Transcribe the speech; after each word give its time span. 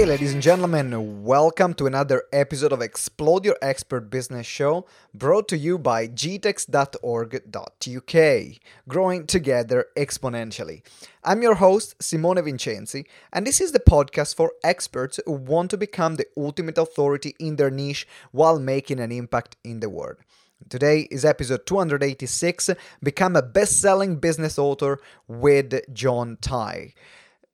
Hey, 0.00 0.06
ladies 0.06 0.32
and 0.32 0.40
gentlemen, 0.40 1.22
welcome 1.22 1.74
to 1.74 1.86
another 1.86 2.22
episode 2.32 2.72
of 2.72 2.80
Explode 2.80 3.44
Your 3.44 3.58
Expert 3.60 4.08
Business 4.08 4.46
Show 4.46 4.86
brought 5.12 5.46
to 5.48 5.58
you 5.58 5.76
by 5.76 6.08
gtex.org.uk, 6.08 6.64
growing 8.88 9.26
together 9.26 9.88
exponentially. 9.98 10.80
I'm 11.22 11.42
your 11.42 11.56
host, 11.56 12.02
Simone 12.02 12.42
Vincenzi, 12.42 13.04
and 13.30 13.46
this 13.46 13.60
is 13.60 13.72
the 13.72 13.78
podcast 13.78 14.36
for 14.36 14.54
experts 14.64 15.20
who 15.26 15.32
want 15.32 15.68
to 15.72 15.76
become 15.76 16.16
the 16.16 16.24
ultimate 16.34 16.78
authority 16.78 17.36
in 17.38 17.56
their 17.56 17.70
niche 17.70 18.08
while 18.32 18.58
making 18.58 19.00
an 19.00 19.12
impact 19.12 19.58
in 19.64 19.80
the 19.80 19.90
world. 19.90 20.16
Today 20.70 21.08
is 21.10 21.26
episode 21.26 21.66
286 21.66 22.70
Become 23.02 23.36
a 23.36 23.42
best 23.42 23.78
selling 23.82 24.16
business 24.16 24.58
author 24.58 24.98
with 25.28 25.78
John 25.92 26.38
Tighe. 26.40 26.94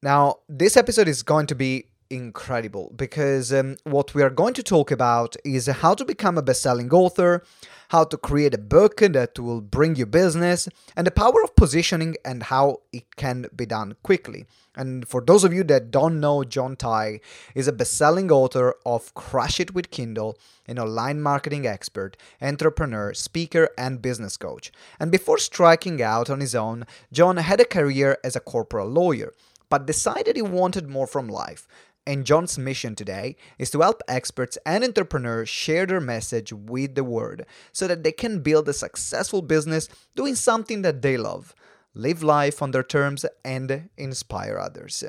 Now, 0.00 0.36
this 0.48 0.76
episode 0.76 1.08
is 1.08 1.24
going 1.24 1.48
to 1.48 1.56
be 1.56 1.86
incredible 2.10 2.92
because 2.96 3.52
um, 3.52 3.77
what 3.84 4.15
we 4.15 4.23
are 4.23 4.30
going 4.30 4.55
to 4.55 4.62
talk 4.62 4.91
about 4.91 5.37
is 5.45 5.66
how 5.66 5.95
to 5.95 6.05
become 6.05 6.38
a 6.38 6.42
best-selling 6.42 6.91
author 6.92 7.42
how 7.88 8.05
to 8.05 8.16
create 8.16 8.55
a 8.55 8.59
book 8.59 8.98
that 8.98 9.38
will 9.38 9.60
bring 9.60 9.96
you 9.96 10.06
business 10.06 10.69
and 10.96 11.06
the 11.06 11.10
power 11.10 11.42
of 11.42 11.55
positioning 11.56 12.16
and 12.24 12.45
how 12.45 12.80
it 12.92 13.16
can 13.16 13.46
be 13.55 13.66
done 13.66 13.95
quickly. 14.02 14.45
And 14.74 15.09
for 15.09 15.20
those 15.20 15.45
of 15.45 15.52
you 15.52 15.65
that 15.65 15.91
don't 15.91 16.20
know 16.20 16.45
john 16.45 16.77
Tighe 16.77 17.20
is 17.55 17.69
a 17.69 17.73
best-selling 17.73 18.30
author 18.30 18.74
of 18.84 19.15
crush 19.15 19.60
it 19.60 19.74
with 19.74 19.91
kindle 19.91 20.38
an 20.66 20.79
online 20.79 21.23
marketing 21.23 21.66
expert 21.66 22.16
entrepreneur 22.43 23.15
speaker 23.15 23.68
and 23.79 24.02
business 24.02 24.37
coach. 24.37 24.73
And 24.98 25.10
before 25.10 25.38
striking 25.38 26.02
out 26.02 26.29
on 26.29 26.41
his 26.41 26.54
own 26.54 26.87
john 27.13 27.37
had 27.37 27.60
a 27.60 27.65
career 27.65 28.18
as 28.24 28.37
a 28.37 28.41
corporate 28.41 28.88
lawyer 28.88 29.32
but 29.68 29.87
decided 29.87 30.37
he 30.37 30.43
wanted 30.43 30.88
more 30.88 31.07
from 31.07 31.29
life 31.29 31.66
and 32.07 32.24
John's 32.24 32.59
mission 32.59 32.95
today 32.95 33.37
is 33.59 33.71
to 33.71 33.80
help 33.80 34.02
experts 34.09 34.57
and 34.65 34.85
entrepreneurs 34.85 35.49
share 35.49 35.87
their 35.87 36.01
message 36.01 36.52
with 36.52 36.95
the 36.95 37.04
world 37.04 37.43
so 37.73 37.87
that 37.87 38.04
they 38.04 38.13
can 38.13 38.40
build 38.40 38.68
a 38.68 38.73
successful 38.73 39.43
business 39.43 39.88
doing 40.15 40.35
something 40.35 40.82
that 40.82 41.02
they 41.02 41.16
love. 41.16 41.54
Live 41.95 42.23
life 42.23 42.60
on 42.60 42.73
their 42.73 42.82
terms 42.82 43.24
and 43.43 43.88
inspire 43.96 44.59
others. 44.59 45.02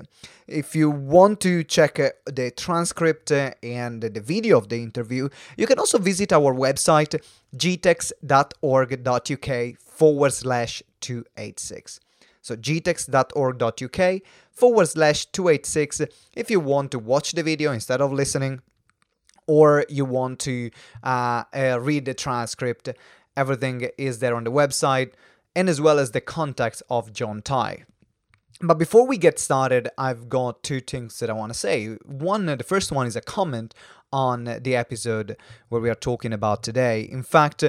If 0.48 0.74
you 0.74 0.90
want 0.90 1.42
to 1.42 1.66
check 1.66 2.00
uh, 2.00 2.12
the 2.26 2.50
transcript 2.52 3.30
uh, 3.30 3.52
and 3.62 4.02
the 4.02 4.22
video 4.22 4.58
of 4.58 4.70
the 4.70 4.82
interview, 4.82 5.28
you 5.58 5.68
can 5.68 5.80
also 5.80 5.98
visit 5.98 6.32
our 6.32 6.54
website 6.54 7.22
gtex.org.uk 7.58 8.20
forward 9.80 10.32
slash 10.32 10.82
286. 11.02 12.00
So 12.48 12.56
gtex.org.uk 12.56 14.22
forward 14.52 14.86
slash 14.88 15.26
286 15.26 16.02
if 16.34 16.50
you 16.50 16.62
want 16.62 16.92
to 16.92 17.00
watch 17.00 17.34
the 17.34 17.44
video 17.44 17.74
instead 17.74 18.00
of 18.00 18.14
listening 18.14 18.62
or 19.48 19.86
you 19.90 20.06
want 20.06 20.40
to 20.40 20.72
uh, 21.04 21.44
uh, 21.54 21.78
read 21.82 22.06
the 22.06 22.14
transcript. 22.14 22.88
Everything 23.36 23.90
is 23.98 24.20
there 24.20 24.34
on 24.34 24.46
the 24.46 24.52
website 24.52 25.12
and 25.58 25.68
as 25.68 25.82
well 25.82 26.00
as 26.00 26.12
the 26.12 26.22
contacts 26.22 26.82
of 26.90 27.12
John 27.12 27.42
Tighe. 27.42 27.84
But 28.62 28.80
before 28.80 29.06
we 29.06 29.18
get 29.18 29.40
started, 29.40 29.90
I've 29.98 30.30
got 30.30 30.64
two 30.64 30.80
things 30.80 31.20
that 31.20 31.30
I 31.30 31.34
want 31.34 31.52
to 31.52 31.60
say. 31.60 31.98
One, 32.06 32.46
the 32.46 32.64
first 32.64 32.94
one 32.94 33.08
is 33.08 33.18
a 33.18 33.22
comment 33.22 33.74
on 34.14 34.46
the 34.62 34.76
episode 34.76 35.36
where 35.68 35.82
we 35.82 35.90
are 35.90 35.96
talking 35.96 36.32
about 36.32 36.64
today. 36.64 37.02
In 37.02 37.24
fact, 37.24 37.64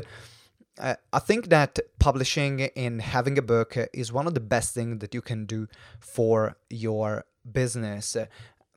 uh, 0.78 0.94
I 1.12 1.18
think 1.18 1.48
that 1.48 1.78
publishing 1.98 2.62
and 2.76 3.02
having 3.02 3.38
a 3.38 3.42
book 3.42 3.76
is 3.92 4.12
one 4.12 4.26
of 4.26 4.34
the 4.34 4.40
best 4.40 4.74
things 4.74 4.98
that 5.00 5.14
you 5.14 5.20
can 5.20 5.44
do 5.44 5.68
for 6.00 6.56
your 6.70 7.24
business. 7.50 8.16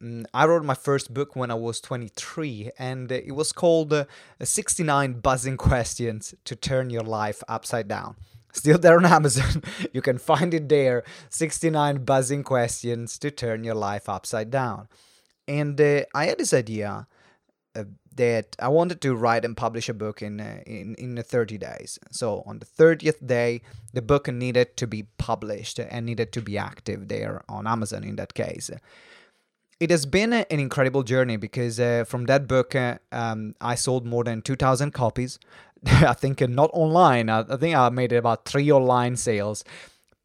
Mm, 0.02 0.26
I 0.34 0.46
wrote 0.46 0.66
my 0.66 0.74
first 0.74 1.14
book 1.14 1.36
when 1.36 1.52
I 1.52 1.56
was 1.56 1.80
23, 1.80 2.72
and 2.80 3.12
it 3.12 3.36
was 3.36 3.52
called 3.52 3.94
uh, 3.94 4.06
69 4.42 5.20
Buzzing 5.20 5.58
Questions 5.58 6.34
to 6.46 6.56
Turn 6.56 6.90
Your 6.90 7.04
Life 7.04 7.44
Upside 7.48 7.88
Down. 7.88 8.16
Still 8.52 8.80
there 8.80 8.98
on 8.98 9.06
Amazon. 9.20 9.62
you 9.94 10.02
can 10.02 10.18
find 10.18 10.54
it 10.54 10.70
there 10.70 11.04
69 11.30 12.04
Buzzing 12.04 12.44
Questions 12.44 13.20
to 13.20 13.30
Turn 13.30 13.64
Your 13.64 13.76
Life 13.76 14.10
Upside 14.10 14.50
Down. 14.50 14.88
And 15.48 15.80
uh, 15.80 16.04
I 16.16 16.26
had 16.26 16.40
this 16.40 16.54
idea 16.54 17.08
uh, 17.76 17.84
that 18.16 18.56
I 18.60 18.68
wanted 18.68 19.02
to 19.02 19.16
write 19.16 19.46
and 19.46 19.56
publish 19.56 19.88
a 19.90 19.94
book 19.94 20.22
in 20.22 20.40
uh, 20.40 20.62
in 20.66 20.96
in 20.96 21.22
30 21.22 21.58
days. 21.58 22.00
So 22.12 22.44
on 22.46 22.60
the 22.60 22.66
30th 22.66 23.26
day, 23.26 23.62
the 23.94 24.02
book 24.02 24.28
needed 24.28 24.76
to 24.78 24.88
be 24.88 25.08
published 25.18 25.80
and 25.80 26.06
needed 26.06 26.32
to 26.34 26.42
be 26.42 26.58
active 26.58 27.08
there 27.08 27.44
on 27.48 27.68
Amazon. 27.68 28.04
In 28.04 28.18
that 28.18 28.34
case, 28.34 28.70
it 29.80 29.90
has 29.90 30.06
been 30.06 30.34
an 30.34 30.46
incredible 30.50 31.04
journey 31.04 31.38
because 31.38 31.80
uh, 31.80 32.04
from 32.06 32.26
that 32.26 32.48
book, 32.48 32.76
uh, 32.76 32.98
um, 33.12 33.56
I 33.60 33.76
sold 33.76 34.06
more 34.06 34.24
than 34.24 34.42
2,000 34.42 34.92
copies. 34.92 35.40
I 35.86 36.14
think 36.14 36.40
uh, 36.42 36.48
not 36.48 36.70
online. 36.74 37.30
I, 37.30 37.40
I, 37.50 37.58
think 37.58 37.76
I 37.76 37.90
made 37.90 38.14
about 38.14 38.46
three 38.46 38.72
online 38.72 39.16
sales. 39.16 39.64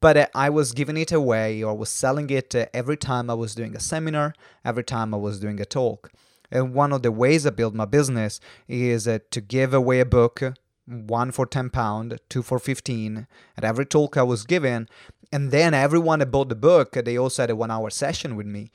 But 0.02 0.16
uh, 0.18 0.26
I 0.34 0.50
was 0.50 0.72
giving 0.72 0.98
it 0.98 1.10
away 1.10 1.62
or 1.62 1.74
was 1.74 1.88
selling 1.88 2.28
it 2.28 2.54
every 2.74 2.98
time 2.98 3.30
I 3.30 3.34
was 3.34 3.54
doing 3.54 3.74
a 3.74 3.80
seminar, 3.80 4.34
every 4.62 4.84
time 4.84 5.14
I 5.14 5.16
was 5.16 5.40
doing 5.40 5.58
a 5.58 5.64
talk. 5.64 6.12
And 6.50 6.74
one 6.74 6.92
of 6.92 7.02
the 7.02 7.12
ways 7.12 7.46
I 7.46 7.50
build 7.50 7.74
my 7.74 7.84
business 7.84 8.40
is 8.68 9.06
uh, 9.08 9.18
to 9.30 9.40
give 9.40 9.74
away 9.74 10.00
a 10.00 10.06
book, 10.06 10.42
one 10.86 11.32
for 11.32 11.46
10 11.46 11.70
pound, 11.70 12.18
two 12.28 12.42
for 12.42 12.58
15 12.58 13.26
at 13.56 13.64
every 13.64 13.86
talk 13.86 14.16
I 14.16 14.22
was 14.22 14.44
given. 14.44 14.88
And 15.32 15.50
then 15.50 15.74
everyone 15.74 16.20
that 16.20 16.30
bought 16.30 16.48
the 16.48 16.54
book, 16.54 16.92
they 16.92 17.18
also 17.18 17.42
had 17.42 17.50
a 17.50 17.56
one 17.56 17.70
hour 17.70 17.90
session 17.90 18.36
with 18.36 18.46
me. 18.46 18.70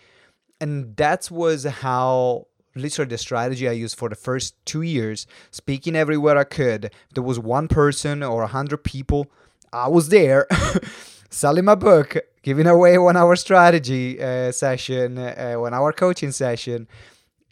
And 0.60 0.96
that 0.98 1.31
was 1.31 1.64
how 1.64 2.48
literally 2.76 3.10
the 3.10 3.18
strategy 3.18 3.68
I 3.68 3.74
used 3.74 3.98
for 3.98 4.10
the 4.10 4.16
first 4.16 4.56
two 4.66 4.81
years, 4.81 5.28
speaking 5.50 5.96
everywhere 5.96 6.38
I 6.38 6.44
could. 6.44 6.86
If 6.86 7.14
there 7.14 7.24
was 7.24 7.40
one 7.40 7.68
person 7.68 8.22
or 8.22 8.44
a 8.44 8.48
hundred 8.48 8.84
people, 8.84 9.31
I 9.74 9.88
was 9.88 10.10
there 10.10 10.48
selling 11.30 11.66
my 11.66 11.76
book, 11.76 12.18
giving 12.44 12.68
away 12.68 12.98
one 12.98 13.18
hour 13.18 13.36
strategy 13.36 14.22
uh, 14.22 14.52
session, 14.52 15.18
uh, 15.18 15.56
one 15.56 15.74
hour 15.74 15.94
coaching 15.94 16.31
session 16.31 16.88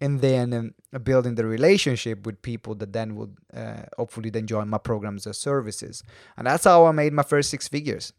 and 0.02 0.22
then 0.22 0.54
um, 0.54 1.00
building 1.04 1.36
the 1.36 1.46
relationship 1.46 2.26
with 2.26 2.42
people 2.42 2.76
that 2.76 2.94
then 2.94 3.16
would 3.16 3.36
uh, 3.54 3.84
hopefully 3.98 4.30
then 4.30 4.48
join 4.48 4.70
my 4.70 4.78
programs 4.78 5.28
or 5.28 5.34
services. 5.34 6.04
And 6.38 6.48
that's 6.48 6.64
how 6.64 6.86
i 6.86 6.92
made 6.92 7.14
my 7.14 7.24
first 7.24 7.50
six 7.50 7.68
figures. 7.68 8.14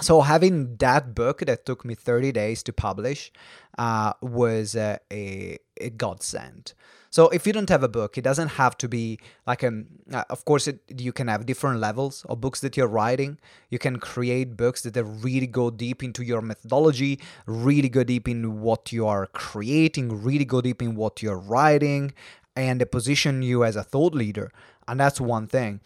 So 0.00 0.22
having 0.22 0.76
that 0.76 1.14
book 1.14 1.40
that 1.40 1.64
took 1.64 1.84
me 1.84 1.94
30 1.94 2.32
days 2.32 2.62
to 2.64 2.72
publish 2.72 3.30
uh, 3.78 4.14
was 4.20 4.74
uh, 4.74 4.98
a, 5.12 5.58
a 5.80 5.90
godsend 5.90 6.74
so 7.14 7.28
if 7.28 7.46
you 7.46 7.52
don't 7.52 7.68
have 7.68 7.84
a 7.84 7.88
book, 7.88 8.18
it 8.18 8.22
doesn't 8.22 8.48
have 8.48 8.76
to 8.78 8.88
be 8.88 9.20
like 9.46 9.62
a. 9.62 9.68
Um, 9.68 9.86
uh, 10.12 10.24
of 10.30 10.44
course, 10.44 10.66
it, 10.66 10.80
you 10.98 11.12
can 11.12 11.28
have 11.28 11.46
different 11.46 11.78
levels 11.78 12.26
of 12.28 12.40
books 12.40 12.58
that 12.62 12.76
you're 12.76 12.88
writing. 12.88 13.38
You 13.70 13.78
can 13.78 14.00
create 14.00 14.56
books 14.56 14.82
that 14.82 15.04
really 15.04 15.46
go 15.46 15.70
deep 15.70 16.02
into 16.02 16.24
your 16.24 16.42
methodology, 16.42 17.20
really 17.46 17.88
go 17.88 18.02
deep 18.02 18.26
in 18.26 18.60
what 18.62 18.90
you 18.90 19.06
are 19.06 19.28
creating, 19.28 20.24
really 20.24 20.44
go 20.44 20.60
deep 20.60 20.82
in 20.82 20.96
what 20.96 21.22
you're 21.22 21.38
writing, 21.38 22.12
and 22.56 22.84
position 22.90 23.42
you 23.42 23.62
as 23.62 23.76
a 23.76 23.84
thought 23.84 24.12
leader. 24.12 24.50
And 24.88 24.98
that's 24.98 25.20
one 25.20 25.46
thing 25.46 25.82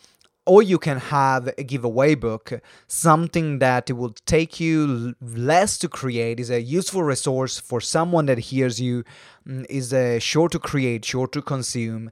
or 0.49 0.63
you 0.63 0.79
can 0.79 0.99
have 0.99 1.51
a 1.59 1.63
giveaway 1.63 2.15
book, 2.15 2.61
something 2.87 3.59
that 3.59 3.91
it 3.91 3.93
will 3.93 4.15
take 4.25 4.59
you 4.59 5.15
less 5.21 5.77
to 5.79 5.89
create, 5.89 6.41
is 6.41 6.51
a 6.51 6.63
useful 6.63 7.03
resource 7.03 7.61
for 7.61 7.81
someone 7.81 8.27
that 8.27 8.39
hears 8.39 8.81
you, 8.81 9.05
mm, 9.47 9.67
is 9.69 9.93
a 9.93 10.19
short 10.19 10.53
to 10.53 10.59
create, 10.59 11.05
short 11.05 11.33
to 11.33 11.43
consume, 11.43 12.11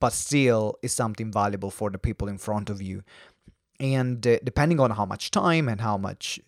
but 0.00 0.12
still 0.12 0.76
is 0.82 0.92
something 0.92 1.30
valuable 1.30 1.70
for 1.70 1.88
the 1.88 1.98
people 1.98 2.26
in 2.28 2.38
front 2.38 2.68
of 2.68 2.82
you. 2.82 3.02
And 3.78 4.26
uh, 4.26 4.38
depending 4.42 4.80
on 4.80 4.90
how 4.90 5.06
much 5.06 5.30
time 5.30 5.68
and 5.68 5.80
how 5.80 5.96
much 5.96 6.40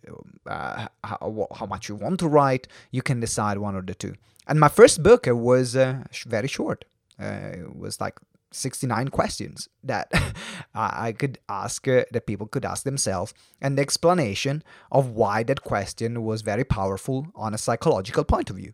uh, 0.47 0.89
how, 1.05 1.47
how 1.55 1.67
much 1.67 1.89
you 1.89 1.95
want 1.95 2.19
to 2.21 2.29
write, 2.29 2.67
you 2.91 3.03
can 3.03 3.21
decide 3.21 3.59
one 3.59 3.77
or 3.77 3.83
the 3.83 3.95
two. 3.95 4.15
And 4.49 4.59
my 4.59 4.69
first 4.69 5.03
book 5.03 5.27
was 5.27 5.77
uh, 5.77 6.03
very 6.27 6.49
short. 6.49 6.85
Uh, 7.21 7.51
it 7.53 7.77
was 7.77 8.01
like 8.01 8.19
69 8.51 9.09
questions 9.09 9.69
that 9.85 10.11
I 10.75 11.13
could 11.13 11.39
ask, 11.49 11.87
uh, 11.87 12.05
that 12.13 12.27
people 12.27 12.47
could 12.47 12.65
ask 12.65 12.85
themselves, 12.85 13.35
and 13.61 13.77
the 13.77 13.83
explanation 13.83 14.63
of 14.91 15.11
why 15.11 15.43
that 15.45 15.63
question 15.63 16.25
was 16.25 16.43
very 16.43 16.65
powerful 16.65 17.27
on 17.35 17.55
a 17.55 17.59
psychological 17.59 18.25
point 18.25 18.51
of 18.51 18.57
view. 18.57 18.73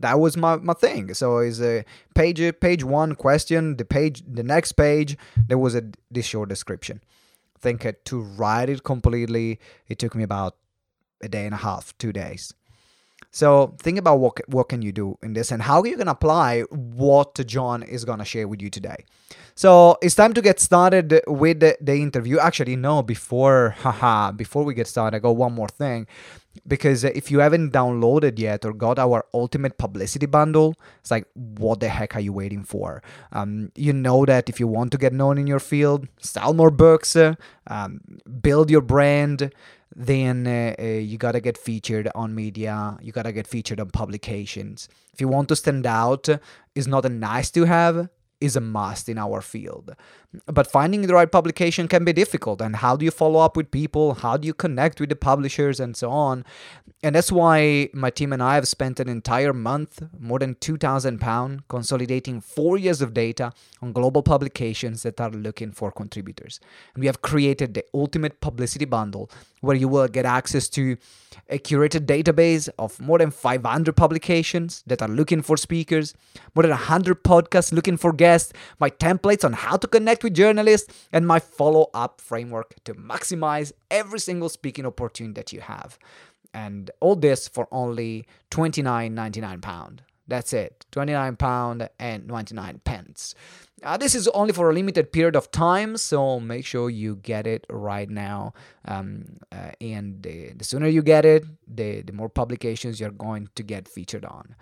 That 0.00 0.18
was 0.18 0.36
my, 0.36 0.56
my 0.56 0.72
thing. 0.72 1.14
So 1.14 1.38
is 1.38 1.62
a 1.62 1.84
page 2.14 2.42
page 2.60 2.82
one 2.82 3.14
question, 3.14 3.76
the 3.76 3.84
page 3.84 4.22
the 4.26 4.42
next 4.42 4.72
page 4.72 5.16
there 5.46 5.58
was 5.58 5.74
a 5.74 5.84
this 6.10 6.26
short 6.26 6.48
description. 6.48 7.00
I 7.56 7.58
think 7.60 7.86
uh, 7.86 7.92
to 8.06 8.20
write 8.20 8.68
it 8.68 8.82
completely, 8.82 9.60
it 9.86 10.00
took 10.00 10.16
me 10.16 10.24
about 10.24 10.56
a 11.22 11.28
day 11.28 11.44
and 11.44 11.54
a 11.54 11.58
half, 11.58 11.96
two 11.98 12.12
days. 12.12 12.52
So 13.32 13.74
think 13.78 13.98
about 13.98 14.16
what 14.20 14.38
what 14.48 14.68
can 14.68 14.82
you 14.82 14.92
do 14.92 15.18
in 15.22 15.32
this 15.32 15.50
and 15.50 15.62
how 15.62 15.82
you 15.84 15.96
can 15.96 16.08
apply 16.08 16.62
what 16.70 17.34
John 17.46 17.82
is 17.82 18.04
gonna 18.04 18.24
share 18.26 18.46
with 18.46 18.62
you 18.62 18.70
today. 18.70 19.04
So 19.54 19.98
it's 20.02 20.14
time 20.14 20.32
to 20.34 20.42
get 20.42 20.60
started 20.60 21.20
with 21.26 21.60
the, 21.60 21.76
the 21.80 21.94
interview. 21.94 22.38
Actually, 22.38 22.76
no, 22.76 23.02
before 23.02 23.74
haha, 23.78 24.32
before 24.32 24.64
we 24.64 24.74
get 24.74 24.86
started, 24.86 25.16
I 25.16 25.20
got 25.20 25.36
one 25.36 25.52
more 25.52 25.68
thing. 25.68 26.06
because 26.66 27.04
if 27.04 27.30
you 27.30 27.38
haven't 27.40 27.72
downloaded 27.72 28.38
yet 28.38 28.64
or 28.64 28.72
got 28.72 28.98
our 28.98 29.24
ultimate 29.32 29.78
publicity 29.78 30.26
bundle 30.26 30.74
it's 31.00 31.10
like 31.10 31.26
what 31.34 31.80
the 31.80 31.88
heck 31.88 32.14
are 32.14 32.20
you 32.20 32.32
waiting 32.32 32.62
for 32.62 33.02
um, 33.32 33.72
you 33.74 33.92
know 33.92 34.24
that 34.24 34.48
if 34.48 34.60
you 34.60 34.66
want 34.66 34.92
to 34.92 34.98
get 34.98 35.12
known 35.12 35.38
in 35.38 35.46
your 35.46 35.58
field 35.58 36.06
sell 36.20 36.52
more 36.54 36.70
books 36.70 37.16
um, 37.16 38.00
build 38.42 38.70
your 38.70 38.82
brand 38.82 39.52
then 39.94 40.46
uh, 40.46 40.74
uh, 40.78 40.84
you 40.84 41.18
gotta 41.18 41.40
get 41.40 41.58
featured 41.58 42.08
on 42.14 42.34
media 42.34 42.96
you 43.00 43.12
gotta 43.12 43.32
get 43.32 43.46
featured 43.46 43.80
on 43.80 43.90
publications 43.90 44.88
if 45.12 45.20
you 45.20 45.28
want 45.28 45.48
to 45.48 45.56
stand 45.56 45.86
out 45.86 46.28
is 46.74 46.88
not 46.88 47.04
a 47.04 47.08
nice 47.08 47.50
to 47.50 47.64
have 47.64 48.08
is 48.42 48.56
a 48.56 48.60
must 48.60 49.08
in 49.08 49.18
our 49.18 49.40
field. 49.40 49.94
But 50.46 50.66
finding 50.66 51.02
the 51.02 51.14
right 51.14 51.30
publication 51.30 51.88
can 51.88 52.04
be 52.04 52.12
difficult. 52.12 52.62
And 52.62 52.76
how 52.76 52.96
do 52.96 53.04
you 53.04 53.10
follow 53.10 53.40
up 53.40 53.56
with 53.56 53.70
people? 53.70 54.14
How 54.14 54.36
do 54.36 54.46
you 54.46 54.54
connect 54.54 54.98
with 54.98 55.10
the 55.10 55.16
publishers 55.16 55.78
and 55.78 55.96
so 55.96 56.10
on? 56.10 56.44
And 57.02 57.14
that's 57.14 57.30
why 57.30 57.90
my 57.92 58.10
team 58.10 58.32
and 58.32 58.42
I 58.42 58.54
have 58.54 58.68
spent 58.68 59.00
an 59.00 59.08
entire 59.08 59.52
month, 59.52 60.02
more 60.18 60.38
than 60.38 60.54
2,000 60.54 61.20
pounds, 61.20 61.62
consolidating 61.68 62.40
four 62.40 62.78
years 62.78 63.02
of 63.02 63.12
data 63.12 63.52
on 63.82 63.92
global 63.92 64.22
publications 64.22 65.02
that 65.02 65.20
are 65.20 65.30
looking 65.30 65.72
for 65.72 65.90
contributors. 65.90 66.60
And 66.94 67.02
we 67.02 67.06
have 67.06 67.20
created 67.20 67.74
the 67.74 67.84
ultimate 67.92 68.40
publicity 68.40 68.84
bundle 68.84 69.30
where 69.60 69.76
you 69.76 69.88
will 69.88 70.08
get 70.08 70.24
access 70.24 70.68
to 70.68 70.96
a 71.48 71.58
curated 71.58 72.06
database 72.06 72.68
of 72.78 73.00
more 73.00 73.18
than 73.18 73.30
500 73.30 73.96
publications 73.96 74.82
that 74.86 75.02
are 75.02 75.08
looking 75.08 75.42
for 75.42 75.56
speakers, 75.56 76.14
more 76.54 76.62
than 76.62 76.70
100 76.70 77.22
podcasts 77.22 77.72
looking 77.72 77.96
for 77.96 78.12
guests, 78.12 78.52
my 78.80 78.90
templates 78.90 79.44
on 79.44 79.52
how 79.52 79.76
to 79.76 79.86
connect 79.86 80.21
with 80.22 80.34
journalists, 80.34 80.92
and 81.12 81.26
my 81.26 81.38
follow 81.38 81.90
up 81.94 82.20
framework 82.20 82.74
to 82.84 82.94
maximize 82.94 83.72
every 83.90 84.20
single 84.20 84.48
speaking 84.48 84.86
opportunity 84.86 85.34
that 85.34 85.52
you 85.52 85.60
have. 85.60 85.98
And 86.54 86.90
all 87.00 87.16
this 87.16 87.48
for 87.48 87.66
only 87.72 88.26
£29.99. 88.50 90.00
That's 90.28 90.52
it, 90.52 90.86
£29 90.92 91.88
and 91.98 92.26
99 92.26 92.80
pence. 92.84 93.34
Uh, 93.82 93.96
this 93.96 94.14
is 94.14 94.28
only 94.28 94.52
for 94.52 94.70
a 94.70 94.72
limited 94.72 95.12
period 95.12 95.34
of 95.34 95.50
time, 95.50 95.96
so 95.96 96.38
make 96.38 96.64
sure 96.64 96.88
you 96.88 97.16
get 97.16 97.46
it 97.46 97.66
right 97.68 98.08
now. 98.08 98.52
Um, 98.86 99.24
uh, 99.50 99.72
and 99.80 100.22
the, 100.22 100.52
the 100.52 100.64
sooner 100.64 100.86
you 100.86 101.02
get 101.02 101.24
it, 101.24 101.44
the, 101.66 102.02
the 102.02 102.12
more 102.12 102.28
publications 102.28 103.00
you're 103.00 103.10
going 103.10 103.48
to 103.56 103.62
get 103.62 103.88
featured 103.88 104.24
on. 104.24 104.54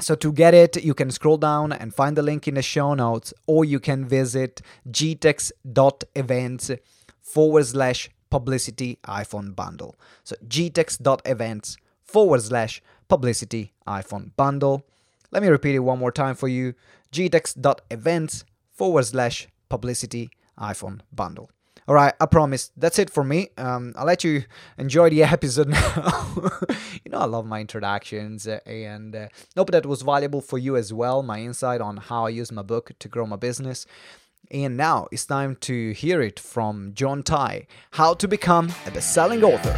So 0.00 0.14
to 0.14 0.32
get 0.32 0.54
it, 0.54 0.82
you 0.82 0.94
can 0.94 1.10
scroll 1.10 1.36
down 1.36 1.72
and 1.72 1.94
find 1.94 2.16
the 2.16 2.22
link 2.22 2.48
in 2.48 2.54
the 2.54 2.62
show 2.62 2.94
notes, 2.94 3.34
or 3.46 3.64
you 3.64 3.78
can 3.78 4.06
visit 4.06 4.62
gtex.events 4.90 6.70
forward 7.20 7.66
slash 7.66 8.10
publicity 8.30 8.98
hyphen 9.04 9.52
bundle. 9.52 9.96
So 10.24 10.36
gtex.events 10.46 11.76
forward 12.02 12.42
slash 12.42 12.82
publicity 13.08 13.72
hyphen 13.86 14.32
bundle. 14.36 14.86
Let 15.30 15.42
me 15.42 15.48
repeat 15.48 15.74
it 15.74 15.80
one 15.80 15.98
more 15.98 16.12
time 16.12 16.34
for 16.34 16.48
you 16.48 16.74
gtex.events 17.12 18.44
forward 18.72 19.04
slash 19.04 19.48
publicity 19.68 20.30
hyphen 20.56 21.02
bundle. 21.12 21.50
All 21.90 21.96
right, 21.96 22.14
I 22.20 22.26
promise. 22.26 22.70
That's 22.76 23.00
it 23.00 23.10
for 23.10 23.24
me. 23.24 23.48
Um, 23.58 23.94
I'll 23.96 24.06
let 24.06 24.22
you 24.22 24.44
enjoy 24.78 25.10
the 25.10 25.24
episode 25.24 25.66
now. 25.66 26.32
you 27.04 27.10
know, 27.10 27.18
I 27.18 27.24
love 27.24 27.46
my 27.46 27.60
introductions, 27.60 28.46
uh, 28.46 28.60
and 28.64 29.16
uh, 29.16 29.26
hope 29.56 29.72
that 29.72 29.84
was 29.84 30.02
valuable 30.02 30.40
for 30.40 30.56
you 30.56 30.76
as 30.76 30.92
well. 30.92 31.24
My 31.24 31.40
insight 31.40 31.80
on 31.80 31.96
how 31.96 32.26
I 32.26 32.28
use 32.28 32.52
my 32.52 32.62
book 32.62 32.92
to 32.96 33.08
grow 33.08 33.26
my 33.26 33.34
business. 33.34 33.86
And 34.52 34.76
now 34.76 35.08
it's 35.10 35.26
time 35.26 35.56
to 35.62 35.90
hear 35.90 36.22
it 36.22 36.38
from 36.38 36.92
John 36.94 37.24
Tighe 37.24 37.66
How 37.90 38.14
to 38.14 38.28
Become 38.28 38.72
a 38.86 38.92
Best 38.92 39.12
Selling 39.12 39.42
Author. 39.42 39.72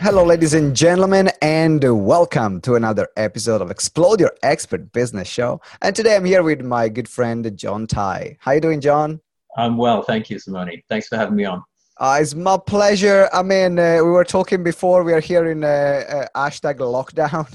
Hello, 0.00 0.24
ladies 0.24 0.54
and 0.54 0.74
gentlemen, 0.74 1.30
and 1.42 1.84
welcome 2.06 2.62
to 2.62 2.76
another 2.76 3.08
episode 3.18 3.60
of 3.60 3.70
Explode 3.70 4.20
Your 4.20 4.32
Expert 4.42 4.92
Business 4.94 5.28
Show. 5.28 5.60
And 5.82 5.94
today 5.94 6.16
I'm 6.16 6.24
here 6.24 6.42
with 6.42 6.62
my 6.62 6.88
good 6.88 7.08
friend 7.08 7.54
John 7.54 7.86
Tighe. 7.86 8.38
How 8.40 8.52
you 8.52 8.62
doing, 8.62 8.80
John? 8.80 9.20
I'm 9.56 9.76
well, 9.76 10.02
thank 10.02 10.30
you, 10.30 10.38
Simone. 10.38 10.82
Thanks 10.88 11.08
for 11.08 11.16
having 11.16 11.36
me 11.36 11.44
on. 11.44 11.62
Uh, 11.98 12.18
it's 12.20 12.34
my 12.34 12.58
pleasure. 12.58 13.28
I 13.32 13.42
mean, 13.42 13.78
uh, 13.78 13.98
we 14.02 14.10
were 14.10 14.24
talking 14.24 14.64
before. 14.64 15.04
We 15.04 15.12
are 15.12 15.20
here 15.20 15.50
in 15.50 15.62
uh, 15.62 16.26
uh 16.34 16.50
hashtag 16.50 16.78
lockdown. 16.78 17.46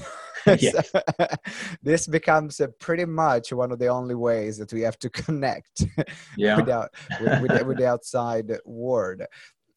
yes. 0.61 0.91
this 1.83 2.07
becomes 2.07 2.61
pretty 2.79 3.05
much 3.05 3.51
one 3.51 3.71
of 3.71 3.79
the 3.79 3.87
only 3.87 4.15
ways 4.15 4.57
that 4.57 4.71
we 4.71 4.81
have 4.81 4.97
to 4.99 5.09
connect 5.21 5.85
yeah. 6.37 6.55
without, 6.55 6.89
with, 7.19 7.41
with, 7.41 7.63
with 7.63 7.77
the 7.77 7.87
outside 7.87 8.51
world. 8.65 9.21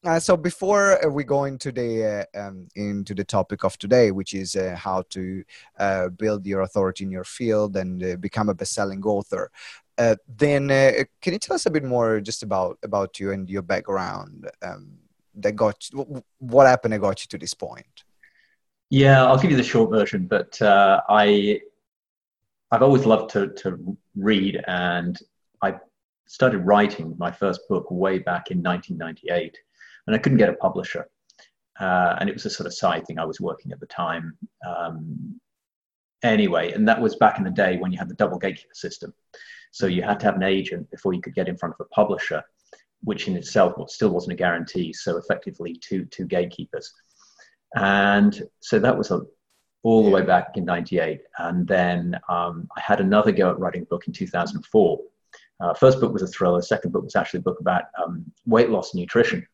Uh, 0.04 0.18
so 0.18 0.36
before 0.36 1.04
uh, 1.04 1.08
we 1.08 1.22
go 1.22 1.44
into 1.44 1.70
the 1.70 2.26
uh, 2.34 2.40
um, 2.40 2.66
into 2.74 3.14
the 3.14 3.22
topic 3.22 3.62
of 3.62 3.78
today, 3.78 4.10
which 4.10 4.34
is 4.34 4.56
uh, 4.56 4.74
how 4.76 5.04
to 5.10 5.44
uh, 5.78 6.08
build 6.08 6.44
your 6.44 6.62
authority 6.62 7.04
in 7.04 7.10
your 7.12 7.22
field 7.22 7.76
and 7.76 8.02
uh, 8.02 8.16
become 8.16 8.48
a 8.48 8.54
best-selling 8.54 9.00
author, 9.04 9.48
then 9.98 10.68
can 11.20 11.32
you 11.32 11.38
tell 11.38 11.54
us 11.54 11.66
a 11.66 11.70
bit 11.70 11.84
more 11.84 12.20
just 12.20 12.42
about 12.42 12.78
about 12.82 13.20
you 13.20 13.32
and 13.32 13.48
your 13.48 13.62
background 13.62 14.50
um, 14.62 14.98
that 15.34 15.56
got 15.56 15.88
you, 15.92 16.22
what 16.38 16.66
happened 16.66 16.94
that 16.94 17.00
got 17.00 17.22
you 17.22 17.28
to 17.28 17.38
this 17.38 17.54
point? 17.54 18.04
Yeah, 18.90 19.24
I'll 19.24 19.38
give 19.38 19.50
you 19.50 19.56
the 19.56 19.62
short 19.62 19.90
version, 19.90 20.26
but 20.26 20.58
I 20.60 21.60
I've 22.70 22.82
always 22.82 23.06
loved 23.06 23.30
to 23.30 23.48
to 23.48 23.96
read, 24.16 24.62
and 24.66 25.18
I 25.62 25.76
started 26.26 26.58
writing 26.58 27.14
my 27.18 27.30
first 27.30 27.60
book 27.68 27.90
way 27.90 28.18
back 28.18 28.50
in 28.50 28.62
1998 28.62 29.56
and 30.06 30.16
I 30.16 30.18
couldn't 30.18 30.38
get 30.38 30.48
a 30.48 30.54
publisher. 30.54 31.08
Uh, 31.80 32.16
and 32.18 32.28
it 32.28 32.34
was 32.34 32.46
a 32.46 32.50
sort 32.50 32.66
of 32.66 32.74
side 32.74 33.06
thing 33.06 33.18
I 33.18 33.24
was 33.24 33.40
working 33.40 33.72
at 33.72 33.80
the 33.80 33.86
time. 33.86 34.36
Um, 34.66 35.40
anyway, 36.22 36.72
and 36.72 36.86
that 36.88 37.00
was 37.00 37.16
back 37.16 37.38
in 37.38 37.44
the 37.44 37.50
day 37.50 37.76
when 37.78 37.92
you 37.92 37.98
had 37.98 38.08
the 38.08 38.14
double 38.14 38.38
gatekeeper 38.38 38.74
system. 38.74 39.12
So 39.72 39.86
you 39.86 40.02
had 40.02 40.20
to 40.20 40.26
have 40.26 40.36
an 40.36 40.42
agent 40.42 40.90
before 40.90 41.14
you 41.14 41.20
could 41.20 41.34
get 41.34 41.48
in 41.48 41.56
front 41.56 41.74
of 41.78 41.84
a 41.84 41.88
publisher, 41.94 42.42
which 43.02 43.26
in 43.26 43.36
itself 43.36 43.74
still 43.90 44.10
wasn't 44.10 44.34
a 44.34 44.36
guarantee. 44.36 44.92
So 44.92 45.16
effectively, 45.16 45.74
two 45.74 46.04
two 46.04 46.26
gatekeepers, 46.26 46.92
and 47.74 48.42
so 48.60 48.78
that 48.78 48.96
was 48.96 49.10
a, 49.10 49.22
all 49.82 50.04
the 50.04 50.10
way 50.10 50.22
back 50.22 50.56
in 50.56 50.64
'98. 50.64 51.22
And 51.38 51.66
then 51.66 52.18
um, 52.28 52.68
I 52.76 52.80
had 52.80 53.00
another 53.00 53.32
go 53.32 53.50
at 53.50 53.58
writing 53.58 53.82
a 53.82 53.86
book 53.86 54.06
in 54.06 54.12
2004. 54.12 55.00
Uh, 55.60 55.74
first 55.74 56.00
book 56.00 56.12
was 56.12 56.22
a 56.22 56.26
thriller. 56.26 56.60
Second 56.60 56.92
book 56.92 57.04
was 57.04 57.16
actually 57.16 57.38
a 57.38 57.42
book 57.42 57.60
about 57.60 57.84
um, 58.02 58.24
weight 58.46 58.68
loss 58.68 58.92
and 58.92 59.00
nutrition 59.00 59.46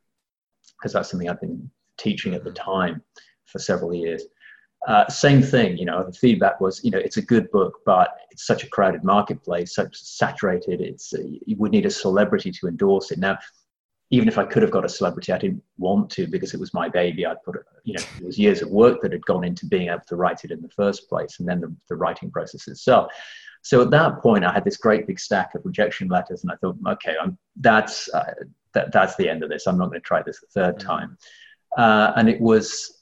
because 0.79 0.93
that's 0.93 1.11
something 1.11 1.29
I've 1.29 1.41
been 1.41 1.71
teaching 1.97 2.35
at 2.35 2.45
the 2.45 2.53
time 2.53 3.03
for 3.47 3.59
several 3.59 3.95
years. 3.95 4.25
Uh, 4.87 5.07
same 5.09 5.43
thing, 5.43 5.77
you 5.77 5.85
know, 5.85 6.05
the 6.05 6.13
feedback 6.13 6.61
was, 6.61 6.83
you 6.85 6.91
know, 6.91 6.99
it's 6.99 7.17
a 7.17 7.23
good 7.23 7.51
book, 7.51 7.81
but 7.85 8.17
it's 8.31 8.47
such 8.47 8.63
a 8.63 8.69
crowded 8.69 9.03
marketplace, 9.03 9.75
so 9.75 9.89
saturated. 9.93 10.81
It's 10.81 11.13
uh, 11.13 11.19
you 11.47 11.57
would 11.57 11.73
need 11.73 11.85
a 11.85 11.91
celebrity 11.91 12.53
to 12.53 12.69
endorse 12.69 13.11
it. 13.11 13.19
Now, 13.19 13.39
even 14.11 14.29
if 14.29 14.39
I 14.39 14.45
could 14.45 14.63
have 14.63 14.71
got 14.71 14.85
a 14.85 14.89
celebrity, 14.89 15.33
I 15.33 15.39
didn't 15.39 15.63
want 15.77 16.11
to 16.11 16.27
because 16.27 16.55
it 16.55 16.61
was 16.61 16.73
my 16.73 16.89
baby. 16.89 17.27
I'd 17.27 17.43
put, 17.43 17.57
you 17.85 17.95
know, 17.95 18.03
it 18.19 18.25
was 18.25 18.39
years 18.39 18.63
of 18.63 18.71
work 18.71 19.03
that 19.03 19.13
had 19.13 19.27
gone 19.27 19.45
into 19.45 19.67
being 19.67 19.89
able 19.89 20.01
to 20.07 20.17
write 20.17 20.45
it 20.45 20.53
in 20.53 20.63
the 20.63 20.71
first 20.71 21.09
place, 21.09 21.41
and 21.41 21.49
then 21.49 21.61
the, 21.61 21.75
the 21.89 21.97
writing 21.97 22.31
process 22.31 22.69
itself. 22.69 23.13
So 23.63 23.83
at 23.83 23.91
that 23.91 24.23
point, 24.23 24.45
I 24.45 24.53
had 24.53 24.65
this 24.65 24.77
great 24.77 25.07
big 25.07 25.19
stack 25.19 25.55
of 25.55 25.63
rejection 25.65 26.09
letters, 26.09 26.43
and 26.43 26.53
I 26.53 26.57
thought, 26.57 26.77
okay, 26.87 27.17
I'm, 27.21 27.37
that's 27.57 28.09
uh, 28.15 28.33
that, 28.75 28.93
that's 28.93 29.17
the 29.17 29.29
end 29.29 29.43
of 29.43 29.51
this. 29.51 29.67
I'm 29.67 29.77
not 29.77 29.89
going 29.89 30.01
to 30.01 30.07
try 30.07 30.23
this 30.23 30.43
a 30.43 30.47
third 30.47 30.77
mm-hmm. 30.77 30.89
time. 30.89 31.19
Uh, 31.77 32.13
and 32.17 32.29
it 32.29 32.41
was 32.41 32.98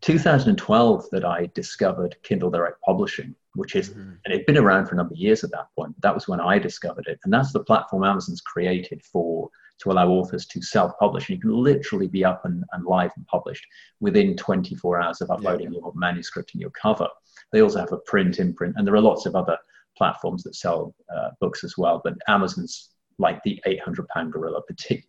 2012 0.00 1.10
that 1.10 1.24
I 1.24 1.50
discovered 1.54 2.16
Kindle 2.22 2.50
Direct 2.50 2.80
Publishing, 2.82 3.34
which 3.54 3.74
is, 3.74 3.90
mm-hmm. 3.90 4.12
and 4.24 4.34
it'd 4.34 4.46
been 4.46 4.56
around 4.56 4.86
for 4.86 4.94
a 4.94 4.96
number 4.96 5.14
of 5.14 5.18
years 5.18 5.42
at 5.42 5.50
that 5.50 5.68
point. 5.76 6.00
That 6.02 6.14
was 6.14 6.28
when 6.28 6.40
I 6.40 6.58
discovered 6.58 7.06
it. 7.08 7.18
And 7.24 7.32
that's 7.32 7.52
the 7.52 7.64
platform 7.64 8.04
Amazon's 8.04 8.40
created 8.40 9.02
for 9.02 9.50
to 9.80 9.90
allow 9.90 10.08
authors 10.08 10.46
to 10.46 10.62
self-publish. 10.62 11.28
You 11.28 11.38
can 11.38 11.50
literally 11.50 12.08
be 12.08 12.24
up 12.24 12.44
and, 12.44 12.64
and 12.72 12.84
live 12.84 13.12
and 13.16 13.26
published 13.26 13.64
within 14.00 14.36
24 14.36 15.00
hours 15.00 15.20
of 15.20 15.30
uploading 15.30 15.72
yeah. 15.72 15.80
your 15.80 15.92
manuscript 15.94 16.52
and 16.54 16.60
your 16.60 16.70
cover. 16.70 17.08
They 17.52 17.62
also 17.62 17.80
have 17.80 17.92
a 17.92 17.98
print 17.98 18.38
imprint, 18.38 18.74
and 18.76 18.86
there 18.86 18.94
are 18.94 19.00
lots 19.00 19.26
of 19.26 19.34
other 19.34 19.56
platforms 19.96 20.42
that 20.44 20.54
sell 20.54 20.94
uh, 21.16 21.30
books 21.40 21.64
as 21.64 21.78
well. 21.78 22.00
But 22.02 22.14
Amazon's 22.28 22.90
like 23.18 23.42
the 23.42 23.60
800 23.66 24.08
pound 24.08 24.32
gorilla, 24.32 24.62
partic- 24.70 25.04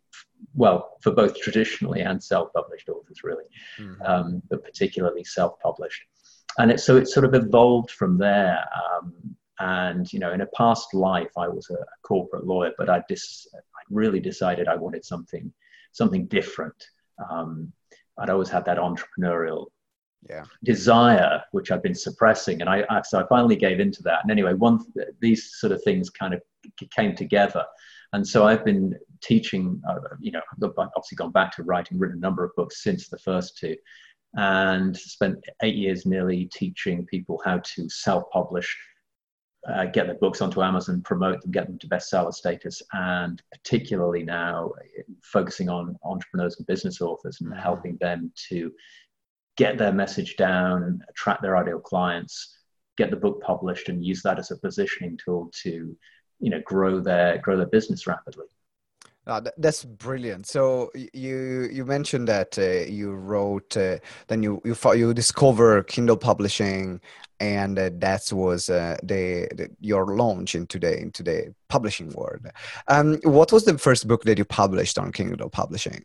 well, 0.56 0.98
for 1.02 1.12
both 1.12 1.40
traditionally 1.40 2.02
and 2.02 2.24
self 2.24 2.52
published 2.54 2.90
authors, 2.90 3.24
really, 3.24 3.46
mm-hmm. 3.80 4.02
um, 4.04 4.42
but 4.50 4.64
particularly 4.64 5.24
self 5.24 5.60
published. 5.60 6.02
And 6.58 6.72
it, 6.72 6.80
so 6.80 6.98
it 6.98 7.08
sort 7.08 7.26
of 7.26 7.36
evolved 7.36 7.92
from 7.92 8.18
there. 8.18 8.66
Um, 8.76 9.14
and, 9.60 10.12
you 10.12 10.20
know, 10.20 10.32
in 10.32 10.42
a 10.42 10.48
past 10.48 10.94
life, 10.94 11.32
I 11.38 11.48
was 11.48 11.70
a 11.70 11.78
corporate 12.04 12.46
lawyer, 12.46 12.72
but 12.78 12.90
I, 12.90 13.04
dis- 13.10 13.48
I 13.54 13.82
really 13.90 14.20
decided 14.20 14.68
I 14.68 14.76
wanted 14.76 15.04
something, 15.04 15.52
something 15.92 16.28
different. 16.28 16.82
Um, 17.30 17.72
I'd 18.18 18.30
always 18.30 18.50
had 18.50 18.66
that 18.66 18.78
entrepreneurial 18.78 19.68
yeah. 20.28 20.44
desire 20.64 21.42
which 21.52 21.72
I've 21.72 21.84
been 21.84 21.96
suppressing, 21.96 22.62
and 22.62 22.70
I, 22.70 22.84
I, 22.90 23.02
so 23.04 23.20
I 23.20 23.28
finally 23.28 23.56
gave 23.56 23.80
into 23.80 24.04
that. 24.04 24.20
And 24.24 24.32
anyway, 24.32 24.54
one 24.54 24.80
these 25.20 25.56
sort 25.56 25.72
of 25.72 25.84
things 25.84 26.10
kind 26.10 26.34
of 26.34 26.42
came 26.96 27.16
together, 27.16 27.66
and 28.14 28.28
so 28.28 28.46
I've 28.46 28.66
been 28.66 28.96
teaching. 29.22 29.82
Uh, 29.88 30.00
you 30.20 30.32
know, 30.32 30.42
I've 30.64 30.72
obviously 30.78 31.16
gone 31.16 31.32
back 31.32 31.56
to 31.56 31.64
writing, 31.64 32.00
written 32.00 32.18
a 32.18 32.22
number 32.22 32.44
of 32.44 32.56
books 32.56 32.84
since 32.84 33.08
the 33.08 33.20
first 33.20 33.58
two, 33.58 33.76
and 34.36 34.96
spent 34.96 35.38
eight 35.64 35.76
years 35.76 36.06
nearly 36.06 36.46
teaching 36.54 37.06
people 37.06 37.42
how 37.46 37.60
to 37.76 37.90
self-publish. 37.90 38.78
Uh, 39.68 39.86
get 39.86 40.06
their 40.06 40.16
books 40.16 40.42
onto 40.42 40.62
Amazon, 40.62 41.02
promote 41.02 41.42
them, 41.42 41.52
get 41.52 41.68
them 41.68 41.78
to 41.78 41.88
bestseller 41.90 42.34
status, 42.34 42.82
and 42.94 43.42
particularly 43.52 44.24
now 44.24 44.72
focusing 45.22 45.68
on 45.68 45.98
entrepreneurs 46.04 46.56
and 46.58 46.66
business 46.66 47.02
authors 47.02 47.42
and 47.42 47.50
mm-hmm. 47.50 47.60
helping 47.60 47.98
them 48.00 48.32
to 48.50 48.72
get 49.58 49.78
their 49.78 49.92
message 49.92 50.38
down, 50.38 50.84
and 50.84 51.02
attract 51.10 51.42
their 51.42 51.58
ideal 51.58 51.80
clients, 51.80 52.56
get 52.98 53.10
the 53.10 53.18
book 53.18 53.42
published, 53.42 53.90
and 53.90 54.06
use 54.06 54.22
that 54.24 54.40
as 54.40 54.50
a 54.52 54.58
positioning 54.58 55.20
tool 55.24 55.52
to, 55.62 55.94
you 56.40 56.50
know, 56.50 56.62
grow 56.66 57.00
their 57.00 57.38
grow 57.40 57.58
their 57.58 57.68
business 57.68 58.08
rapidly. 58.08 58.46
Uh, 59.28 59.42
that's 59.58 59.84
brilliant. 59.84 60.48
So 60.48 60.92
you 61.14 61.70
you 61.72 61.86
mentioned 61.86 62.28
that 62.28 62.58
uh, 62.58 62.90
you 62.92 63.12
wrote, 63.14 63.78
uh, 63.78 63.98
then 64.28 64.42
you 64.42 64.62
you 64.66 64.76
you 64.96 65.14
discover 65.14 65.84
Kindle 65.84 66.18
publishing, 66.18 67.00
and 67.40 67.78
uh, 67.78 67.92
that 67.94 68.32
was 68.32 68.70
uh, 68.70 68.98
the, 69.04 69.48
the, 69.56 69.70
your 69.82 70.16
launch 70.16 70.56
into 70.56 70.80
the 70.80 71.00
into 71.00 71.22
the 71.22 71.54
publishing 71.68 72.10
world. 72.14 72.48
Um, 72.88 73.20
what 73.24 73.52
was 73.52 73.66
the 73.66 73.78
first 73.78 74.08
book 74.08 74.24
that 74.24 74.38
you 74.38 74.46
published 74.46 74.98
on 74.98 75.12
Kindle 75.12 75.50
publishing? 75.50 76.04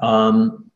Um, 0.00 0.70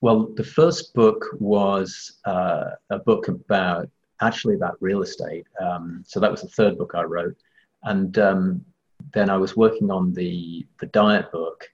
well, 0.00 0.28
the 0.34 0.44
first 0.44 0.94
book 0.94 1.24
was 1.38 2.18
uh, 2.24 2.70
a 2.90 2.98
book 2.98 3.28
about 3.28 3.88
actually 4.20 4.54
about 4.54 4.76
real 4.80 5.02
estate. 5.02 5.46
Um, 5.60 6.02
so 6.06 6.20
that 6.20 6.30
was 6.30 6.42
the 6.42 6.48
third 6.48 6.78
book 6.78 6.92
I 6.94 7.02
wrote, 7.02 7.36
and 7.84 8.18
um, 8.18 8.64
then 9.12 9.30
I 9.30 9.36
was 9.36 9.56
working 9.56 9.90
on 9.90 10.12
the 10.12 10.66
the 10.80 10.86
diet 10.86 11.30
book, 11.32 11.64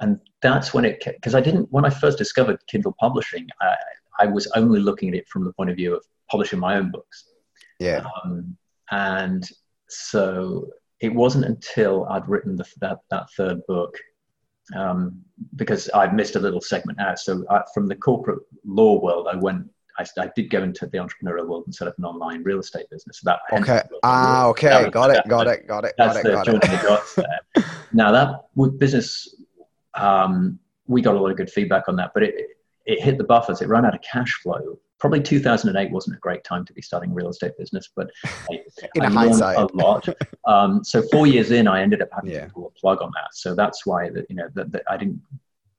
and 0.00 0.18
that's 0.40 0.74
when 0.74 0.84
it 0.84 1.02
because 1.04 1.34
I 1.34 1.40
didn't 1.40 1.70
when 1.70 1.84
I 1.84 1.90
first 1.90 2.18
discovered 2.18 2.58
Kindle 2.68 2.94
publishing, 2.98 3.46
I, 3.60 3.76
I 4.20 4.26
was 4.26 4.46
only 4.54 4.80
looking 4.80 5.08
at 5.08 5.14
it 5.14 5.28
from 5.28 5.44
the 5.44 5.52
point 5.52 5.70
of 5.70 5.76
view 5.76 5.94
of 5.94 6.04
publishing 6.30 6.58
my 6.58 6.76
own 6.76 6.90
books. 6.90 7.24
Yeah, 7.78 8.04
um, 8.24 8.56
and 8.90 9.48
so 9.88 10.68
it 11.00 11.12
wasn't 11.12 11.44
until 11.46 12.06
I'd 12.06 12.28
written 12.28 12.56
the, 12.56 12.66
that 12.80 12.98
that 13.10 13.30
third 13.36 13.60
book 13.66 13.98
um, 14.74 15.20
because 15.56 15.90
I 15.94 16.06
missed 16.12 16.36
a 16.36 16.40
little 16.40 16.60
segment 16.60 17.00
out. 17.00 17.18
So 17.18 17.44
I, 17.50 17.62
from 17.74 17.88
the 17.88 17.96
corporate 17.96 18.40
law 18.64 19.00
world, 19.00 19.28
I 19.30 19.36
went. 19.36 19.68
I, 19.98 20.04
I, 20.18 20.30
did 20.34 20.50
go 20.50 20.62
into 20.62 20.86
the 20.86 20.98
entrepreneurial 20.98 21.46
world 21.46 21.64
and 21.66 21.74
set 21.74 21.88
up 21.88 21.96
an 21.98 22.04
online 22.04 22.42
real 22.42 22.58
estate 22.58 22.86
business. 22.90 23.20
So 23.20 23.30
that 23.30 23.40
okay. 23.60 23.82
Ah, 24.02 24.46
okay. 24.48 24.88
Got 24.90 25.10
it, 25.10 25.28
got 25.28 25.46
it. 25.46 25.66
Got 25.66 25.84
it. 25.84 25.94
That's 25.98 26.22
got 26.22 26.44
the 26.46 26.52
got 26.52 26.62
the 26.62 26.88
dots 26.88 27.14
there. 27.54 27.64
now 27.92 28.10
that 28.12 28.78
business, 28.78 29.34
um, 29.94 30.58
we 30.86 31.02
got 31.02 31.14
a 31.14 31.20
lot 31.20 31.30
of 31.30 31.36
good 31.36 31.50
feedback 31.50 31.88
on 31.88 31.96
that, 31.96 32.12
but 32.14 32.22
it 32.22 32.34
it 32.86 33.00
hit 33.00 33.18
the 33.18 33.24
buffers. 33.24 33.62
It 33.62 33.68
ran 33.68 33.84
out 33.84 33.94
of 33.94 34.02
cash 34.02 34.32
flow 34.42 34.78
probably 35.02 35.20
2008 35.20 35.90
wasn't 35.90 36.16
a 36.16 36.20
great 36.20 36.44
time 36.44 36.64
to 36.64 36.72
be 36.72 36.80
starting 36.80 37.12
real 37.12 37.28
estate 37.28 37.50
business, 37.58 37.90
but 37.96 38.08
I, 38.24 38.62
in 38.94 39.02
I 39.02 39.10
hindsight, 39.10 39.58
a 39.58 39.66
lot. 39.76 40.08
Um, 40.44 40.82
so 40.82 41.02
four 41.12 41.28
years 41.28 41.52
in, 41.52 41.68
I 41.68 41.82
ended 41.82 42.02
up 42.02 42.08
having 42.12 42.32
yeah. 42.32 42.46
to 42.46 42.52
pull 42.52 42.66
a 42.66 42.70
plug 42.70 43.00
on 43.00 43.12
that. 43.14 43.28
So 43.32 43.54
that's 43.54 43.86
why 43.86 44.10
that 44.10 44.26
you 44.28 44.34
know 44.34 44.48
that, 44.54 44.72
that 44.72 44.82
I 44.90 44.96
didn't 44.96 45.22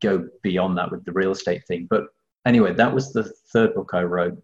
go 0.02 0.26
beyond 0.42 0.78
that 0.78 0.90
with 0.90 1.04
the 1.04 1.12
real 1.12 1.32
estate 1.32 1.68
thing. 1.68 1.86
But 1.90 2.06
anyway, 2.46 2.74
that 2.74 2.94
was 2.94 3.14
the 3.14 3.24
third 3.52 3.74
book 3.76 3.92
I 3.94 4.04
wrote, 4.04 4.42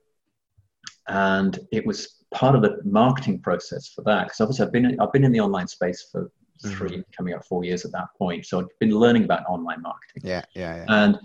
and 1.07 1.59
it 1.71 1.85
was 1.85 2.23
part 2.33 2.55
of 2.55 2.61
the 2.61 2.79
marketing 2.83 3.39
process 3.39 3.87
for 3.87 4.03
that 4.03 4.25
because 4.25 4.39
obviously 4.41 4.65
I've 4.65 4.71
been 4.71 4.99
I've 4.99 5.11
been 5.11 5.23
in 5.23 5.31
the 5.31 5.39
online 5.39 5.67
space 5.67 6.07
for 6.11 6.31
3 6.61 6.89
mm-hmm. 6.89 7.01
coming 7.15 7.33
up 7.33 7.45
four 7.45 7.63
years 7.63 7.85
at 7.85 7.91
that 7.93 8.07
point. 8.17 8.45
So 8.45 8.59
I've 8.59 8.79
been 8.79 8.91
learning 8.91 9.23
about 9.23 9.45
online 9.47 9.81
marketing. 9.81 10.23
Yeah, 10.23 10.43
yeah, 10.53 10.75
yeah. 10.77 10.85
And 10.87 11.19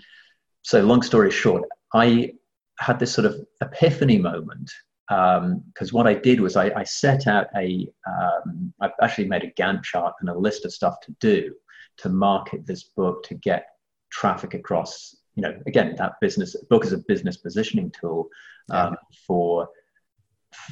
so, 0.63 0.83
long 0.83 1.03
story 1.03 1.31
short, 1.31 1.65
I 1.93 2.33
had 2.79 2.99
this 2.99 3.13
sort 3.13 3.27
of 3.27 3.37
epiphany 3.61 4.19
moment 4.19 4.71
because 5.09 5.43
um, 5.43 5.91
what 5.91 6.07
I 6.07 6.15
did 6.15 6.41
was 6.41 6.57
I, 6.57 6.71
I 6.71 6.85
set 6.85 7.27
out 7.27 7.49
a 7.57 7.87
um, 8.07 8.73
I 8.81 8.91
actually 9.03 9.29
made 9.29 9.45
a 9.45 9.51
Gantt 9.61 9.83
chart 9.83 10.15
and 10.21 10.31
a 10.31 10.39
list 10.39 10.65
of 10.65 10.73
stuff 10.73 11.01
to 11.01 11.15
do 11.21 11.55
to 11.99 12.09
market 12.09 12.67
this 12.67 12.85
book 12.85 13.23
to 13.25 13.35
get 13.35 13.67
traffic 14.11 14.55
across. 14.55 15.15
You 15.37 15.43
know, 15.43 15.61
again, 15.67 15.95
that 15.99 16.21
business 16.21 16.57
book 16.71 16.85
is 16.85 16.93
a 16.93 16.99
business 16.99 17.37
positioning 17.37 17.91
tool 17.99 18.29
um, 18.71 18.93
yeah. 18.93 19.17
for 19.27 19.69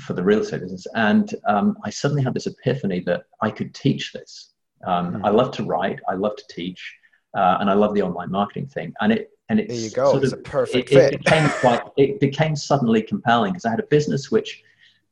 for 0.06 0.12
the 0.12 0.22
real 0.22 0.40
estate 0.40 0.60
business, 0.60 0.86
and 0.94 1.34
um, 1.46 1.76
I 1.84 1.90
suddenly 1.90 2.22
had 2.22 2.34
this 2.34 2.46
epiphany 2.46 3.00
that 3.00 3.24
I 3.40 3.50
could 3.50 3.74
teach 3.74 4.12
this. 4.12 4.52
Mm. 4.86 5.20
I 5.24 5.30
love 5.30 5.52
to 5.52 5.64
write, 5.64 5.98
I 6.08 6.14
love 6.14 6.36
to 6.36 6.44
teach, 6.48 6.94
uh, 7.36 7.58
and 7.60 7.68
I 7.68 7.74
love 7.74 7.94
the 7.94 8.02
online 8.02 8.30
marketing 8.30 8.66
thing, 8.68 8.92
and 9.00 9.12
it 9.12 9.30
and 9.48 9.60
it's 9.60 9.74
there 9.74 9.82
you 9.82 9.90
go. 9.90 10.12
Sort 10.12 10.24
it's 10.24 10.32
of, 10.32 10.38
a 10.38 10.42
perfect 10.42 10.90
it, 10.92 10.94
fit. 10.94 11.14
It 11.14 11.24
became 11.24 11.48
quite. 11.60 11.82
It 11.96 12.20
became 12.20 12.56
suddenly 12.56 13.02
compelling 13.02 13.52
because 13.52 13.64
I 13.64 13.70
had 13.70 13.80
a 13.80 13.84
business 13.84 14.30
which 14.30 14.62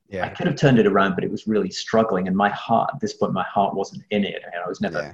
yeah. 0.09 0.25
I 0.25 0.29
could 0.29 0.47
have 0.47 0.57
turned 0.57 0.79
it 0.79 0.87
around, 0.87 1.15
but 1.15 1.25
it 1.25 1.31
was 1.31 1.47
really 1.47 1.71
struggling, 1.71 2.27
and 2.27 2.37
my 2.37 2.49
heart 2.51 2.91
at 2.95 3.01
this 3.01 3.15
point, 3.15 3.33
my 3.33 3.45
heart 3.45 3.75
wasn't 3.75 4.03
in 4.11 4.25
it. 4.25 4.43
I 4.65 4.69
was 4.69 4.81
never. 4.81 5.03
Yeah. 5.03 5.13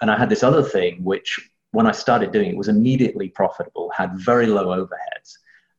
And 0.00 0.10
I 0.10 0.18
had 0.18 0.28
this 0.28 0.42
other 0.42 0.62
thing 0.62 1.02
which, 1.02 1.50
when 1.72 1.86
I 1.86 1.92
started 1.92 2.32
doing 2.32 2.50
it, 2.50 2.56
was 2.56 2.68
immediately 2.68 3.28
profitable, 3.28 3.90
had 3.94 4.10
very 4.16 4.46
low 4.46 4.66
overheads, 4.66 5.32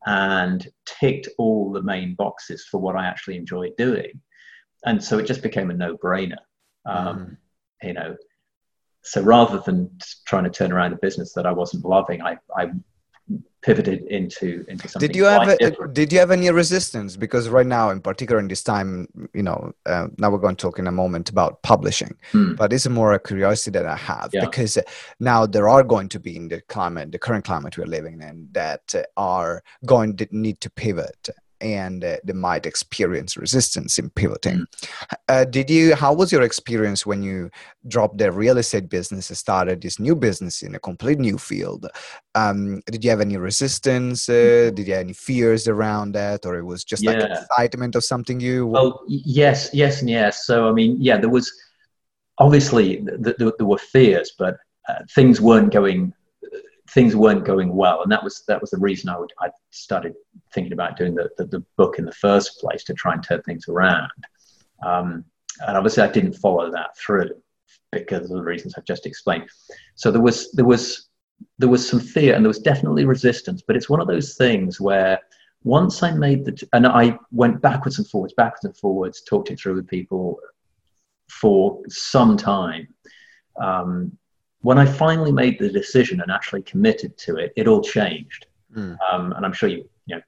and 0.05 0.67
ticked 0.85 1.27
all 1.37 1.71
the 1.71 1.81
main 1.81 2.15
boxes 2.15 2.65
for 2.69 2.79
what 2.79 2.95
I 2.95 3.05
actually 3.05 3.37
enjoyed 3.37 3.75
doing, 3.77 4.21
and 4.85 5.03
so 5.03 5.17
it 5.17 5.25
just 5.25 5.43
became 5.43 5.71
a 5.71 5.73
no-brainer. 5.73 6.37
Um, 6.85 7.17
mm. 7.17 7.37
You 7.83 7.93
know, 7.93 8.15
so 9.03 9.21
rather 9.21 9.59
than 9.59 9.89
trying 10.25 10.43
to 10.43 10.49
turn 10.49 10.71
around 10.71 10.93
a 10.93 10.97
business 10.97 11.33
that 11.33 11.45
I 11.45 11.51
wasn't 11.51 11.85
loving, 11.85 12.21
I, 12.21 12.37
I 12.55 12.71
pivoted 13.61 14.03
into 14.03 14.63
into 14.67 14.87
something. 14.87 15.07
Did 15.07 15.15
you 15.15 15.25
have 15.25 15.47
a, 15.47 15.87
did 15.87 16.13
you 16.13 16.19
have 16.19 16.31
any 16.31 16.49
resistance? 16.51 17.17
Because 17.17 17.49
right 17.49 17.65
now, 17.65 17.89
in 17.89 18.01
particular, 18.01 18.39
in 18.39 18.47
this 18.47 18.63
time, 18.63 19.07
you 19.33 19.43
know, 19.43 19.73
uh, 19.85 20.07
now 20.17 20.29
we're 20.29 20.37
going 20.37 20.55
to 20.55 20.61
talk 20.61 20.79
in 20.79 20.87
a 20.87 20.91
moment 20.91 21.29
about 21.29 21.61
publishing, 21.63 22.15
hmm. 22.31 22.53
but 22.53 22.71
it's 22.71 22.87
more 22.87 23.13
a 23.13 23.19
curiosity 23.19 23.71
that 23.71 23.85
I 23.85 23.97
have 23.97 24.29
yeah. 24.31 24.45
because 24.45 24.77
now 25.19 25.45
there 25.45 25.67
are 25.67 25.83
going 25.83 26.09
to 26.09 26.19
be 26.19 26.35
in 26.37 26.47
the 26.47 26.61
climate, 26.61 27.11
the 27.11 27.19
current 27.19 27.45
climate 27.45 27.77
we're 27.77 27.85
living 27.85 28.21
in, 28.21 28.47
that 28.53 28.95
are 29.17 29.63
going 29.85 30.15
to 30.17 30.27
need 30.31 30.61
to 30.61 30.69
pivot 30.69 31.29
and 31.61 32.03
uh, 32.03 32.17
they 32.23 32.33
might 32.33 32.65
experience 32.65 33.37
resistance 33.37 33.97
in 33.97 34.09
pivoting. 34.11 34.59
Mm. 34.59 35.15
Uh, 35.27 35.45
did 35.45 35.69
you? 35.69 35.95
How 35.95 36.13
was 36.13 36.31
your 36.31 36.41
experience 36.41 37.05
when 37.05 37.23
you 37.23 37.49
dropped 37.87 38.17
the 38.17 38.31
real 38.31 38.57
estate 38.57 38.89
business 38.89 39.29
and 39.29 39.37
started 39.37 39.81
this 39.81 39.99
new 39.99 40.15
business 40.15 40.61
in 40.61 40.75
a 40.75 40.79
complete 40.79 41.19
new 41.19 41.37
field? 41.37 41.87
Um, 42.35 42.81
did 42.85 43.03
you 43.03 43.09
have 43.09 43.21
any 43.21 43.37
resistance? 43.37 44.29
Uh, 44.29 44.31
mm. 44.71 44.75
did 44.75 44.87
you 44.87 44.93
have 44.93 45.03
any 45.03 45.13
fears 45.13 45.67
around 45.67 46.13
that, 46.13 46.45
or 46.45 46.57
it 46.57 46.65
was 46.65 46.83
just 46.83 47.03
yeah. 47.03 47.11
like 47.11 47.31
excitement 47.31 47.95
of 47.95 48.03
something 48.03 48.37
new? 48.37 48.67
Well, 48.67 49.03
yes, 49.07 49.69
yes, 49.73 50.01
and 50.01 50.09
yes. 50.09 50.45
So 50.45 50.67
I 50.69 50.71
mean, 50.71 50.97
yeah, 50.99 51.17
there 51.17 51.29
was 51.29 51.51
obviously 52.37 52.97
th- 52.97 53.37
th- 53.37 53.53
there 53.57 53.67
were 53.67 53.77
fears, 53.77 54.33
but 54.37 54.57
uh, 54.87 54.99
things 55.13 55.41
weren't 55.41 55.71
going 55.71 56.13
things 56.89 57.15
weren't 57.15 57.45
going 57.45 57.73
well, 57.73 58.01
and 58.03 58.11
that 58.11 58.23
was 58.23 58.43
that 58.47 58.61
was 58.61 58.71
the 58.71 58.77
reason 58.77 59.09
I 59.09 59.17
would 59.17 59.31
I 59.39 59.49
started 59.71 60.13
thinking 60.53 60.73
about 60.73 60.97
doing 60.97 61.15
the, 61.15 61.29
the, 61.37 61.45
the 61.45 61.65
book 61.77 61.99
in 61.99 62.05
the 62.05 62.11
first 62.13 62.59
place 62.59 62.83
to 62.85 62.93
try 62.93 63.13
and 63.13 63.23
turn 63.23 63.41
things 63.43 63.67
around. 63.67 64.09
Um, 64.85 65.25
and 65.65 65.77
obviously, 65.77 66.03
I 66.03 66.11
didn't 66.11 66.33
follow 66.33 66.71
that 66.71 66.97
through 66.97 67.31
because 67.91 68.29
of 68.29 68.37
the 68.37 68.43
reasons 68.43 68.75
I've 68.77 68.85
just 68.85 69.05
explained. 69.05 69.49
So 69.95 70.11
there 70.11 70.21
was 70.21 70.51
there 70.53 70.65
was 70.65 71.09
there 71.57 71.69
was 71.69 71.87
some 71.87 71.99
fear 71.99 72.35
and 72.35 72.43
there 72.43 72.49
was 72.49 72.59
definitely 72.59 73.05
resistance, 73.05 73.61
but 73.65 73.75
it's 73.75 73.89
one 73.89 74.01
of 74.01 74.07
those 74.07 74.35
things 74.35 74.79
where 74.79 75.19
once 75.63 76.03
I 76.03 76.11
made 76.11 76.45
the 76.45 76.67
and 76.73 76.87
I 76.87 77.17
went 77.31 77.61
backwards 77.61 77.97
and 77.97 78.07
forwards, 78.07 78.33
backwards 78.35 78.65
and 78.65 78.77
forwards, 78.77 79.21
talked 79.21 79.51
it 79.51 79.59
through 79.59 79.75
with 79.75 79.87
people 79.87 80.39
for 81.29 81.81
some 81.89 82.37
time. 82.37 82.87
Um, 83.61 84.17
when 84.67 84.77
I 84.77 84.85
finally 84.85 85.31
made 85.31 85.57
the 85.57 85.69
decision 85.69 86.19
and 86.19 86.29
actually 86.29 86.61
committed 86.61 87.17
to 87.19 87.37
it, 87.37 87.53
it 87.55 87.69
all 87.69 87.81
changed. 87.81 88.47
Mm. 88.75 88.97
Um, 89.09 89.31
and 89.31 89.45
I'm 89.45 89.53
sure 89.53 89.69
you, 89.69 89.89
you 90.07 90.17
know, 90.17 90.21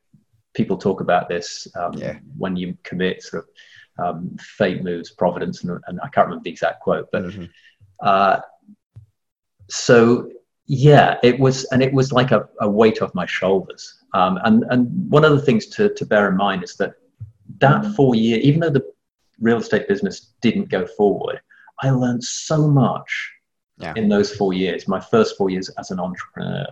people 0.53 0.77
talk 0.77 1.01
about 1.01 1.27
this 1.27 1.67
um, 1.75 1.91
yeah. 1.95 2.19
when 2.37 2.55
you 2.55 2.77
commit 2.83 3.21
sort 3.21 3.43
of 3.43 4.05
um, 4.05 4.37
fate 4.39 4.81
moves 4.81 5.11
providence, 5.11 5.65
and, 5.65 5.77
and, 5.87 5.99
I 6.01 6.07
can't 6.07 6.27
remember 6.27 6.45
the 6.45 6.51
exact 6.51 6.79
quote, 6.79 7.09
but 7.11 7.23
mm-hmm. 7.23 7.43
uh, 7.99 8.39
so 9.69 10.31
yeah, 10.67 11.17
it 11.21 11.37
was, 11.37 11.65
and 11.73 11.83
it 11.83 11.91
was 11.91 12.13
like 12.13 12.31
a, 12.31 12.47
a 12.61 12.69
weight 12.69 13.01
off 13.01 13.13
my 13.13 13.25
shoulders. 13.25 14.05
Um, 14.13 14.39
and 14.45 14.63
and 14.69 15.11
one 15.11 15.25
of 15.25 15.33
the 15.33 15.41
things 15.41 15.67
to 15.75 15.93
to 15.95 16.05
bear 16.05 16.29
in 16.29 16.37
mind 16.37 16.63
is 16.63 16.77
that 16.77 16.93
that 17.57 17.93
four 17.93 18.15
year, 18.15 18.37
even 18.37 18.61
though 18.61 18.69
the 18.69 18.89
real 19.41 19.57
estate 19.57 19.89
business 19.89 20.31
didn't 20.39 20.69
go 20.69 20.87
forward, 20.87 21.41
I 21.81 21.89
learned 21.89 22.23
so 22.23 22.69
much 22.69 23.33
yeah. 23.79 23.93
in 23.95 24.09
those 24.09 24.35
four 24.35 24.53
years, 24.53 24.87
my 24.87 24.99
first 24.99 25.37
four 25.37 25.49
years 25.49 25.69
as 25.77 25.91
an 25.91 25.99
entrepreneur. 25.99 26.67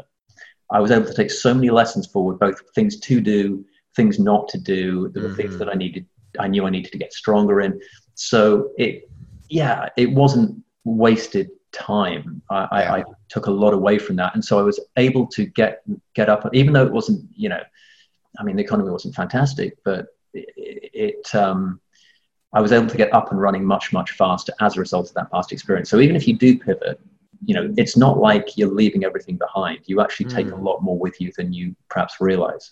I 0.70 0.80
was 0.80 0.92
able 0.92 1.06
to 1.06 1.14
take 1.14 1.32
so 1.32 1.54
many 1.54 1.70
lessons 1.70 2.08
forward, 2.08 2.40
both 2.40 2.62
things 2.76 3.00
to 3.00 3.22
do, 3.22 3.66
things 3.96 4.20
not 4.20 4.50
to 4.50 4.58
do, 4.58 5.10
the 5.10 5.22
mm-hmm. 5.22 5.36
things 5.36 5.58
that 5.58 5.70
I 5.70 5.74
needed, 5.74 6.06
I 6.40 6.48
knew 6.48 6.66
I 6.66 6.70
needed 6.70 6.92
to 6.92 6.98
get 6.98 7.14
stronger 7.14 7.62
in. 7.62 7.80
So 8.16 8.72
it, 8.78 9.10
yeah, 9.50 9.88
it 9.96 10.12
wasn't 10.12 10.62
wasted 10.84 11.50
time. 11.72 12.42
I, 12.50 12.56
yeah. 12.56 12.68
I, 12.72 13.00
I, 13.00 13.04
took 13.30 13.48
a 13.48 13.52
lot 13.52 13.74
away 13.74 14.00
from 14.00 14.16
that, 14.16 14.34
and 14.36 14.44
so 14.44 14.58
I 14.58 14.62
was 14.62 14.80
able 14.96 15.28
to 15.28 15.46
get 15.46 15.82
get 16.14 16.30
up, 16.30 16.50
even 16.54 16.72
though 16.72 16.86
it 16.86 16.94
wasn't, 16.94 17.30
you 17.36 17.50
know, 17.50 17.62
I 18.40 18.44
mean, 18.44 18.56
the 18.56 18.64
economy 18.64 18.90
wasn't 18.90 19.16
fantastic, 19.16 19.78
but 19.84 20.08
it, 20.34 20.48
it 20.94 21.36
um, 21.36 21.82
I 22.54 22.62
was 22.62 22.72
able 22.72 22.88
to 22.88 22.98
get 22.98 23.14
up 23.14 23.32
and 23.32 23.42
running 23.42 23.66
much 23.66 23.92
much 23.92 24.12
faster 24.12 24.54
as 24.62 24.78
a 24.78 24.80
result 24.80 25.10
of 25.10 25.14
that 25.16 25.32
past 25.32 25.52
experience. 25.52 25.90
So 25.90 26.00
even 26.00 26.16
if 26.16 26.28
you 26.28 26.38
do 26.38 26.58
pivot, 26.58 27.00
you 27.46 27.54
know, 27.54 27.74
it's 27.78 27.98
not 27.98 28.18
like 28.18 28.58
you're 28.58 28.72
leaving 28.72 29.04
everything 29.04 29.38
behind. 29.38 29.80
You 29.86 30.02
actually 30.02 30.30
take 30.30 30.48
mm. 30.48 30.54
a 30.54 30.62
lot 30.62 30.82
more 30.82 30.98
with 30.98 31.20
you 31.22 31.32
than 31.38 31.54
you 31.54 31.76
perhaps 31.90 32.16
realize. 32.20 32.72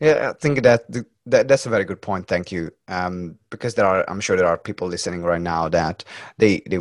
Yeah, 0.00 0.30
I 0.30 0.38
think 0.38 0.62
that, 0.62 0.84
that 1.26 1.46
that's 1.46 1.66
a 1.66 1.68
very 1.68 1.84
good 1.84 2.02
point. 2.02 2.26
Thank 2.26 2.50
you. 2.50 2.70
Um, 2.88 3.38
because 3.50 3.74
there 3.74 3.86
are, 3.86 4.04
I'm 4.08 4.20
sure 4.20 4.36
there 4.36 4.46
are 4.46 4.58
people 4.58 4.88
listening 4.88 5.22
right 5.22 5.40
now 5.40 5.68
that 5.68 6.04
they 6.36 6.62
they 6.68 6.78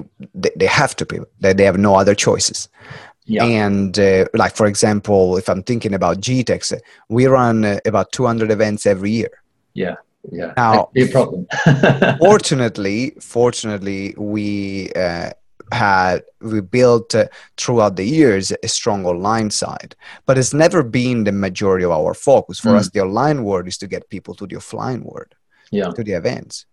they 0.56 0.66
have 0.66 0.96
to 0.98 1.06
pivot. 1.06 1.32
That 1.40 1.58
they 1.58 1.66
have 1.66 1.78
no 1.78 1.96
other 1.96 2.16
choices. 2.16 2.70
Yeah. 3.26 3.44
And 3.44 3.98
uh, 4.00 4.26
like 4.34 4.56
for 4.56 4.68
example, 4.68 5.38
if 5.38 5.50
I'm 5.50 5.62
thinking 5.62 5.94
about 5.94 6.22
GTEx, 6.22 6.80
we 7.10 7.28
run 7.28 7.66
uh, 7.66 7.80
about 7.86 8.12
200 8.14 8.52
events 8.52 8.86
every 8.86 9.12
year. 9.12 9.30
Yeah. 9.74 9.96
Yeah. 10.32 10.54
Now, 10.58 10.90
a 10.96 11.08
problem. 11.08 11.48
fortunately, 12.20 13.14
fortunately, 13.20 14.14
we 14.18 14.92
uh, 14.94 15.32
had 15.72 16.24
we 16.42 16.62
built 16.62 17.14
uh, 17.14 17.28
throughout 17.58 17.96
the 17.96 18.04
years 18.04 18.52
a 18.64 18.68
strong 18.68 19.06
online 19.06 19.50
side 19.50 19.96
but 20.26 20.38
it's 20.38 20.54
never 20.54 20.82
been 20.82 21.24
the 21.24 21.32
majority 21.32 21.84
of 21.84 21.92
our 21.92 22.14
focus 22.14 22.60
for 22.60 22.70
mm. 22.70 22.76
us 22.76 22.90
the 22.90 23.02
online 23.02 23.44
world 23.44 23.68
is 23.68 23.78
to 23.78 23.88
get 23.88 24.10
people 24.10 24.34
to 24.34 24.48
the 24.48 24.56
offline 24.56 25.04
world 25.04 25.34
yeah 25.72 25.90
to 25.90 26.04
the 26.04 26.14
events 26.14 26.66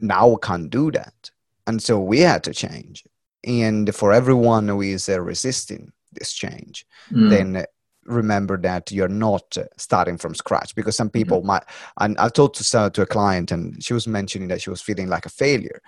now 0.00 0.28
we 0.28 0.36
can't 0.42 0.70
do 0.70 0.90
that 0.90 1.30
and 1.66 1.82
so 1.82 1.98
we 1.98 2.20
had 2.20 2.44
to 2.44 2.52
change 2.52 3.04
and 3.44 3.94
for 3.94 4.12
everyone 4.12 4.68
who 4.68 4.82
is 4.82 5.08
uh, 5.08 5.18
resisting 5.20 5.90
this 6.12 6.32
change 6.32 6.84
mm. 7.10 7.30
then 7.30 7.64
remember 8.04 8.56
that 8.56 8.90
you're 8.90 9.08
not 9.08 9.56
starting 9.76 10.16
from 10.16 10.34
scratch 10.34 10.74
because 10.74 10.96
some 10.96 11.10
people 11.10 11.38
mm-hmm. 11.38 11.48
might 11.48 11.64
and 12.00 12.16
i 12.18 12.28
talked 12.28 12.56
to, 12.56 12.90
to 12.90 13.02
a 13.02 13.06
client 13.06 13.52
and 13.52 13.82
she 13.84 13.92
was 13.92 14.08
mentioning 14.08 14.48
that 14.48 14.60
she 14.60 14.70
was 14.70 14.80
feeling 14.80 15.06
like 15.06 15.26
a 15.26 15.30
failure 15.30 15.80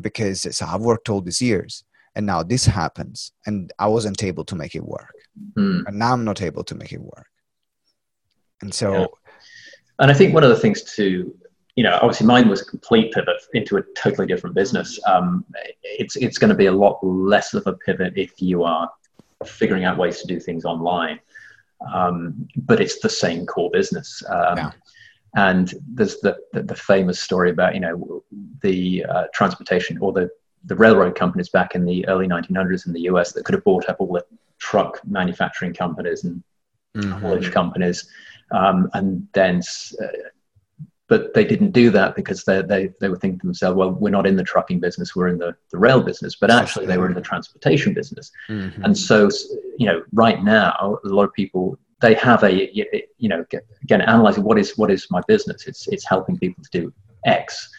because 0.00 0.46
so 0.56 0.66
I've 0.66 0.80
worked 0.80 1.08
all 1.08 1.20
these 1.20 1.40
years 1.40 1.84
and 2.14 2.26
now 2.26 2.42
this 2.42 2.64
happens 2.64 3.32
and 3.46 3.72
I 3.78 3.88
wasn't 3.88 4.22
able 4.22 4.44
to 4.44 4.54
make 4.54 4.74
it 4.74 4.84
work. 4.84 5.14
Mm. 5.54 5.84
And 5.86 5.98
now 5.98 6.12
I'm 6.12 6.24
not 6.24 6.42
able 6.42 6.64
to 6.64 6.74
make 6.74 6.92
it 6.92 7.00
work. 7.00 7.26
And 8.62 8.72
so 8.72 8.92
yeah. 8.92 9.06
and 10.00 10.10
I 10.10 10.14
think 10.14 10.34
one 10.34 10.44
of 10.44 10.50
the 10.50 10.58
things 10.58 10.82
to 10.96 11.34
you 11.74 11.82
know, 11.82 11.98
obviously 12.00 12.26
mine 12.26 12.48
was 12.48 12.62
a 12.62 12.64
complete 12.64 13.12
pivot 13.12 13.36
into 13.52 13.76
a 13.76 13.82
totally 13.94 14.26
different 14.26 14.56
business. 14.56 14.98
Um, 15.06 15.44
it's 15.82 16.16
it's 16.16 16.38
going 16.38 16.48
to 16.48 16.56
be 16.56 16.66
a 16.66 16.72
lot 16.72 16.98
less 17.02 17.52
of 17.52 17.66
a 17.66 17.74
pivot 17.74 18.14
if 18.16 18.40
you 18.40 18.64
are 18.64 18.90
figuring 19.44 19.84
out 19.84 19.98
ways 19.98 20.22
to 20.22 20.26
do 20.26 20.40
things 20.40 20.64
online. 20.64 21.20
Um, 21.94 22.48
but 22.56 22.80
it's 22.80 23.00
the 23.00 23.08
same 23.08 23.46
core 23.46 23.70
business. 23.70 24.22
Um, 24.28 24.56
yeah. 24.56 24.70
And 25.36 25.74
there's 25.86 26.18
the, 26.20 26.38
the, 26.52 26.62
the, 26.62 26.74
famous 26.74 27.20
story 27.20 27.50
about, 27.50 27.74
you 27.74 27.80
know, 27.80 28.24
the 28.62 29.04
uh, 29.04 29.24
transportation 29.34 29.98
or 29.98 30.12
the, 30.12 30.30
the 30.64 30.74
railroad 30.74 31.14
companies 31.14 31.50
back 31.50 31.74
in 31.74 31.84
the 31.84 32.08
early 32.08 32.26
1900s 32.26 32.86
in 32.86 32.94
the 32.94 33.02
US 33.02 33.32
that 33.32 33.44
could 33.44 33.54
have 33.54 33.64
bought 33.64 33.88
up 33.90 33.96
all 34.00 34.12
the 34.12 34.24
truck 34.58 35.00
manufacturing 35.06 35.74
companies 35.74 36.24
and 36.24 36.42
mm-hmm. 36.96 37.12
haulage 37.12 37.52
companies. 37.52 38.08
Um, 38.50 38.88
and 38.94 39.28
then, 39.34 39.60
uh, 40.02 40.06
but 41.08 41.34
they 41.34 41.44
didn't 41.44 41.70
do 41.70 41.90
that 41.90 42.16
because 42.16 42.44
they, 42.44 42.62
they, 42.62 42.90
they 43.00 43.08
were 43.08 43.16
thinking 43.16 43.38
to 43.38 43.46
themselves, 43.46 43.76
well, 43.76 43.92
we're 43.92 44.10
not 44.10 44.26
in 44.26 44.36
the 44.36 44.42
trucking 44.42 44.80
business, 44.80 45.14
we're 45.14 45.28
in 45.28 45.38
the, 45.38 45.54
the 45.70 45.78
rail 45.78 46.02
business. 46.02 46.34
But 46.34 46.50
actually, 46.50 46.86
they 46.86 46.98
were 46.98 47.06
in 47.06 47.14
the 47.14 47.20
transportation 47.20 47.94
business. 47.94 48.32
Mm-hmm. 48.48 48.84
And 48.84 48.98
so, 48.98 49.28
you 49.78 49.86
know, 49.86 50.02
right 50.12 50.42
now, 50.42 50.98
a 51.04 51.08
lot 51.08 51.24
of 51.24 51.32
people 51.32 51.78
they 52.00 52.14
have 52.14 52.42
a 52.44 52.70
you 53.18 53.28
know 53.28 53.44
again 53.82 54.00
analyzing 54.02 54.44
what 54.44 54.58
is 54.58 54.76
what 54.76 54.90
is 54.90 55.06
my 55.10 55.20
business 55.26 55.66
it's 55.66 55.88
it's 55.88 56.06
helping 56.06 56.38
people 56.38 56.62
to 56.62 56.80
do 56.80 56.92
x 57.24 57.70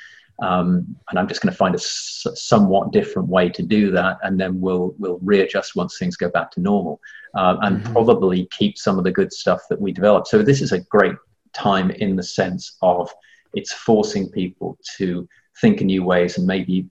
um, 0.41 0.95
and 1.10 1.19
i'm 1.19 1.28
just 1.28 1.41
going 1.41 1.52
to 1.52 1.58
find 1.58 1.75
a 1.75 1.78
s- 1.78 2.28
somewhat 2.36 2.91
different 2.91 3.28
way 3.28 3.49
to 3.49 3.63
do 3.63 3.91
that 3.91 4.17
and 4.23 4.39
then 4.39 4.60
we'll 4.60 4.95
we'll 4.97 5.19
readjust 5.21 5.75
once 5.75 5.97
things 5.97 6.15
go 6.15 6.30
back 6.30 6.52
to 6.52 6.60
normal 6.62 6.99
uh, 7.36 7.58
and 7.62 7.78
mm-hmm. 7.78 7.93
probably 7.93 8.47
keep 8.52 8.78
some 8.78 8.97
of 8.97 9.04
the 9.04 9.12
good 9.12 9.32
stuff 9.32 9.62
that 9.69 9.80
we 9.80 9.91
developed. 9.91 10.28
so 10.28 10.41
this 10.41 10.62
is 10.62 10.71
a 10.71 10.80
great 10.80 11.15
time 11.58 11.91
in 11.91 12.15
the 12.15 12.24
sense 12.24 12.78
of 12.82 13.12
it's 13.54 13.74
forcing 13.74 14.30
people 14.30 14.78
to 14.98 15.28
think 15.62 15.82
in 15.82 15.88
new 15.88 16.04
ways 16.04 16.38
and 16.38 16.46
maybe 16.46 16.86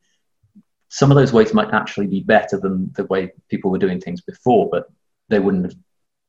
some 0.89 1.11
of 1.11 1.17
those 1.17 1.33
ways 1.33 1.55
might 1.55 1.73
actually 1.73 2.07
be 2.07 2.21
better 2.21 2.59
than 2.59 2.91
the 2.97 3.05
way 3.07 3.33
people 3.49 3.71
were 3.71 3.79
doing 3.79 4.01
things 4.01 4.21
before 4.21 4.69
but 4.71 4.89
they 5.29 5.39
wouldn't 5.39 5.65
have 5.65 5.77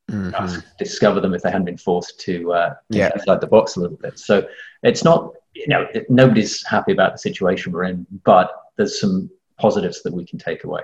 mm-hmm. 0.09 0.59
discover 0.77 1.19
them 1.19 1.33
if 1.33 1.41
they 1.41 1.51
hadn't 1.51 1.65
been 1.65 1.77
forced 1.77 2.19
to 2.21 2.51
uh, 2.53 2.75
yeah. 2.89 3.09
outside 3.13 3.41
the 3.41 3.47
box 3.47 3.75
a 3.75 3.79
little 3.79 3.97
bit. 3.97 4.17
So 4.19 4.47
it's 4.83 5.03
not, 5.03 5.33
you 5.53 5.67
know, 5.67 5.87
it, 5.93 6.09
nobody's 6.09 6.65
happy 6.65 6.91
about 6.91 7.13
the 7.13 7.17
situation 7.19 7.71
we're 7.71 7.85
in, 7.85 8.05
but 8.23 8.51
there's 8.77 8.99
some 8.99 9.29
positives 9.57 10.03
that 10.03 10.13
we 10.13 10.25
can 10.25 10.39
take 10.39 10.63
away. 10.63 10.81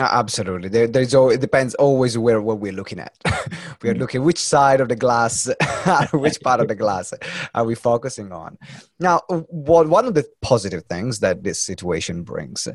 Absolutely. 0.00 0.68
There, 0.68 0.86
there's 0.86 1.14
all, 1.14 1.30
it 1.30 1.40
depends 1.40 1.74
always 1.74 2.16
where 2.16 2.40
what 2.40 2.58
we're 2.58 2.72
looking 2.72 2.98
at. 2.98 3.14
we 3.82 3.90
are 3.90 3.94
mm. 3.94 3.98
looking 3.98 4.24
which 4.24 4.38
side 4.38 4.80
of 4.80 4.88
the 4.88 4.96
glass, 4.96 5.48
which 6.12 6.40
part 6.40 6.60
of 6.60 6.68
the 6.68 6.74
glass 6.78 7.12
are 7.54 7.64
we 7.64 7.74
focusing 7.74 8.32
on. 8.32 8.58
Now, 8.98 9.20
what 9.28 9.88
one 9.88 10.06
of 10.06 10.14
the 10.14 10.26
positive 10.42 10.84
things 10.84 11.20
that 11.20 11.42
this 11.42 11.62
situation 11.62 12.22
brings 12.22 12.68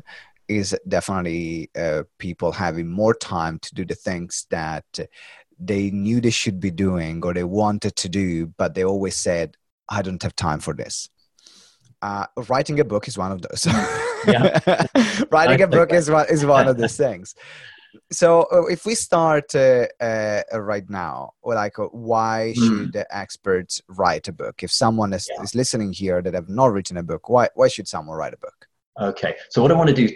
is 0.48 0.78
definitely 0.86 1.70
uh, 1.76 2.04
people 2.18 2.52
having 2.52 2.88
more 2.88 3.14
time 3.14 3.58
to 3.58 3.74
do 3.74 3.84
the 3.84 3.96
things 3.96 4.46
that 4.50 4.84
they 5.58 5.90
knew 5.90 6.20
they 6.20 6.30
should 6.30 6.60
be 6.60 6.70
doing 6.70 7.24
or 7.24 7.34
they 7.34 7.44
wanted 7.44 7.96
to 7.96 8.08
do, 8.08 8.46
but 8.58 8.74
they 8.74 8.84
always 8.84 9.16
said, 9.16 9.56
I 9.88 10.02
don't 10.02 10.22
have 10.22 10.36
time 10.36 10.60
for 10.60 10.74
this. 10.74 11.08
Uh, 12.06 12.24
writing 12.48 12.78
a 12.78 12.84
book 12.84 13.08
is 13.08 13.18
one 13.18 13.32
of 13.32 13.42
those. 13.42 13.66
writing 15.32 15.60
a 15.60 15.66
book 15.66 15.92
is 15.92 16.08
one, 16.08 16.24
is 16.30 16.46
one 16.46 16.68
of 16.68 16.76
those 16.80 16.96
things. 16.96 17.34
So 18.12 18.46
uh, 18.52 18.66
if 18.66 18.86
we 18.86 18.94
start 18.94 19.52
uh, 19.56 19.86
uh, 20.00 20.42
right 20.52 20.88
now, 20.88 21.32
like 21.42 21.80
uh, 21.80 21.86
why 21.86 22.54
mm. 22.56 22.62
should 22.64 23.04
experts 23.10 23.82
write 23.88 24.28
a 24.28 24.32
book? 24.32 24.62
If 24.62 24.70
someone 24.70 25.12
is, 25.12 25.28
yeah. 25.28 25.42
is 25.42 25.56
listening 25.56 25.92
here 25.92 26.22
that 26.22 26.34
have 26.34 26.48
not 26.48 26.72
written 26.72 26.96
a 26.96 27.02
book, 27.02 27.28
why, 27.28 27.48
why 27.56 27.66
should 27.66 27.88
someone 27.88 28.16
write 28.16 28.34
a 28.34 28.38
book? 28.38 28.68
Okay. 29.00 29.34
So 29.50 29.60
what 29.60 29.72
I 29.72 29.74
want 29.74 29.88
to 29.88 29.96
do 29.96 30.08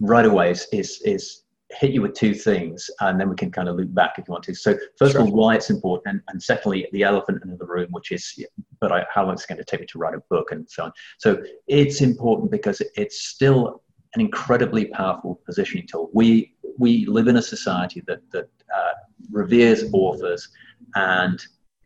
right 0.00 0.24
away 0.24 0.52
is, 0.52 0.66
is, 0.72 1.02
is 1.04 1.42
hit 1.70 1.90
you 1.90 2.00
with 2.00 2.14
two 2.14 2.32
things 2.32 2.88
and 3.00 3.20
then 3.20 3.28
we 3.28 3.34
can 3.34 3.50
kind 3.50 3.68
of 3.68 3.76
loop 3.76 3.92
back 3.92 4.18
if 4.18 4.28
you 4.28 4.32
want 4.32 4.44
to. 4.44 4.54
So 4.54 4.78
first 4.98 5.12
sure. 5.12 5.22
of 5.22 5.28
all 5.28 5.34
why 5.34 5.56
it's 5.56 5.68
important 5.68 6.06
and, 6.06 6.22
and 6.28 6.42
secondly 6.42 6.86
the 6.92 7.02
elephant 7.02 7.42
in 7.42 7.56
the 7.56 7.66
room 7.66 7.88
which 7.90 8.12
is 8.12 8.38
but 8.80 8.92
I, 8.92 9.04
how 9.12 9.24
long 9.24 9.34
it's 9.34 9.46
going 9.46 9.58
to 9.58 9.64
take 9.64 9.80
me 9.80 9.86
to 9.86 9.98
write 9.98 10.14
a 10.14 10.22
book 10.30 10.52
and 10.52 10.68
so 10.70 10.84
on? 10.84 10.92
So 11.18 11.42
it's 11.66 12.00
important 12.00 12.50
because 12.50 12.80
it's 12.94 13.26
still 13.26 13.82
an 14.14 14.20
incredibly 14.20 14.86
powerful 14.86 15.40
positioning 15.44 15.86
tool. 15.86 16.10
We 16.14 16.54
we 16.78 17.04
live 17.06 17.26
in 17.26 17.36
a 17.36 17.42
society 17.42 18.02
that 18.06 18.20
that 18.30 18.48
uh, 18.74 18.92
reveres 19.32 19.84
authors 19.92 20.48
and 20.94 21.40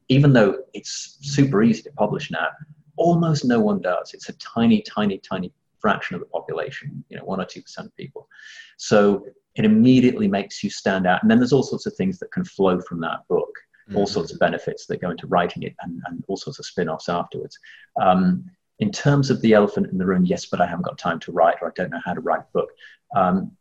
even 0.09 0.33
though 0.33 0.59
it's 0.75 1.17
super 1.23 1.63
easy 1.63 1.83
to 1.83 1.93
publish 1.93 2.31
now 2.31 2.49
almost 2.97 3.47
no 3.47 3.59
one 3.61 3.81
does. 3.81 4.13
It's 4.13 4.29
a 4.29 4.35
tiny 4.35 4.83
tiny 4.83 5.19
tiny 5.19 5.53
fraction 5.79 6.15
of 6.15 6.21
the 6.21 6.27
population 6.27 7.03
you 7.09 7.17
know 7.17 7.25
one 7.25 7.41
or 7.41 7.47
two 7.47 7.63
percent 7.63 7.87
of 7.87 7.97
people. 7.97 8.29
So 8.77 9.25
it 9.57 9.65
immediately 9.65 10.29
makes 10.29 10.63
you 10.63 10.71
stand 10.71 11.07
out. 11.07 11.23
And 11.23 11.31
then 11.31 11.39
there's 11.39 11.53
all 11.53 11.63
sorts 11.63 11.87
of 11.87 11.95
things 11.95 12.19
that 12.19 12.33
can 12.33 12.45
flow 12.45 12.81
from 12.81 13.01
that 13.01 13.27
book, 13.29 13.51
mm-hmm. 13.89 13.97
all 13.97 14.07
sorts 14.07 14.33
of 14.33 14.39
benefits 14.39 14.87
that 14.87 15.01
go 15.01 15.11
into 15.11 15.27
writing 15.27 15.65
it, 15.65 15.75
and, 15.83 16.01
and 16.07 16.25
all 16.29 16.37
sorts 16.37 16.59
of 16.59 16.67
spin 16.67 16.89
offs 16.89 17.09
afterwards. 17.09 17.59
Um, 18.01 18.45
in 18.79 18.91
terms 18.91 19.29
of 19.29 19.41
the 19.43 19.53
elephant 19.53 19.89
in 19.89 19.99
the 19.99 20.07
room, 20.07 20.25
yes, 20.25 20.47
but 20.47 20.61
I 20.61 20.67
haven't 20.67 20.87
got 20.87 20.99
time 20.99 21.21
to 21.21 21.33
write, 21.33 21.57
or 21.61 21.69
I 21.69 21.73
don't 21.75 21.91
know 21.91 22.01
how 22.05 22.15
to 22.15 22.21
write 22.21 22.41
a 22.41 22.53
book. 22.53 22.71
Um, 23.15 23.53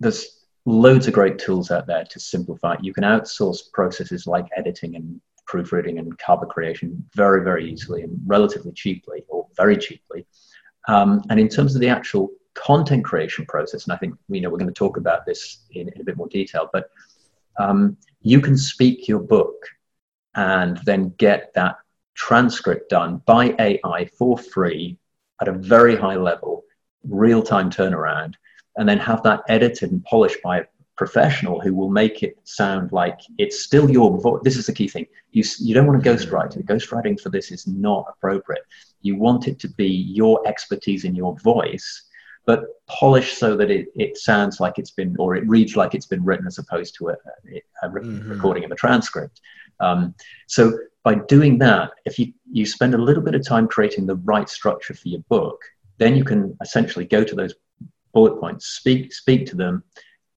there's 0.00 0.44
loads 0.64 1.06
of 1.06 1.14
great 1.14 1.38
tools 1.38 1.70
out 1.70 1.86
there 1.86 2.04
to 2.04 2.18
simplify. 2.18 2.74
You 2.80 2.92
can 2.92 3.04
outsource 3.04 3.70
processes 3.72 4.26
like 4.26 4.48
editing 4.56 4.96
and 4.96 5.20
proofreading 5.46 5.98
and 5.98 6.18
cover 6.18 6.46
creation 6.46 7.04
very, 7.14 7.44
very 7.44 7.70
easily 7.70 8.02
and 8.02 8.18
relatively 8.26 8.72
cheaply, 8.72 9.24
or 9.28 9.46
very 9.56 9.76
cheaply. 9.76 10.26
Um, 10.88 11.22
and 11.30 11.38
in 11.38 11.48
terms 11.48 11.74
of 11.74 11.80
the 11.80 11.88
actual 11.88 12.30
content 12.56 13.04
creation 13.04 13.46
process, 13.46 13.84
and 13.84 13.92
I 13.92 13.96
think 13.96 14.14
you 14.28 14.40
know 14.40 14.50
we're 14.50 14.58
going 14.58 14.72
to 14.72 14.74
talk 14.74 14.96
about 14.96 15.24
this 15.26 15.64
in, 15.70 15.88
in 15.88 16.00
a 16.00 16.04
bit 16.04 16.16
more 16.16 16.28
detail, 16.28 16.68
but 16.72 16.90
um, 17.58 17.96
you 18.22 18.40
can 18.40 18.56
speak 18.56 19.08
your 19.08 19.20
book 19.20 19.54
and 20.34 20.78
then 20.84 21.14
get 21.18 21.52
that 21.54 21.76
transcript 22.14 22.90
done 22.90 23.22
by 23.26 23.54
AI 23.58 24.10
for 24.18 24.36
free 24.36 24.98
at 25.40 25.48
a 25.48 25.52
very 25.52 25.96
high 25.96 26.16
level, 26.16 26.64
real 27.04 27.42
time 27.42 27.70
turnaround, 27.70 28.34
and 28.76 28.88
then 28.88 28.98
have 28.98 29.22
that 29.22 29.42
edited 29.48 29.92
and 29.92 30.02
polished 30.04 30.42
by 30.42 30.58
a 30.58 30.64
professional 30.96 31.60
who 31.60 31.74
will 31.74 31.90
make 31.90 32.22
it 32.22 32.36
sound 32.44 32.90
like 32.90 33.20
it's 33.38 33.60
still 33.60 33.90
your 33.90 34.18
voice. 34.20 34.40
This 34.42 34.56
is 34.56 34.66
the 34.66 34.72
key 34.72 34.88
thing. 34.88 35.06
You, 35.32 35.44
you 35.60 35.74
don't 35.74 35.86
want 35.86 36.02
to 36.02 36.10
ghostwrite 36.10 36.56
it. 36.56 36.66
Ghostwriting 36.66 37.20
for 37.20 37.28
this 37.28 37.50
is 37.50 37.66
not 37.66 38.06
appropriate. 38.08 38.62
You 39.02 39.16
want 39.16 39.46
it 39.46 39.58
to 39.60 39.68
be 39.68 39.88
your 39.88 40.46
expertise 40.48 41.04
in 41.04 41.14
your 41.14 41.38
voice, 41.40 42.05
but 42.46 42.64
polished 42.86 43.38
so 43.38 43.56
that 43.56 43.70
it, 43.70 43.88
it 43.96 44.16
sounds 44.16 44.60
like 44.60 44.78
it's 44.78 44.92
been, 44.92 45.14
or 45.18 45.34
it 45.34 45.46
reads 45.48 45.76
like 45.76 45.94
it's 45.94 46.06
been 46.06 46.24
written 46.24 46.46
as 46.46 46.58
opposed 46.58 46.94
to 46.96 47.08
a, 47.08 47.12
a, 47.52 47.62
a 47.82 47.88
mm-hmm. 47.90 48.30
recording 48.30 48.64
of 48.64 48.70
a 48.70 48.76
transcript. 48.76 49.40
Um, 49.80 50.14
so 50.46 50.78
by 51.02 51.16
doing 51.16 51.58
that, 51.58 51.90
if 52.04 52.18
you, 52.18 52.32
you 52.50 52.64
spend 52.64 52.94
a 52.94 52.98
little 52.98 53.22
bit 53.22 53.34
of 53.34 53.46
time 53.46 53.68
creating 53.68 54.06
the 54.06 54.16
right 54.16 54.48
structure 54.48 54.94
for 54.94 55.08
your 55.08 55.20
book, 55.28 55.60
then 55.98 56.16
you 56.16 56.24
can 56.24 56.56
essentially 56.62 57.04
go 57.04 57.24
to 57.24 57.34
those 57.34 57.54
bullet 58.12 58.40
points, 58.40 58.66
speak, 58.66 59.12
speak 59.12 59.46
to 59.46 59.56
them, 59.56 59.82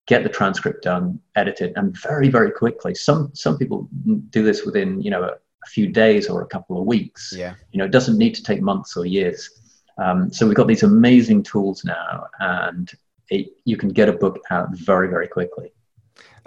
get 0.10 0.24
the 0.24 0.30
transcript 0.30 0.84
done, 0.84 1.20
edit 1.36 1.62
it, 1.62 1.74
and 1.76 1.96
very, 2.02 2.30
very 2.30 2.52
quickly. 2.52 2.96
Some 2.96 3.30
some 3.34 3.58
people 3.58 3.88
do 4.32 4.44
this 4.44 4.66
within 4.66 5.02
you 5.02 5.12
know 5.12 5.24
a, 5.24 5.28
a 5.28 5.68
few 5.68 5.88
days 5.88 6.28
or 6.28 6.42
a 6.42 6.48
couple 6.48 6.80
of 6.80 6.86
weeks. 6.86 7.34
Yeah, 7.36 7.54
you 7.72 7.78
know, 7.78 7.86
it 7.86 7.92
doesn't 7.92 8.18
need 8.18 8.34
to 8.36 8.44
take 8.44 8.62
months 8.62 8.98
or 8.98 9.06
years. 9.06 9.59
Um, 10.02 10.32
so 10.32 10.48
we've 10.48 10.56
got 10.56 10.68
these 10.68 10.84
amazing 10.84 11.44
tools 11.44 11.84
now, 11.84 12.28
and 12.40 12.90
it, 13.30 13.48
you 13.66 13.78
can 13.78 13.90
get 13.90 14.10
a 14.10 14.14
book 14.14 14.40
out 14.50 14.70
very, 14.72 15.10
very 15.10 15.28
quickly. 15.28 15.72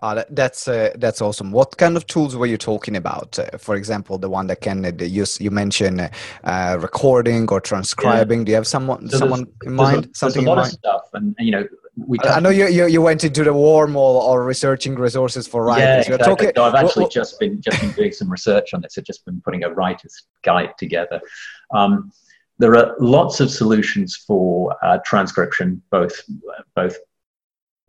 Uh, 0.03 0.15
that, 0.15 0.35
that's 0.35 0.67
uh, 0.67 0.91
that's 0.97 1.23
awesome. 1.23 1.53
What 1.53 1.77
kind 1.77 1.97
of 1.97 2.07
tools 2.09 2.35
were 2.35 2.47
you 2.47 2.59
talking 2.59 2.97
about? 2.97 3.39
Uh, 3.39 3.57
for 3.57 3.77
example, 3.77 4.19
the 4.19 4.29
one 4.29 4.49
that 4.49 4.61
can 4.61 4.85
uh, 4.85 4.91
use 5.05 5.41
you 5.41 5.53
mentioned 5.53 6.11
uh, 6.43 6.77
recording 6.81 7.49
or 7.51 7.61
transcribing. 7.61 8.41
Yeah. 8.41 8.45
Do 8.45 8.51
you 8.51 8.57
have 8.57 8.67
someone 8.67 9.09
so 9.09 9.19
someone 9.19 9.47
in 9.63 9.75
mind? 9.75 10.07
A, 10.07 10.09
Something 10.15 10.49
in 10.49 10.57
mind? 10.57 10.73
stuff, 10.73 11.03
and 11.13 11.37
you 11.39 11.53
know, 11.53 11.65
we. 11.97 12.19
I 12.25 12.41
know 12.41 12.51
you, 12.51 12.67
you, 12.67 12.87
you 12.89 13.01
went 13.01 13.23
into 13.23 13.45
the 13.45 13.53
wormhole 13.53 13.97
or 13.97 14.45
researching 14.45 14.97
resources 14.97 15.47
for 15.47 15.63
writers. 15.65 16.09
Yeah, 16.09 16.15
exactly. 16.15 16.47
Talking, 16.47 16.53
no, 16.57 16.65
I've 16.65 16.75
actually 16.75 17.09
just 17.09 17.39
been 17.39 17.63
just 17.63 17.81
been 17.81 17.93
doing 17.93 18.11
some 18.11 18.29
research 18.29 18.75
on 18.75 18.81
this. 18.81 18.99
I've 18.99 19.05
just 19.05 19.25
been 19.25 19.41
putting 19.45 19.63
a 19.63 19.71
writer's 19.71 20.27
guide 20.43 20.73
together. 20.79 21.21
Um, 21.73 22.11
there 22.63 22.77
are 22.77 22.95
lots 23.01 23.41
of 23.41 23.51
solutions 23.51 24.15
for 24.15 24.77
uh, 24.85 24.99
transcription, 25.05 25.83
both 25.91 26.15
both 26.77 26.97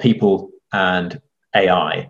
people 0.02 0.50
and 0.74 1.22
AI. 1.56 2.10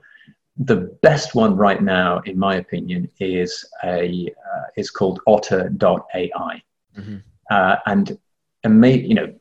The 0.56 0.98
best 1.02 1.36
one 1.36 1.58
right 1.58 1.84
now, 1.84 2.20
in 2.20 2.40
my 2.40 2.56
opinion, 2.56 3.10
is 3.20 3.66
a 3.84 4.30
uh, 4.30 4.64
is 4.78 4.90
called 4.90 5.20
Otter.ai, 5.28 6.64
mm-hmm. 6.98 7.18
uh, 7.52 7.76
and 7.86 8.18
and 8.64 8.86
you 8.86 9.16
know, 9.16 9.36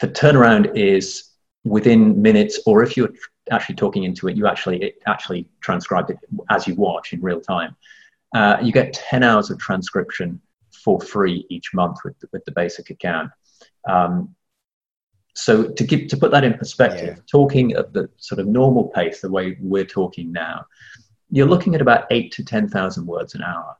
the 0.00 0.08
turnaround 0.08 0.76
is 0.76 1.30
within 1.64 2.20
minutes, 2.20 2.60
or 2.66 2.82
if 2.82 2.98
you're 2.98 3.14
actually 3.50 3.76
talking 3.76 4.04
into 4.04 4.28
it, 4.28 4.36
you 4.36 4.46
actually 4.46 4.82
it 4.82 4.98
actually 5.06 5.48
transcribe 5.62 6.10
it 6.10 6.18
as 6.50 6.68
you 6.68 6.74
watch 6.74 7.14
in 7.14 7.22
real 7.22 7.40
time. 7.40 7.74
Uh, 8.34 8.58
you 8.62 8.72
get 8.72 8.92
10 8.92 9.22
hours 9.22 9.50
of 9.50 9.58
transcription 9.58 10.38
for 10.82 11.00
free 11.00 11.46
each 11.50 11.72
month 11.74 11.98
with 12.04 12.18
the, 12.20 12.28
with 12.32 12.44
the 12.44 12.52
basic 12.52 12.90
account. 12.90 13.30
Um, 13.88 14.34
so 15.34 15.68
to 15.68 15.84
give 15.84 16.08
to 16.08 16.16
put 16.16 16.32
that 16.32 16.44
in 16.44 16.54
perspective, 16.54 17.16
yeah. 17.16 17.22
talking 17.30 17.72
at 17.72 17.92
the 17.92 18.10
sort 18.16 18.40
of 18.40 18.46
normal 18.46 18.88
pace, 18.88 19.20
the 19.20 19.30
way 19.30 19.56
we're 19.60 19.84
talking 19.84 20.32
now, 20.32 20.66
you're 21.30 21.46
looking 21.46 21.74
at 21.74 21.80
about 21.80 22.06
eight 22.10 22.32
to 22.32 22.44
ten 22.44 22.68
thousand 22.68 23.06
words 23.06 23.34
an 23.34 23.42
hour. 23.42 23.76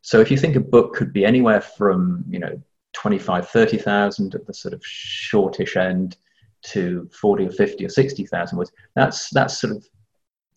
So 0.00 0.20
if 0.20 0.30
you 0.30 0.36
think 0.36 0.56
a 0.56 0.60
book 0.60 0.94
could 0.94 1.12
be 1.12 1.24
anywhere 1.24 1.60
from 1.60 2.24
you 2.28 2.38
know 2.38 2.60
25, 2.94 3.48
30,000 3.48 4.34
at 4.34 4.46
the 4.46 4.54
sort 4.54 4.72
of 4.72 4.84
shortish 4.84 5.76
end 5.76 6.16
to 6.62 7.08
40 7.12 7.46
or 7.46 7.50
50 7.50 7.84
or 7.84 7.88
60,000 7.88 8.56
words, 8.56 8.72
that's 8.94 9.28
that's 9.30 9.58
sort 9.58 9.76
of 9.76 9.86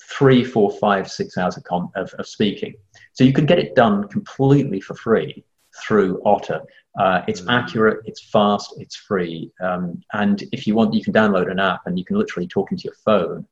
three, 0.10 0.44
four, 0.44 0.72
five, 0.72 1.10
six 1.10 1.38
hours 1.38 1.58
of, 1.58 1.90
of, 1.96 2.14
of 2.14 2.28
speaking. 2.28 2.74
So 3.14 3.24
you 3.24 3.34
can 3.34 3.46
get 3.46 3.60
it 3.60 3.76
done 3.76 4.08
completely 4.08 4.80
for 4.80 4.96
free 4.96 5.44
through 5.86 6.22
Otter. 6.26 6.62
Uh, 6.98 7.22
it's 7.28 7.42
mm. 7.42 7.52
accurate, 7.52 8.00
it's 8.06 8.22
fast, 8.22 8.74
it's 8.78 8.96
free. 8.96 9.52
Um, 9.62 10.02
and 10.14 10.44
if 10.52 10.66
you 10.66 10.76
want, 10.76 10.94
you 10.94 11.04
can 11.04 11.14
download 11.14 11.52
an 11.52 11.60
app 11.60 11.82
and 11.86 11.98
you 12.00 12.06
can 12.06 12.18
literally 12.18 12.48
talk 12.48 12.72
into 12.72 12.86
your 12.86 12.96
phone, 13.06 13.46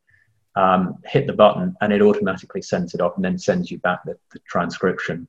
um, 0.55 0.95
hit 1.05 1.27
the 1.27 1.33
button, 1.33 1.75
and 1.81 1.93
it 1.93 2.01
automatically 2.01 2.61
sends 2.61 2.95
it 2.95 3.01
off 3.01 3.15
and 3.17 3.25
then 3.25 3.37
sends 3.37 3.69
you 3.69 3.77
back 3.79 4.03
the, 4.05 4.17
the 4.31 4.39
transcription 4.47 5.27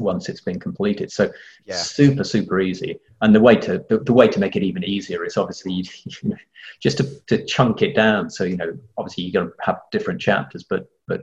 once 0.00 0.28
it's 0.28 0.40
been 0.40 0.58
completed. 0.58 1.12
So 1.12 1.30
yeah. 1.64 1.76
super, 1.76 2.24
super 2.24 2.60
easy. 2.60 2.98
And 3.20 3.34
the 3.34 3.40
way 3.40 3.56
to 3.56 3.84
the, 3.88 3.98
the, 3.98 4.12
way 4.12 4.28
to 4.28 4.40
make 4.40 4.56
it 4.56 4.62
even 4.62 4.84
easier 4.84 5.24
is 5.24 5.36
obviously 5.36 5.72
you, 5.72 5.84
you 6.22 6.30
know, 6.30 6.36
just 6.80 6.98
to, 6.98 7.20
to 7.26 7.44
chunk 7.44 7.82
it 7.82 7.94
down. 7.94 8.30
So 8.30 8.44
you 8.44 8.56
know, 8.56 8.76
obviously 8.96 9.24
you're 9.24 9.42
going 9.42 9.52
to 9.52 9.64
have 9.64 9.80
different 9.92 10.20
chapters, 10.20 10.64
but 10.64 10.90
but 11.06 11.22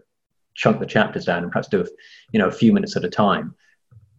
chunk 0.56 0.80
the 0.80 0.86
chapters 0.86 1.26
down 1.26 1.44
and 1.44 1.52
perhaps 1.52 1.68
do 1.68 1.82
a, 1.82 1.86
you 2.32 2.40
know 2.40 2.48
a 2.48 2.52
few 2.52 2.74
minutes 2.74 2.96
at 2.96 3.06
a 3.06 3.10
time 3.10 3.56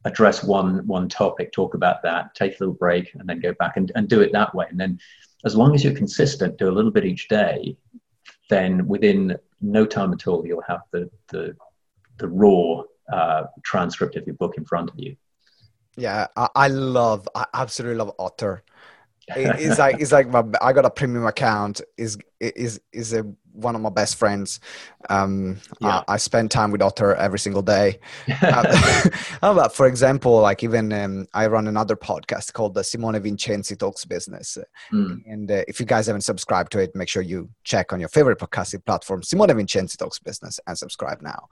address 0.05 0.43
one 0.43 0.87
one 0.87 1.09
topic, 1.09 1.53
talk 1.53 1.75
about 1.75 2.03
that, 2.03 2.35
take 2.35 2.53
a 2.53 2.57
little 2.61 2.75
break, 2.75 3.15
and 3.15 3.29
then 3.29 3.41
go 3.41 3.53
back 3.55 3.77
and, 3.77 3.93
and 3.95 4.09
do 4.09 4.21
it 4.21 4.33
that 4.33 4.55
way. 4.55 4.67
And 4.69 4.79
then, 4.79 4.99
as 5.45 5.55
long 5.55 5.75
as 5.75 5.85
you're 5.85 5.95
consistent, 5.95 6.59
do 6.59 6.69
a 6.69 6.73
little 6.73 6.91
bit 6.91 7.05
each 7.05 7.29
day, 7.29 7.77
then 8.51 8.87
within 8.87 9.37
no 9.61 9.87
time 9.87 10.13
at 10.13 10.27
all, 10.27 10.47
you'll 10.47 10.63
have 10.63 10.83
the 10.91 11.11
the, 11.29 11.57
the 12.19 12.29
raw 12.29 12.83
uh, 13.13 13.45
transcript 13.63 14.17
of 14.17 14.27
your 14.27 14.37
book 14.37 14.57
in 14.57 14.65
front 14.65 14.91
of 14.91 14.99
you. 14.99 15.17
Yeah, 15.97 16.29
I, 16.37 16.49
I 16.55 16.69
love, 16.69 17.29
I 17.35 17.47
absolutely 17.55 17.99
love 17.99 18.15
Otter. 18.19 18.63
It's 19.37 19.79
like 19.79 20.01
it's 20.01 20.13
like 20.13 20.29
my, 20.29 20.45
I 20.61 20.73
got 20.73 20.85
a 20.85 20.91
premium 20.91 21.27
account. 21.27 21.81
is 21.97 22.19
is 22.41 22.81
is 22.93 23.13
a 23.13 23.25
one 23.59 23.75
of 23.75 23.81
my 23.81 23.91
best 23.91 24.17
friends. 24.17 24.61
Um, 25.11 25.59
yeah. 25.81 26.03
I, 26.09 26.15
I, 26.15 26.17
spend 26.17 26.51
time 26.51 26.71
with 26.71 26.81
Otter 26.81 27.15
every 27.17 27.41
single 27.41 27.63
day. 27.63 27.99
uh, 28.43 29.09
but 29.41 29.75
for 29.75 29.87
example, 29.87 30.41
like 30.41 30.63
even 30.63 30.93
um, 30.93 31.27
I 31.35 31.49
run 31.49 31.67
another 31.67 31.97
podcast 31.97 32.53
called 32.53 32.75
the 32.75 32.85
Simone 32.85 33.21
Vincenzi 33.21 33.77
Talks 33.77 34.05
Business. 34.05 34.59
Mm. 34.93 35.23
And 35.27 35.51
uh, 35.51 35.65
if 35.67 35.81
you 35.81 35.87
guys 35.87 36.07
haven't 36.07 36.23
subscribed 36.23 36.73
to 36.73 36.79
it, 36.79 36.95
make 36.95 37.09
sure 37.09 37.23
you 37.23 37.51
check 37.65 37.93
on 37.93 38.01
your 38.01 38.09
favorite 38.09 38.39
podcasting 38.39 38.85
platform, 38.85 39.23
Simone 39.23 39.49
Vincenzi 39.49 39.97
Talks 39.97 40.21
Business, 40.21 40.61
and 40.67 40.79
subscribe 40.79 41.21
now. 41.21 41.49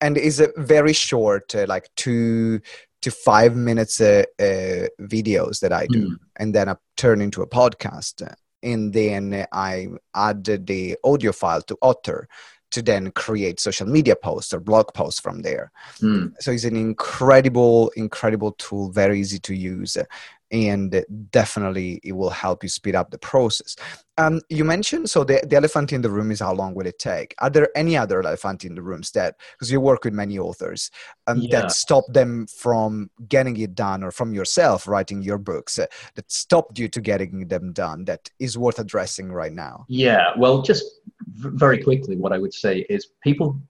And 0.00 0.16
it's 0.16 0.40
a 0.40 0.50
very 0.56 0.94
short, 0.94 1.54
uh, 1.54 1.66
like 1.68 1.90
two 1.94 2.62
to 3.02 3.10
five 3.10 3.56
minutes 3.56 4.00
uh, 4.00 4.24
uh, 4.38 4.86
videos 5.00 5.60
that 5.60 5.72
I 5.72 5.86
do, 5.86 6.10
mm. 6.10 6.16
and 6.36 6.54
then 6.54 6.68
I 6.68 6.76
turn 6.96 7.20
into 7.20 7.42
a 7.42 7.46
podcast 7.46 8.22
and 8.62 8.92
then 8.92 9.46
I 9.52 9.88
add 10.14 10.44
the 10.44 10.96
audio 11.04 11.32
file 11.32 11.62
to 11.62 11.78
Otter 11.82 12.28
to 12.70 12.82
then 12.82 13.10
create 13.12 13.58
social 13.58 13.86
media 13.86 14.14
posts 14.14 14.52
or 14.52 14.60
blog 14.60 14.94
posts 14.94 15.20
from 15.20 15.42
there. 15.42 15.72
Mm. 16.00 16.32
So 16.38 16.52
it's 16.52 16.64
an 16.64 16.76
incredible, 16.76 17.90
incredible 17.96 18.52
tool, 18.52 18.92
very 18.92 19.18
easy 19.18 19.40
to 19.40 19.54
use 19.54 19.96
and 20.52 21.04
definitely 21.30 22.00
it 22.02 22.12
will 22.12 22.30
help 22.30 22.62
you 22.62 22.68
speed 22.68 22.94
up 22.94 23.10
the 23.10 23.18
process. 23.18 23.76
Um, 24.18 24.40
you 24.48 24.64
mentioned 24.64 25.08
so 25.08 25.24
the, 25.24 25.40
the 25.46 25.56
elephant 25.56 25.92
in 25.92 26.02
the 26.02 26.10
room 26.10 26.30
is 26.30 26.40
how 26.40 26.52
long 26.52 26.74
will 26.74 26.86
it 26.86 26.98
take? 26.98 27.34
Are 27.38 27.48
there 27.48 27.68
any 27.74 27.96
other 27.96 28.20
elephant 28.20 28.64
in 28.64 28.74
the 28.74 28.82
rooms 28.82 29.10
that 29.12 29.36
because 29.52 29.70
you 29.72 29.80
work 29.80 30.04
with 30.04 30.12
many 30.12 30.38
authors 30.38 30.90
um, 31.26 31.38
yeah. 31.38 31.62
that 31.62 31.72
stop 31.72 32.04
them 32.08 32.46
from 32.46 33.10
getting 33.28 33.56
it 33.56 33.74
done 33.74 34.02
or 34.02 34.10
from 34.10 34.34
yourself 34.34 34.86
writing 34.86 35.22
your 35.22 35.38
books 35.38 35.78
uh, 35.78 35.86
that 36.16 36.30
stopped 36.30 36.78
you 36.78 36.88
to 36.88 37.00
getting 37.00 37.48
them 37.48 37.72
done 37.72 38.04
that 38.04 38.28
is 38.38 38.58
worth 38.58 38.78
addressing 38.78 39.32
right 39.32 39.52
now? 39.52 39.86
Yeah, 39.88 40.32
well, 40.36 40.60
just 40.60 40.84
very 41.28 41.82
quickly, 41.82 42.16
what 42.16 42.32
I 42.32 42.38
would 42.38 42.52
say 42.52 42.80
is 42.90 43.08
people 43.22 43.60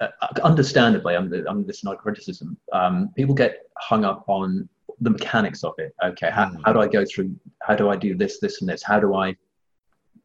uh, 0.00 0.08
understandably, 0.44 1.16
I'm, 1.16 1.32
I'm, 1.48 1.66
this 1.66 1.78
is 1.78 1.84
not 1.84 1.98
criticism. 1.98 2.56
Um, 2.72 3.10
people 3.16 3.34
get 3.34 3.62
hung 3.78 4.04
up 4.04 4.24
on 4.28 4.68
the 5.00 5.10
mechanics 5.10 5.64
of 5.64 5.74
it. 5.78 5.94
Okay, 6.04 6.30
how, 6.30 6.46
mm. 6.46 6.60
how 6.64 6.72
do 6.72 6.80
I 6.80 6.88
go 6.88 7.04
through? 7.04 7.34
How 7.62 7.74
do 7.74 7.88
I 7.88 7.96
do 7.96 8.14
this, 8.14 8.38
this, 8.40 8.60
and 8.60 8.68
this? 8.68 8.82
How 8.82 9.00
do 9.00 9.14
I 9.14 9.36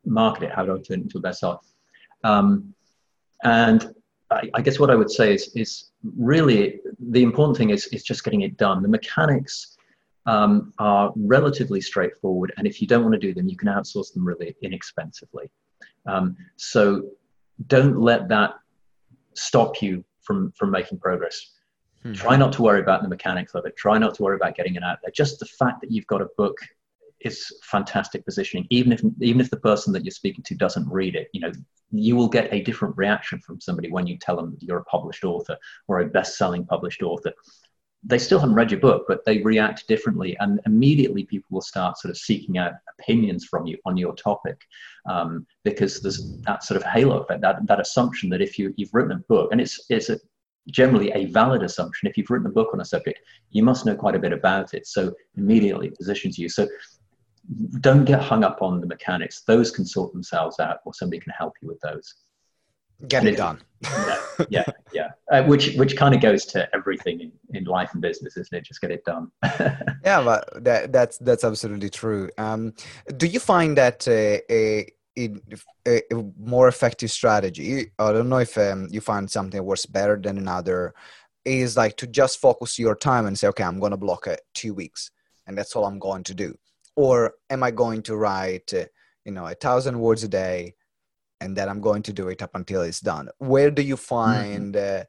market 0.05 0.43
it? 0.43 0.51
How 0.51 0.65
do 0.65 0.73
I 0.73 0.77
turn 0.77 0.99
it 0.99 1.03
into 1.03 1.17
a 1.17 1.21
bestseller? 1.21 1.59
Um, 2.23 2.73
and 3.43 3.93
I, 4.31 4.49
I, 4.53 4.61
guess 4.61 4.79
what 4.79 4.89
I 4.89 4.95
would 4.95 5.11
say 5.11 5.33
is, 5.33 5.51
is 5.55 5.91
really 6.17 6.79
the 6.99 7.21
important 7.21 7.57
thing 7.57 7.69
is, 7.69 7.87
is 7.87 8.03
just 8.03 8.23
getting 8.23 8.41
it 8.41 8.57
done. 8.57 8.81
The 8.81 8.87
mechanics 8.87 9.77
um, 10.25 10.73
are 10.79 11.11
relatively 11.15 11.81
straightforward, 11.81 12.53
and 12.57 12.65
if 12.65 12.81
you 12.81 12.87
don't 12.87 13.03
want 13.03 13.13
to 13.13 13.19
do 13.19 13.33
them, 13.33 13.47
you 13.47 13.57
can 13.57 13.67
outsource 13.67 14.13
them 14.13 14.25
really 14.25 14.55
inexpensively. 14.61 15.49
Um, 16.05 16.35
so 16.55 17.03
don't 17.67 17.99
let 17.99 18.29
that 18.29 18.55
stop 19.33 19.81
you 19.81 20.03
from 20.21 20.51
from 20.51 20.71
making 20.71 20.99
progress. 20.99 21.51
Hmm. 22.03 22.13
Try 22.13 22.35
not 22.35 22.53
to 22.53 22.61
worry 22.61 22.81
about 22.81 23.01
the 23.01 23.09
mechanics 23.09 23.55
of 23.55 23.65
it. 23.65 23.75
Try 23.77 23.97
not 23.97 24.15
to 24.15 24.23
worry 24.23 24.35
about 24.35 24.55
getting 24.55 24.75
it 24.75 24.83
out 24.83 24.99
there. 25.01 25.11
Just 25.11 25.39
the 25.39 25.45
fact 25.45 25.81
that 25.81 25.91
you've 25.91 26.07
got 26.07 26.21
a 26.21 26.27
book 26.37 26.57
is 27.21 27.51
fantastic 27.63 28.25
positioning. 28.25 28.67
Even 28.69 28.91
if 28.91 29.01
even 29.21 29.39
if 29.39 29.49
the 29.49 29.57
person 29.57 29.93
that 29.93 30.03
you're 30.03 30.11
speaking 30.11 30.43
to 30.43 30.55
doesn't 30.55 30.89
read 30.89 31.15
it, 31.15 31.29
you 31.33 31.39
know, 31.39 31.51
you 31.91 32.15
will 32.15 32.27
get 32.27 32.51
a 32.53 32.61
different 32.61 32.97
reaction 32.97 33.39
from 33.39 33.61
somebody 33.61 33.89
when 33.89 34.05
you 34.05 34.17
tell 34.17 34.35
them 34.35 34.57
you're 34.59 34.79
a 34.79 34.85
published 34.85 35.23
author 35.23 35.55
or 35.87 36.01
a 36.01 36.05
best-selling 36.07 36.65
published 36.65 37.01
author. 37.01 37.31
they 38.05 38.19
still 38.19 38.39
haven't 38.39 38.55
read 38.55 38.71
your 38.71 38.79
book, 38.81 39.05
but 39.07 39.23
they 39.23 39.39
react 39.39 39.87
differently, 39.87 40.35
and 40.39 40.59
immediately 40.65 41.23
people 41.23 41.47
will 41.49 41.61
start 41.61 41.97
sort 41.97 42.09
of 42.09 42.17
seeking 42.17 42.57
out 42.57 42.73
opinions 42.99 43.45
from 43.45 43.65
you 43.65 43.77
on 43.85 43.95
your 43.95 44.13
topic, 44.15 44.59
um, 45.05 45.47
because 45.63 46.01
there's 46.01 46.37
that 46.41 46.63
sort 46.63 46.75
of 46.75 46.83
halo 46.83 47.19
effect, 47.19 47.41
that 47.41 47.65
that 47.65 47.79
assumption 47.79 48.29
that 48.29 48.41
if 48.41 48.59
you 48.59 48.73
you've 48.75 48.93
written 48.93 49.13
a 49.13 49.17
book, 49.29 49.51
and 49.51 49.61
it's 49.61 49.85
it's 49.89 50.09
a, 50.09 50.19
generally 50.69 51.11
a 51.11 51.25
valid 51.25 51.63
assumption, 51.63 52.07
if 52.07 52.17
you've 52.17 52.29
written 52.29 52.47
a 52.47 52.51
book 52.51 52.69
on 52.73 52.81
a 52.81 52.85
subject, 52.85 53.19
you 53.51 53.63
must 53.63 53.85
know 53.85 53.95
quite 53.95 54.15
a 54.15 54.19
bit 54.19 54.33
about 54.33 54.73
it, 54.73 54.87
so 54.87 55.13
immediately 55.35 55.89
positions 55.89 56.37
you. 56.37 56.49
So 56.49 56.67
don't 57.81 58.05
get 58.05 58.21
hung 58.21 58.43
up 58.43 58.61
on 58.61 58.79
the 58.79 58.87
mechanics; 58.87 59.41
those 59.41 59.71
can 59.71 59.85
sort 59.85 60.13
themselves 60.13 60.59
out, 60.59 60.79
or 60.85 60.93
somebody 60.93 61.19
can 61.19 61.33
help 61.37 61.53
you 61.61 61.67
with 61.67 61.79
those. 61.81 62.15
Get 63.07 63.25
it 63.25 63.37
done. 63.37 63.59
Yeah 63.81 64.19
yeah 64.49 64.63
yeah. 64.93 65.09
Uh, 65.31 65.43
which 65.43 65.75
which 65.75 65.97
kind 65.97 66.15
of 66.15 66.21
goes 66.21 66.45
to 66.45 66.73
everything 66.73 67.19
in, 67.19 67.31
in 67.53 67.63
life 67.65 67.89
and 67.93 68.01
business 68.01 68.37
isn't 68.37 68.57
it? 68.57 68.63
Just 68.63 68.81
get 68.81 68.91
it 68.91 69.03
done. 69.05 69.31
Yeah 70.05 70.23
but 70.23 70.63
that, 70.63 70.91
that's 70.91 71.17
that's 71.17 71.43
absolutely 71.43 71.89
true. 71.89 72.29
Um, 72.37 72.73
do 73.17 73.27
you 73.27 73.39
find 73.39 73.77
that 73.77 74.07
uh, 74.07 74.43
a, 74.53 74.89
a, 75.17 75.29
a, 75.87 76.01
more 76.39 76.67
effective 76.67 77.11
strategy 77.11 77.91
i 77.99 78.11
don't 78.11 78.29
know 78.29 78.39
if 78.39 78.57
um, 78.57 78.87
you 78.89 79.01
find 79.01 79.29
something 79.29 79.63
works 79.63 79.85
better 79.85 80.17
than 80.17 80.37
another 80.37 80.93
is 81.45 81.77
like 81.77 81.95
to 81.97 82.07
just 82.07 82.39
focus 82.39 82.79
your 82.79 82.95
time 82.95 83.25
and 83.25 83.37
say 83.37 83.47
okay 83.47 83.63
i'm 83.63 83.79
going 83.79 83.91
to 83.91 83.97
block 83.97 84.27
it 84.27 84.41
two 84.53 84.73
weeks 84.73 85.11
and 85.45 85.57
that's 85.57 85.75
all 85.75 85.85
i'm 85.85 85.99
going 85.99 86.23
to 86.23 86.33
do 86.33 86.55
or 86.95 87.33
am 87.49 87.61
i 87.63 87.69
going 87.69 88.01
to 88.01 88.15
write 88.15 88.73
uh, 88.73 88.85
you 89.25 89.31
know 89.31 89.45
a 89.45 89.53
thousand 89.55 89.99
words 89.99 90.23
a 90.23 90.27
day 90.27 90.73
and 91.43 91.57
that 91.57 91.67
I'm 91.67 91.81
going 91.81 92.03
to 92.03 92.13
do 92.13 92.29
it 92.29 92.41
up 92.41 92.55
until 92.55 92.81
it's 92.81 93.01
done. 93.01 93.27
Where 93.37 93.69
do 93.69 93.81
you 93.81 93.95
mm-hmm. 93.95 94.15
find? 94.15 94.73
Mm-hmm. 94.75 95.01
Uh, 95.01 95.03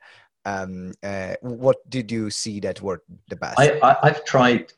um, 0.46 0.92
uh, 1.02 1.36
what 1.40 1.78
did 1.88 2.12
you 2.12 2.28
see 2.28 2.60
that 2.60 2.82
worked 2.82 3.08
the 3.28 3.36
best? 3.36 3.58
I 3.58 3.78
I, 3.82 4.08
have 4.08 4.24
tried 4.26 4.72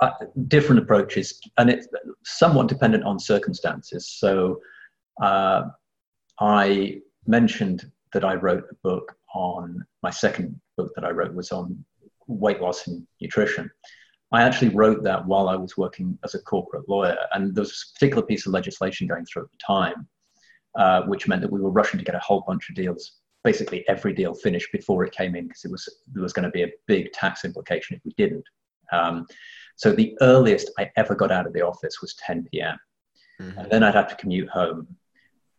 uh, 0.00 0.10
different 0.48 0.80
approaches, 0.82 1.40
and 1.58 1.70
it's 1.70 1.88
somewhat 2.24 2.68
dependent 2.68 3.04
on 3.04 3.18
circumstances. 3.18 4.08
So, 4.18 4.60
uh, 5.22 5.62
I 6.40 7.00
mentioned 7.26 7.90
that 8.12 8.24
I 8.24 8.34
wrote 8.34 8.64
a 8.70 8.74
book 8.82 9.14
on 9.34 9.84
my 10.02 10.10
second 10.10 10.58
book 10.76 10.92
that 10.94 11.04
I 11.04 11.10
wrote 11.10 11.34
was 11.34 11.50
on 11.50 11.84
weight 12.26 12.60
loss 12.60 12.86
and 12.86 13.06
nutrition. 13.20 13.70
I 14.30 14.42
actually 14.42 14.68
wrote 14.68 15.02
that 15.04 15.26
while 15.26 15.48
I 15.48 15.56
was 15.56 15.76
working 15.76 16.18
as 16.24 16.34
a 16.34 16.42
corporate 16.42 16.88
lawyer, 16.88 17.16
and 17.32 17.54
there 17.54 17.62
was 17.62 17.72
a 17.90 17.98
particular 17.98 18.22
piece 18.22 18.46
of 18.46 18.52
legislation 18.52 19.06
going 19.06 19.24
through 19.24 19.44
at 19.44 19.50
the 19.50 19.58
time 19.66 20.08
uh, 20.76 21.02
which 21.02 21.28
meant 21.28 21.42
that 21.42 21.50
we 21.50 21.60
were 21.60 21.70
rushing 21.70 21.98
to 21.98 22.04
get 22.04 22.14
a 22.14 22.20
whole 22.20 22.44
bunch 22.46 22.68
of 22.68 22.76
deals, 22.76 23.18
basically 23.44 23.86
every 23.88 24.12
deal 24.12 24.34
finished 24.34 24.70
before 24.72 25.04
it 25.04 25.12
came 25.12 25.34
in 25.34 25.46
because 25.46 25.64
it 25.64 25.70
was 25.70 25.88
there 26.12 26.22
was 26.22 26.32
going 26.32 26.44
to 26.44 26.50
be 26.50 26.62
a 26.62 26.70
big 26.86 27.12
tax 27.12 27.44
implication 27.44 27.96
if 27.96 28.02
we 28.04 28.12
didn't. 28.16 28.44
Um, 28.92 29.26
so 29.78 29.92
the 29.92 30.16
earliest 30.20 30.70
I 30.78 30.90
ever 30.96 31.14
got 31.14 31.32
out 31.32 31.46
of 31.46 31.52
the 31.54 31.62
office 31.62 32.02
was 32.02 32.14
10 32.14 32.48
p.m. 32.52 32.78
Mm-hmm. 33.40 33.58
And 33.58 33.70
then 33.70 33.82
I'd 33.82 33.94
have 33.94 34.08
to 34.08 34.16
commute 34.16 34.48
home 34.50 34.86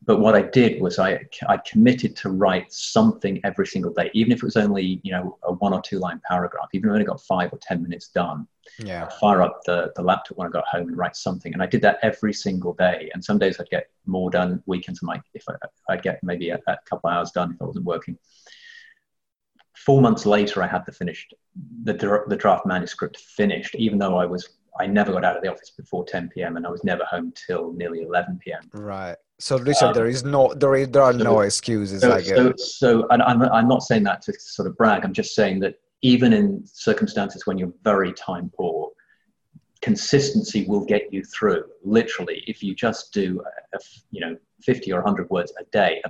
but 0.06 0.20
what 0.22 0.34
I 0.34 0.42
did 0.42 0.82
was 0.82 0.98
I, 0.98 1.20
I 1.48 1.58
committed 1.58 2.16
to 2.18 2.30
write 2.30 2.72
something 2.72 3.40
every 3.44 3.68
single 3.68 3.94
day, 3.94 4.10
even 4.14 4.32
if 4.32 4.40
it 4.40 4.44
was 4.44 4.56
only, 4.56 5.02
you 5.04 5.12
know, 5.12 5.38
a 5.44 5.54
one 5.54 5.74
or 5.74 5.82
two 5.82 6.00
line 6.00 6.22
paragraph, 6.28 6.70
even 6.74 6.90
if 6.90 6.92
I 6.92 6.94
only 6.96 7.06
got 7.06 7.22
five 7.22 7.52
or 7.52 7.60
10 7.62 7.84
minutes 7.84 8.08
done. 8.08 8.48
Yeah. 8.80 9.06
I'd 9.06 9.14
fire 9.14 9.42
up 9.42 9.60
the, 9.66 9.92
the 9.96 10.02
laptop 10.02 10.38
when 10.38 10.48
I 10.48 10.52
got 10.52 10.68
home 10.68 10.88
and 10.88 10.98
write 10.98 11.16
something. 11.16 11.54
And 11.54 11.62
I 11.62 11.66
did 11.66 11.82
that 11.82 12.00
every 12.02 12.34
single 12.34 12.74
day. 12.74 13.12
And 13.14 13.24
some 13.24 13.38
days 13.38 13.60
I'd 13.60 13.70
get 13.70 13.90
more 14.06 14.30
done. 14.32 14.64
Weekends, 14.66 15.02
I 15.04 15.06
might, 15.06 15.22
if 15.34 15.44
I, 15.50 15.54
I'd 15.90 16.02
get 16.02 16.24
maybe 16.24 16.50
a, 16.50 16.60
a 16.68 16.78
couple 16.86 17.10
hours 17.10 17.32
done 17.32 17.52
if 17.54 17.62
I 17.62 17.66
wasn't 17.66 17.86
working. 17.86 18.18
Four 19.86 20.02
months 20.02 20.26
later, 20.26 20.62
I 20.62 20.68
had 20.68 20.86
the 20.86 20.92
finished, 20.92 21.34
the, 21.84 21.94
the 22.28 22.36
draft 22.36 22.66
manuscript 22.66 23.18
finished, 23.18 23.76
even 23.76 23.98
though 23.98 24.18
I 24.18 24.26
was 24.26 24.58
I 24.80 24.88
never 24.88 25.12
got 25.12 25.26
out 25.26 25.36
of 25.36 25.44
the 25.44 25.52
office 25.52 25.72
before 25.72 26.06
10 26.06 26.30
p.m. 26.30 26.56
and 26.56 26.66
I 26.66 26.70
was 26.70 26.84
never 26.84 27.04
home 27.04 27.34
till 27.36 27.74
nearly 27.74 28.04
11 28.04 28.40
p.m. 28.44 28.62
Right. 28.74 29.18
So 29.38 29.58
Richard, 29.58 29.88
um, 29.88 29.94
there 29.94 30.08
is 30.08 30.24
no 30.24 30.54
there 30.54 30.76
is 30.76 30.90
there 30.90 31.02
are 31.02 31.14
so, 31.14 31.20
no 31.20 31.40
excuses. 31.42 32.02
So, 32.02 32.20
so, 32.20 32.54
so, 32.58 33.08
and 33.10 33.22
I'm 33.22 33.42
I'm 33.42 33.68
not 33.68 33.84
saying 33.84 34.04
that 34.04 34.22
to 34.24 34.34
sort 34.40 34.68
of 34.68 34.78
brag. 34.78 35.04
I'm 35.06 35.14
just 35.14 35.34
saying 35.34 35.60
that 35.62 35.76
even 36.02 36.34
in 36.34 36.62
circumstances 36.66 37.46
when 37.46 37.58
you're 37.58 37.74
very 37.84 38.14
time 38.14 38.52
poor, 38.56 38.92
consistency 39.82 40.66
will 40.66 40.86
get 40.86 41.12
you 41.14 41.24
through. 41.24 41.64
Literally, 41.84 42.44
if 42.48 42.62
you 42.62 42.76
just 42.76 43.14
do, 43.14 43.42
a, 43.74 43.78
a, 43.78 43.80
you 44.12 44.20
know, 44.20 44.36
50 44.64 44.92
or 44.92 45.02
100 45.02 45.30
words 45.30 45.54
a 45.60 45.64
day, 45.72 46.02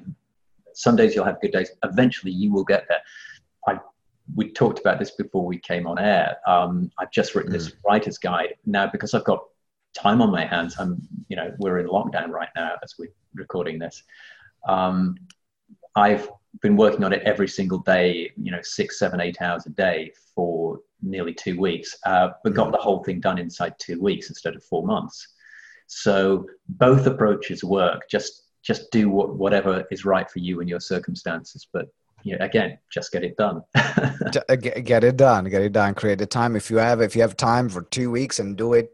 some 0.74 0.96
days 0.96 1.14
you'll 1.14 1.26
have 1.26 1.42
good 1.42 1.52
days. 1.52 1.72
Eventually, 1.84 2.32
you 2.32 2.52
will 2.52 2.64
get 2.64 2.86
there. 2.90 3.02
I 3.68 3.80
we 4.36 4.52
talked 4.52 4.80
about 4.80 5.00
this 5.00 5.12
before 5.12 5.46
we 5.46 5.58
came 5.58 5.88
on 5.88 6.00
air. 6.00 6.38
Um, 6.46 6.92
I've 7.00 7.12
just 7.12 7.36
written 7.36 7.52
mm. 7.52 7.56
this 7.56 7.74
writer's 7.86 8.18
guide 8.18 8.56
now 8.66 8.88
because 8.88 9.14
I've 9.14 9.24
got 9.24 9.44
time 9.94 10.22
on 10.22 10.32
my 10.32 10.46
hands. 10.46 10.76
I'm, 10.80 11.02
you 11.30 11.36
know, 11.36 11.54
we're 11.60 11.80
in 11.80 11.88
lockdown 11.88 12.30
right 12.30 12.50
now 12.56 12.74
as 12.84 12.96
we're 13.00 13.14
recording 13.34 13.80
this. 13.80 14.04
Um, 14.68 15.16
I've 15.96 16.30
been 16.62 16.76
working 16.76 17.04
on 17.04 17.14
it 17.14 17.24
every 17.24 17.48
single 17.48 17.80
day, 17.80 18.32
you 18.38 18.52
know, 18.52 18.62
six, 18.62 19.00
seven, 19.00 19.20
eight 19.20 19.42
hours 19.42 19.66
a 19.66 19.72
day 19.72 20.14
for 20.36 20.80
nearly 21.02 21.34
two 21.34 21.60
weeks, 21.60 21.98
uh, 22.06 22.30
but 22.44 22.54
got 22.54 22.70
mm. 22.70 22.74
the 22.74 22.78
whole 22.78 23.04
thing 23.04 23.20
done 23.20 23.38
inside 23.40 23.74
two 23.80 24.00
weeks 24.00 24.30
instead 24.30 24.56
of 24.56 24.64
four 24.64 24.86
months. 24.86 25.28
So 25.88 26.46
both 26.68 27.08
approaches 27.08 27.64
work. 27.64 28.10
Just 28.10 28.44
just 28.62 28.92
do 28.92 29.10
what, 29.10 29.36
whatever 29.38 29.86
is 29.90 30.04
right 30.04 30.30
for 30.30 30.40
you 30.40 30.60
and 30.60 30.70
your 30.70 30.82
circumstances, 30.82 31.66
but 31.72 31.88
you 32.24 32.38
know, 32.38 32.46
again, 32.46 32.78
just 32.92 33.12
get 33.12 33.24
it 33.24 33.38
done. 33.38 33.62
Get 34.32 35.04
it 35.04 35.18
done. 35.18 35.46
Get 35.46 35.62
it 35.62 35.72
done. 35.72 35.96
Create 35.96 36.20
the 36.20 36.26
time. 36.26 36.56
If 36.56 36.70
you 36.70 36.78
have, 36.78 37.02
if 37.02 37.16
you 37.16 37.22
have 37.22 37.38
time 37.38 37.70
for 37.70 37.84
two 37.84 38.12
weeks 38.12 38.40
and 38.40 38.58
do 38.58 38.74
it 38.74 38.92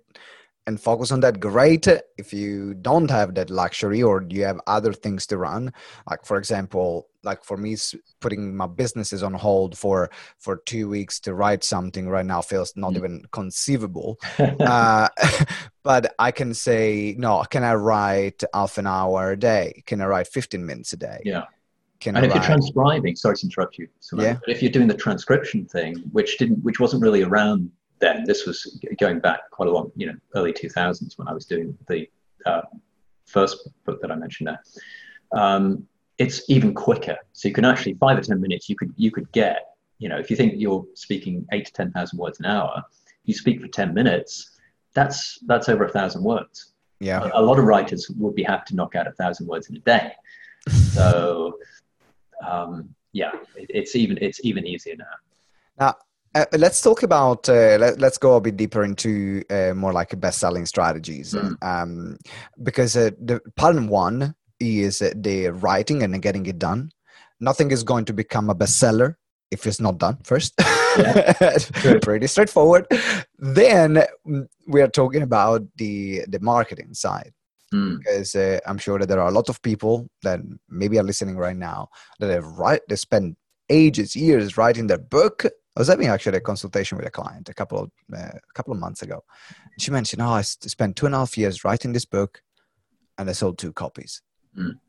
and 0.67 0.79
focus 0.79 1.11
on 1.11 1.19
that, 1.21 1.39
great. 1.39 1.87
If 2.17 2.33
you 2.33 2.73
don't 2.75 3.09
have 3.09 3.35
that 3.35 3.49
luxury 3.49 4.01
or 4.01 4.25
you 4.29 4.43
have 4.45 4.59
other 4.67 4.93
things 4.93 5.27
to 5.27 5.37
run, 5.37 5.73
like 6.09 6.25
for 6.25 6.37
example, 6.37 7.07
like 7.23 7.43
for 7.43 7.57
me, 7.57 7.75
putting 8.19 8.55
my 8.55 8.67
businesses 8.67 9.23
on 9.23 9.33
hold 9.33 9.77
for 9.77 10.09
for 10.39 10.57
two 10.65 10.87
weeks 10.87 11.19
to 11.21 11.33
write 11.33 11.63
something 11.63 12.07
right 12.07 12.25
now 12.25 12.41
feels 12.41 12.73
not 12.75 12.93
mm. 12.93 12.97
even 12.97 13.23
conceivable. 13.31 14.19
uh, 14.39 15.09
but 15.83 16.13
I 16.19 16.31
can 16.31 16.53
say, 16.53 17.15
no, 17.17 17.43
can 17.49 17.63
I 17.63 17.73
write 17.75 18.43
half 18.53 18.77
an 18.77 18.87
hour 18.87 19.31
a 19.31 19.37
day? 19.37 19.83
Can 19.85 20.01
I 20.01 20.05
write 20.05 20.27
15 20.27 20.65
minutes 20.65 20.93
a 20.93 20.97
day? 20.97 21.21
Yeah 21.25 21.45
can 22.05 22.15
and 22.15 22.25
if 22.25 22.33
you're 22.33 22.43
transcribing 22.43 23.15
sorry 23.15 23.35
to 23.35 23.45
interrupt 23.45 23.77
you 23.77 23.87
yeah. 24.13 24.33
but 24.33 24.49
if 24.49 24.61
you're 24.61 24.71
doing 24.71 24.87
the 24.87 24.93
transcription 24.93 25.65
thing 25.65 25.95
which 26.11 26.37
didn't 26.37 26.63
which 26.63 26.79
wasn't 26.79 27.01
really 27.01 27.23
around 27.23 27.69
then 27.99 28.23
this 28.25 28.45
was 28.45 28.79
going 28.99 29.19
back 29.19 29.49
quite 29.51 29.67
a 29.67 29.71
long 29.71 29.91
you 29.95 30.07
know 30.07 30.13
early 30.35 30.53
2000s 30.53 31.17
when 31.17 31.27
i 31.27 31.33
was 31.33 31.45
doing 31.45 31.77
the 31.87 32.07
uh, 32.45 32.61
first 33.25 33.69
book 33.85 34.01
that 34.01 34.11
i 34.11 34.15
mentioned 34.15 34.47
there 34.47 34.61
um, 35.35 35.85
it's 36.17 36.49
even 36.49 36.73
quicker. 36.73 37.17
So 37.33 37.47
you 37.47 37.53
can 37.53 37.65
actually 37.65 37.95
five 37.95 38.17
or 38.17 38.21
ten 38.21 38.39
minutes 38.39 38.69
you 38.69 38.75
could 38.75 38.93
you 38.95 39.11
could 39.11 39.31
get 39.31 39.75
you 39.99 40.09
know 40.09 40.17
if 40.17 40.29
you 40.29 40.35
think 40.35 40.53
you're 40.57 40.85
speaking 40.93 41.45
eight 41.51 41.65
to 41.65 41.73
ten 41.73 41.91
thousand 41.91 42.19
words 42.19 42.39
an 42.39 42.45
hour 42.45 42.83
you 43.25 43.33
speak 43.33 43.59
for 43.59 43.67
10 43.67 43.93
minutes 43.93 44.51
that's 44.93 45.39
that's 45.45 45.67
over 45.67 45.85
a 45.85 45.89
thousand 45.89 46.23
words. 46.23 46.73
Yeah. 46.99 47.21
A, 47.33 47.41
a 47.41 47.43
lot 47.43 47.59
of 47.59 47.65
writers 47.65 48.09
would 48.17 48.35
be 48.35 48.43
happy 48.43 48.63
to 48.67 48.75
knock 48.75 48.95
out 48.95 49.07
a 49.07 49.11
thousand 49.11 49.47
words 49.47 49.69
in 49.69 49.75
a 49.75 49.79
day. 49.79 50.11
So 50.95 51.59
um, 52.45 52.89
yeah, 53.13 53.31
it, 53.55 53.67
it's 53.69 53.95
even 53.95 54.17
it's 54.21 54.39
even 54.43 54.65
easier 54.65 54.95
now. 54.97 55.05
Now, 55.77 55.95
uh, 56.35 56.45
let's 56.57 56.81
talk 56.81 57.03
about 57.03 57.47
uh, 57.47 57.77
let, 57.79 58.03
us 58.03 58.17
go 58.17 58.35
a 58.35 58.41
bit 58.41 58.57
deeper 58.57 58.83
into 58.83 59.41
uh, 59.49 59.73
more 59.73 59.93
like 59.93 60.19
best 60.19 60.39
selling 60.39 60.65
strategies 60.65 61.33
mm. 61.33 61.55
um, 61.63 62.17
because 62.61 62.97
uh, 62.97 63.09
the 63.21 63.39
part 63.55 63.81
one 63.83 64.35
is 64.59 64.99
the 64.99 65.47
writing 65.61 66.03
and 66.03 66.21
getting 66.21 66.45
it 66.45 66.59
done 66.59 66.91
nothing 67.39 67.71
is 67.71 67.83
going 67.83 68.05
to 68.05 68.13
become 68.13 68.49
a 68.49 68.55
bestseller 68.55 69.15
if 69.51 69.65
it's 69.65 69.79
not 69.79 69.97
done 69.97 70.17
first 70.23 70.53
yeah. 70.97 71.57
pretty 72.01 72.27
straightforward 72.27 72.85
then 73.37 74.01
mm, 74.27 74.47
we 74.67 74.81
are 74.81 74.87
talking 74.87 75.21
about 75.21 75.61
the 75.77 76.23
the 76.27 76.39
marketing 76.39 76.93
side 76.93 77.33
mm. 77.73 77.97
because 77.97 78.35
uh, 78.35 78.59
I'm 78.65 78.77
sure 78.77 78.99
that 78.99 79.07
there 79.07 79.19
are 79.19 79.29
a 79.29 79.33
lot 79.33 79.49
of 79.49 79.61
people 79.61 80.09
that 80.23 80.39
maybe 80.69 80.99
are 80.99 81.03
listening 81.03 81.37
right 81.37 81.55
now 81.55 81.89
that 82.19 82.29
have 82.29 82.45
write 82.45 82.81
they 82.87 82.95
spend 82.95 83.35
ages, 83.69 84.15
years 84.15 84.57
writing 84.57 84.87
their 84.87 84.97
book. 84.97 85.45
I 85.45 85.79
was 85.79 85.87
having 85.87 86.07
actually 86.07 86.37
a 86.37 86.41
consultation 86.41 86.97
with 86.97 87.07
a 87.07 87.11
client 87.11 87.49
a 87.49 87.53
couple 87.53 87.79
of 87.79 87.91
uh, 88.13 88.37
a 88.37 88.53
couple 88.53 88.73
of 88.73 88.79
months 88.79 89.01
ago. 89.01 89.23
She 89.79 89.91
mentioned, 89.91 90.21
"Oh, 90.21 90.29
I 90.29 90.41
spent 90.41 90.95
two 90.95 91.05
and 91.05 91.15
a 91.15 91.19
half 91.19 91.37
years 91.37 91.63
writing 91.63 91.93
this 91.93 92.05
book, 92.05 92.41
and 93.17 93.29
I 93.29 93.33
sold 93.33 93.57
two 93.57 93.73
copies." 93.73 94.21
Mm. 94.57 94.79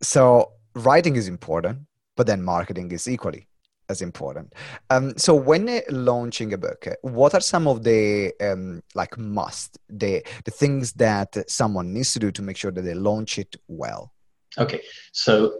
So 0.00 0.52
writing 0.74 1.16
is 1.16 1.26
important, 1.26 1.80
but 2.16 2.26
then 2.26 2.42
marketing 2.42 2.92
is 2.92 3.08
equally 3.08 3.48
as 3.88 4.02
important. 4.02 4.52
Um, 4.90 5.16
so 5.16 5.34
when 5.34 5.80
launching 5.90 6.52
a 6.52 6.58
book, 6.58 6.86
what 7.02 7.34
are 7.34 7.40
some 7.40 7.66
of 7.66 7.84
the 7.84 8.32
um, 8.40 8.82
like 8.94 9.16
must 9.18 9.78
the 9.88 10.22
the 10.44 10.50
things 10.50 10.92
that 10.94 11.50
someone 11.50 11.92
needs 11.92 12.12
to 12.12 12.18
do 12.18 12.30
to 12.32 12.42
make 12.42 12.56
sure 12.56 12.70
that 12.70 12.82
they 12.82 12.94
launch 12.94 13.38
it 13.38 13.56
well? 13.66 14.12
Okay, 14.58 14.82
so 15.12 15.58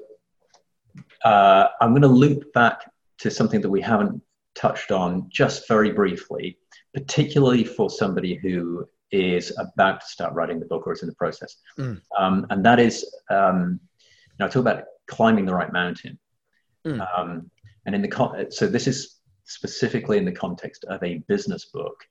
uh, 1.25 1.69
I'm 1.81 1.91
going 1.91 2.03
to 2.03 2.09
loop 2.09 2.53
back 2.53 2.91
to 3.19 3.31
something 3.31 3.61
that 3.61 3.71
we 3.71 3.81
haven't 3.81 4.21
touched 4.55 4.91
on 4.91 5.29
just 5.31 5.69
very 5.69 5.93
briefly, 5.93 6.59
particularly 6.95 7.65
for 7.65 7.91
somebody 7.91 8.35
who 8.35 8.87
is 9.11 9.57
about 9.59 10.01
to 10.01 10.07
start 10.07 10.35
writing 10.35 10.61
the 10.61 10.67
book 10.67 10.87
or 10.87 10.93
is 10.93 11.03
in 11.03 11.09
the 11.09 11.15
process. 11.15 11.57
Mm. 11.79 12.01
Um, 12.19 12.47
and 12.51 12.65
that 12.65 12.79
is, 12.79 13.05
um, 13.31 13.81
you 14.03 14.35
know, 14.39 14.47
I 14.47 14.49
talk 14.49 14.61
about 14.61 14.85
climbing 15.07 15.47
the 15.47 15.55
right 15.55 15.73
mountain. 15.73 16.19
Mm. 16.87 17.51
And 17.89 17.95
in 17.95 18.03
the 18.03 18.09
con- 18.09 18.51
so 18.51 18.67
this 18.67 18.87
is 18.87 19.21
specifically 19.45 20.19
in 20.19 20.27
the 20.27 20.33
context 20.33 20.85
of 20.91 21.03
a 21.03 21.23
business 21.27 21.71
book. 21.73 22.05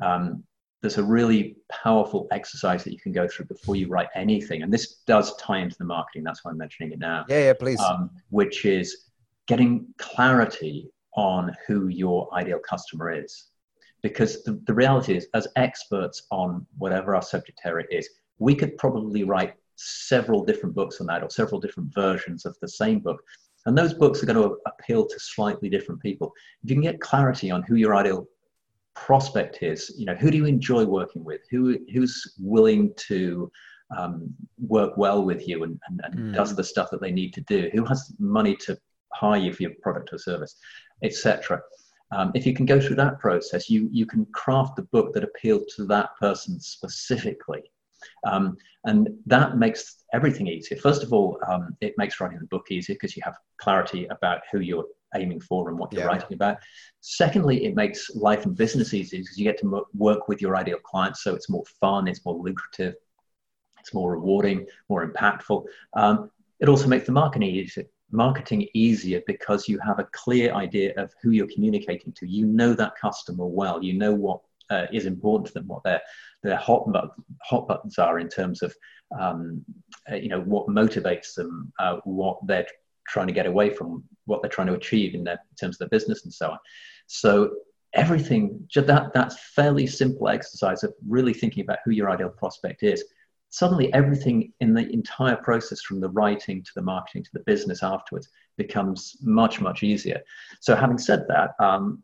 Um, 0.00 0.44
there's 0.80 0.96
a 0.96 1.02
really 1.02 1.56
powerful 1.72 2.28
exercise 2.30 2.84
that 2.84 2.92
you 2.92 3.00
can 3.00 3.10
go 3.10 3.26
through 3.26 3.46
before 3.46 3.74
you 3.74 3.88
write 3.88 4.06
anything, 4.14 4.62
and 4.62 4.72
this 4.72 4.98
does 5.08 5.34
tie 5.38 5.58
into 5.58 5.74
the 5.76 5.84
marketing. 5.84 6.22
That's 6.22 6.44
why 6.44 6.52
I'm 6.52 6.56
mentioning 6.56 6.92
it 6.92 7.00
now. 7.00 7.24
Yeah, 7.28 7.46
yeah, 7.46 7.52
please. 7.54 7.80
Um, 7.80 8.10
which 8.30 8.64
is 8.64 9.06
getting 9.48 9.88
clarity 9.98 10.88
on 11.16 11.52
who 11.66 11.88
your 11.88 12.32
ideal 12.32 12.60
customer 12.60 13.10
is 13.10 13.48
because 14.04 14.44
the, 14.44 14.52
the 14.66 14.74
reality 14.74 15.16
is 15.16 15.26
as 15.34 15.48
experts 15.56 16.28
on 16.30 16.64
whatever 16.76 17.16
our 17.16 17.22
subject 17.22 17.60
area 17.64 17.86
is 17.90 18.08
we 18.38 18.54
could 18.54 18.78
probably 18.78 19.24
write 19.24 19.54
several 19.74 20.44
different 20.44 20.76
books 20.76 21.00
on 21.00 21.08
that 21.08 21.24
or 21.24 21.30
several 21.30 21.60
different 21.60 21.92
versions 21.92 22.46
of 22.46 22.56
the 22.60 22.68
same 22.68 23.00
book 23.00 23.20
and 23.68 23.76
those 23.76 23.94
books 23.94 24.22
are 24.22 24.26
going 24.26 24.42
to 24.42 24.56
appeal 24.66 25.06
to 25.06 25.20
slightly 25.20 25.68
different 25.68 26.00
people 26.00 26.32
if 26.64 26.70
you 26.70 26.76
can 26.76 26.82
get 26.82 27.00
clarity 27.00 27.50
on 27.50 27.62
who 27.62 27.76
your 27.76 27.94
ideal 27.94 28.26
prospect 28.94 29.62
is 29.62 29.94
you 29.96 30.06
know 30.06 30.14
who 30.14 30.30
do 30.30 30.36
you 30.36 30.46
enjoy 30.46 30.84
working 30.84 31.22
with 31.22 31.42
who 31.50 31.78
who's 31.92 32.34
willing 32.40 32.92
to 32.96 33.50
um, 33.96 34.34
work 34.58 34.96
well 34.98 35.24
with 35.24 35.48
you 35.48 35.62
and, 35.62 35.78
and, 35.88 36.00
and 36.04 36.14
mm. 36.14 36.34
does 36.34 36.54
the 36.54 36.64
stuff 36.64 36.90
that 36.90 37.00
they 37.00 37.12
need 37.12 37.32
to 37.32 37.40
do 37.42 37.70
who 37.72 37.84
has 37.84 38.12
money 38.18 38.56
to 38.56 38.76
hire 39.14 39.40
you 39.40 39.52
for 39.52 39.62
your 39.62 39.72
product 39.82 40.12
or 40.12 40.18
service 40.18 40.56
etc 41.04 41.60
um, 42.10 42.32
if 42.34 42.46
you 42.46 42.54
can 42.54 42.64
go 42.64 42.80
through 42.80 42.96
that 42.96 43.18
process, 43.18 43.68
you, 43.68 43.88
you 43.92 44.06
can 44.06 44.26
craft 44.32 44.76
the 44.76 44.82
book 44.82 45.12
that 45.12 45.24
appeals 45.24 45.74
to 45.76 45.84
that 45.86 46.10
person 46.18 46.58
specifically. 46.58 47.62
Um, 48.26 48.56
and 48.84 49.08
that 49.26 49.56
makes 49.56 50.04
everything 50.12 50.46
easier. 50.46 50.78
First 50.78 51.02
of 51.02 51.12
all, 51.12 51.38
um, 51.48 51.76
it 51.80 51.94
makes 51.98 52.20
writing 52.20 52.38
the 52.38 52.46
book 52.46 52.66
easier 52.70 52.94
because 52.94 53.16
you 53.16 53.22
have 53.24 53.36
clarity 53.58 54.06
about 54.06 54.40
who 54.50 54.60
you're 54.60 54.86
aiming 55.14 55.40
for 55.40 55.68
and 55.68 55.78
what 55.78 55.92
you're 55.92 56.02
yeah. 56.02 56.08
writing 56.08 56.32
about. 56.32 56.58
Secondly, 57.00 57.64
it 57.64 57.74
makes 57.74 58.10
life 58.14 58.44
and 58.44 58.56
business 58.56 58.94
easier 58.94 59.20
because 59.20 59.38
you 59.38 59.44
get 59.44 59.58
to 59.60 59.86
work 59.94 60.28
with 60.28 60.40
your 60.40 60.56
ideal 60.56 60.78
clients. 60.84 61.22
So 61.22 61.34
it's 61.34 61.50
more 61.50 61.64
fun, 61.80 62.08
it's 62.08 62.24
more 62.24 62.36
lucrative, 62.36 62.94
it's 63.80 63.94
more 63.94 64.12
rewarding, 64.12 64.66
more 64.88 65.06
impactful. 65.06 65.64
Um, 65.94 66.30
it 66.60 66.68
also 66.68 66.88
makes 66.88 67.06
the 67.06 67.12
marketing 67.12 67.50
easier 67.50 67.84
marketing 68.10 68.66
easier 68.74 69.22
because 69.26 69.68
you 69.68 69.78
have 69.80 69.98
a 69.98 70.08
clear 70.12 70.54
idea 70.54 70.94
of 70.96 71.12
who 71.22 71.30
you're 71.30 71.48
communicating 71.52 72.12
to. 72.14 72.26
You 72.26 72.46
know 72.46 72.72
that 72.74 72.96
customer 72.96 73.46
well. 73.46 73.82
You 73.82 73.94
know 73.94 74.14
what 74.14 74.40
uh, 74.70 74.86
is 74.92 75.06
important 75.06 75.46
to 75.48 75.54
them, 75.54 75.66
what 75.66 75.82
their 75.84 76.00
their 76.42 76.56
hot 76.56 76.88
hot 77.42 77.66
buttons 77.68 77.98
are 77.98 78.18
in 78.18 78.28
terms 78.28 78.62
of 78.62 78.74
um, 79.18 79.64
uh, 80.10 80.16
you 80.16 80.28
know 80.28 80.40
what 80.40 80.68
motivates 80.68 81.34
them, 81.34 81.72
uh, 81.78 81.96
what 82.04 82.38
they're 82.46 82.66
trying 83.06 83.26
to 83.26 83.32
get 83.32 83.46
away 83.46 83.70
from, 83.70 84.04
what 84.26 84.42
they're 84.42 84.50
trying 84.50 84.66
to 84.66 84.74
achieve 84.74 85.14
in 85.14 85.24
their 85.24 85.34
in 85.50 85.56
terms 85.58 85.76
of 85.76 85.78
their 85.78 85.98
business 85.98 86.24
and 86.24 86.32
so 86.32 86.50
on. 86.50 86.58
So 87.06 87.52
everything 87.94 88.68
that 88.74 89.12
that's 89.14 89.38
fairly 89.54 89.86
simple 89.86 90.28
exercise 90.28 90.84
of 90.84 90.92
really 91.06 91.32
thinking 91.32 91.62
about 91.62 91.78
who 91.84 91.90
your 91.90 92.10
ideal 92.10 92.28
prospect 92.28 92.82
is 92.82 93.04
suddenly 93.50 93.92
everything 93.94 94.52
in 94.60 94.74
the 94.74 94.92
entire 94.92 95.36
process 95.36 95.80
from 95.80 96.00
the 96.00 96.10
writing 96.10 96.62
to 96.62 96.70
the 96.74 96.82
marketing 96.82 97.22
to 97.22 97.30
the 97.32 97.40
business 97.40 97.82
afterwards 97.82 98.28
becomes 98.58 99.16
much 99.22 99.60
much 99.60 99.82
easier 99.82 100.20
so 100.60 100.76
having 100.76 100.98
said 100.98 101.24
that 101.28 101.52
um, 101.60 102.02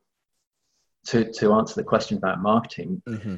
to, 1.06 1.30
to 1.32 1.52
answer 1.52 1.74
the 1.74 1.84
question 1.84 2.16
about 2.16 2.42
marketing 2.42 3.02
mm-hmm. 3.08 3.36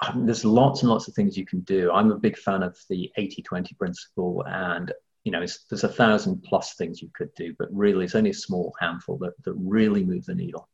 um, 0.00 0.26
there's 0.26 0.44
lots 0.44 0.82
and 0.82 0.90
lots 0.90 1.08
of 1.08 1.14
things 1.14 1.36
you 1.36 1.46
can 1.46 1.60
do 1.60 1.90
i'm 1.92 2.10
a 2.12 2.18
big 2.18 2.36
fan 2.36 2.62
of 2.62 2.76
the 2.88 3.10
80-20 3.18 3.78
principle 3.78 4.44
and 4.46 4.92
you 5.24 5.32
know 5.32 5.44
there's 5.70 5.84
a 5.84 5.88
thousand 5.88 6.42
plus 6.42 6.74
things 6.74 7.00
you 7.00 7.10
could 7.14 7.32
do 7.34 7.54
but 7.58 7.68
really 7.72 8.04
it's 8.04 8.14
only 8.14 8.30
a 8.30 8.34
small 8.34 8.74
handful 8.80 9.18
that, 9.18 9.32
that 9.44 9.54
really 9.54 10.04
move 10.04 10.24
the 10.26 10.34
needle 10.34 10.68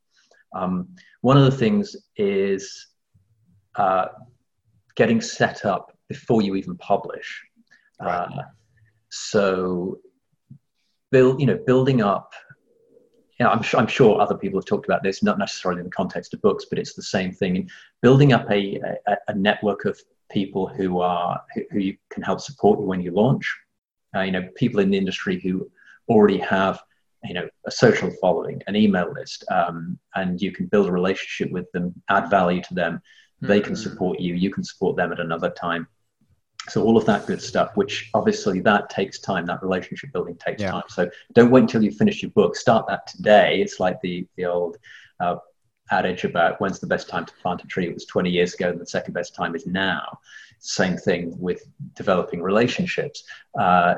um, 0.55 0.87
one 1.21 1.37
of 1.37 1.45
the 1.45 1.57
things 1.57 1.95
is 2.15 2.87
uh, 3.75 4.07
getting 4.95 5.21
set 5.21 5.65
up 5.65 5.97
before 6.07 6.41
you 6.41 6.55
even 6.55 6.75
publish. 6.77 7.43
Right. 8.01 8.25
Uh, 8.25 8.43
so, 9.09 9.99
build, 11.11 11.39
you 11.39 11.47
know, 11.47 11.59
building 11.65 12.01
up. 12.01 12.33
You 13.39 13.45
know, 13.45 13.51
I'm, 13.51 13.61
sure, 13.61 13.79
I'm 13.79 13.87
sure 13.87 14.19
other 14.19 14.35
people 14.35 14.59
have 14.59 14.65
talked 14.65 14.85
about 14.85 15.01
this, 15.01 15.23
not 15.23 15.39
necessarily 15.39 15.79
in 15.79 15.85
the 15.85 15.91
context 15.91 16.33
of 16.33 16.41
books, 16.41 16.65
but 16.69 16.77
it's 16.77 16.93
the 16.93 17.01
same 17.01 17.31
thing. 17.31 17.55
In 17.55 17.69
building 18.01 18.33
up 18.33 18.49
a, 18.51 18.79
a, 19.07 19.17
a 19.29 19.33
network 19.33 19.85
of 19.85 19.99
people 20.29 20.67
who 20.67 20.99
are 20.99 21.41
who, 21.53 21.63
who 21.71 21.79
you 21.79 21.97
can 22.09 22.21
help 22.21 22.41
support 22.41 22.79
you 22.79 22.85
when 22.85 23.01
you 23.01 23.11
launch. 23.11 23.57
Uh, 24.15 24.21
you 24.21 24.31
know, 24.31 24.47
people 24.55 24.79
in 24.79 24.89
the 24.89 24.97
industry 24.97 25.39
who 25.39 25.69
already 26.07 26.37
have 26.37 26.81
you 27.23 27.33
know 27.33 27.47
a 27.65 27.71
social 27.71 28.11
following, 28.21 28.61
an 28.67 28.75
email 28.75 29.11
list, 29.13 29.43
um, 29.51 29.97
and 30.15 30.41
you 30.41 30.51
can 30.51 30.65
build 30.67 30.87
a 30.87 30.91
relationship 30.91 31.51
with 31.51 31.71
them, 31.71 31.93
add 32.09 32.29
value 32.29 32.61
to 32.61 32.73
them. 32.73 33.01
They 33.41 33.61
can 33.61 33.73
hmm. 33.73 33.81
support 33.81 34.19
you. 34.19 34.33
You 34.33 34.51
can 34.51 34.63
support 34.63 34.97
them 34.97 35.11
at 35.11 35.19
another 35.19 35.49
time 35.49 35.87
so 36.67 36.83
all 36.83 36.97
of 36.97 37.05
that 37.05 37.25
good 37.25 37.41
stuff 37.41 37.71
which 37.75 38.09
obviously 38.13 38.59
that 38.59 38.89
takes 38.89 39.19
time 39.19 39.45
that 39.45 39.63
relationship 39.63 40.11
building 40.11 40.35
takes 40.35 40.61
yeah. 40.61 40.71
time. 40.71 40.83
So 40.89 41.09
don't 41.33 41.51
wait 41.51 41.61
until 41.61 41.83
you 41.83 41.91
finish 41.91 42.21
your 42.21 42.31
book. 42.31 42.55
Start 42.55 42.85
that 42.87 43.07
today. 43.07 43.61
It's 43.61 43.79
like 43.79 43.99
the 44.01 44.27
the 44.35 44.45
old 44.45 44.77
uh, 45.19 45.37
adage 45.91 46.23
about 46.23 46.59
when's 46.61 46.79
the 46.79 46.87
best 46.87 47.09
time 47.09 47.25
to 47.25 47.33
plant 47.41 47.63
a 47.63 47.67
tree? 47.67 47.87
It 47.87 47.93
was 47.93 48.05
20 48.05 48.29
years 48.29 48.53
ago 48.53 48.69
and 48.69 48.79
the 48.79 48.85
second 48.85 49.13
best 49.13 49.35
time 49.35 49.55
is 49.55 49.65
now. 49.65 50.19
Same 50.59 50.97
thing 50.97 51.33
with 51.39 51.63
developing 51.95 52.41
relationships. 52.41 53.23
Uh, 53.57 53.95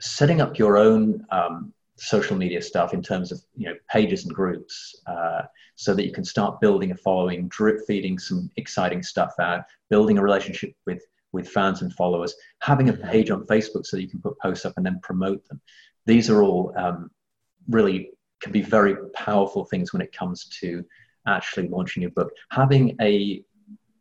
setting 0.00 0.40
up 0.40 0.58
your 0.58 0.76
own 0.76 1.26
um, 1.30 1.72
social 1.96 2.36
media 2.36 2.60
stuff 2.60 2.92
in 2.92 3.02
terms 3.02 3.32
of 3.32 3.40
you 3.56 3.68
know 3.68 3.74
pages 3.90 4.24
and 4.24 4.34
groups 4.34 4.96
uh, 5.06 5.42
so 5.74 5.94
that 5.94 6.04
you 6.04 6.12
can 6.12 6.24
start 6.24 6.60
building 6.60 6.90
a 6.90 6.96
following 6.96 7.48
drip 7.48 7.80
feeding 7.86 8.18
some 8.18 8.50
exciting 8.56 9.02
stuff 9.02 9.32
out 9.40 9.64
building 9.88 10.18
a 10.18 10.22
relationship 10.22 10.74
with 10.86 11.02
with 11.32 11.48
fans 11.48 11.82
and 11.82 11.92
followers, 11.92 12.34
having 12.60 12.88
a 12.88 12.92
mm-hmm. 12.92 13.10
page 13.10 13.30
on 13.30 13.46
Facebook 13.46 13.86
so 13.86 13.96
you 13.96 14.08
can 14.08 14.20
put 14.20 14.38
posts 14.40 14.64
up 14.64 14.74
and 14.76 14.86
then 14.86 15.00
promote 15.02 15.46
them. 15.48 15.60
These 16.06 16.30
are 16.30 16.42
all 16.42 16.72
um, 16.76 17.10
really 17.68 18.10
can 18.40 18.52
be 18.52 18.62
very 18.62 18.96
powerful 19.14 19.64
things 19.64 19.92
when 19.92 20.02
it 20.02 20.12
comes 20.12 20.46
to 20.60 20.84
actually 21.26 21.68
launching 21.68 22.02
your 22.02 22.12
book. 22.12 22.30
Having 22.50 22.96
a 23.00 23.42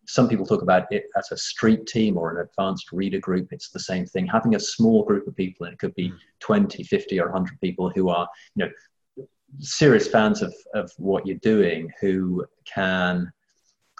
some 0.07 0.29
people 0.29 0.45
talk 0.45 0.61
about 0.61 0.85
it 0.91 1.05
as 1.17 1.31
a 1.31 1.37
street 1.37 1.87
team 1.87 2.17
or 2.17 2.29
an 2.31 2.47
advanced 2.47 2.91
reader 2.91 3.19
group. 3.19 3.51
It's 3.51 3.69
the 3.69 3.79
same 3.79 4.05
thing. 4.05 4.27
Having 4.27 4.55
a 4.55 4.59
small 4.59 5.03
group 5.03 5.27
of 5.27 5.35
people, 5.35 5.65
and 5.65 5.73
it 5.73 5.79
could 5.79 5.95
be 5.95 6.09
mm. 6.09 6.17
20, 6.39 6.83
50, 6.83 7.19
or 7.19 7.31
100 7.31 7.59
people 7.59 7.89
who 7.89 8.09
are, 8.09 8.27
you 8.55 8.65
know, 8.65 9.25
serious 9.59 10.07
fans 10.07 10.41
of, 10.41 10.53
of 10.73 10.91
what 10.97 11.25
you're 11.25 11.37
doing, 11.37 11.91
who 12.01 12.45
can 12.65 13.31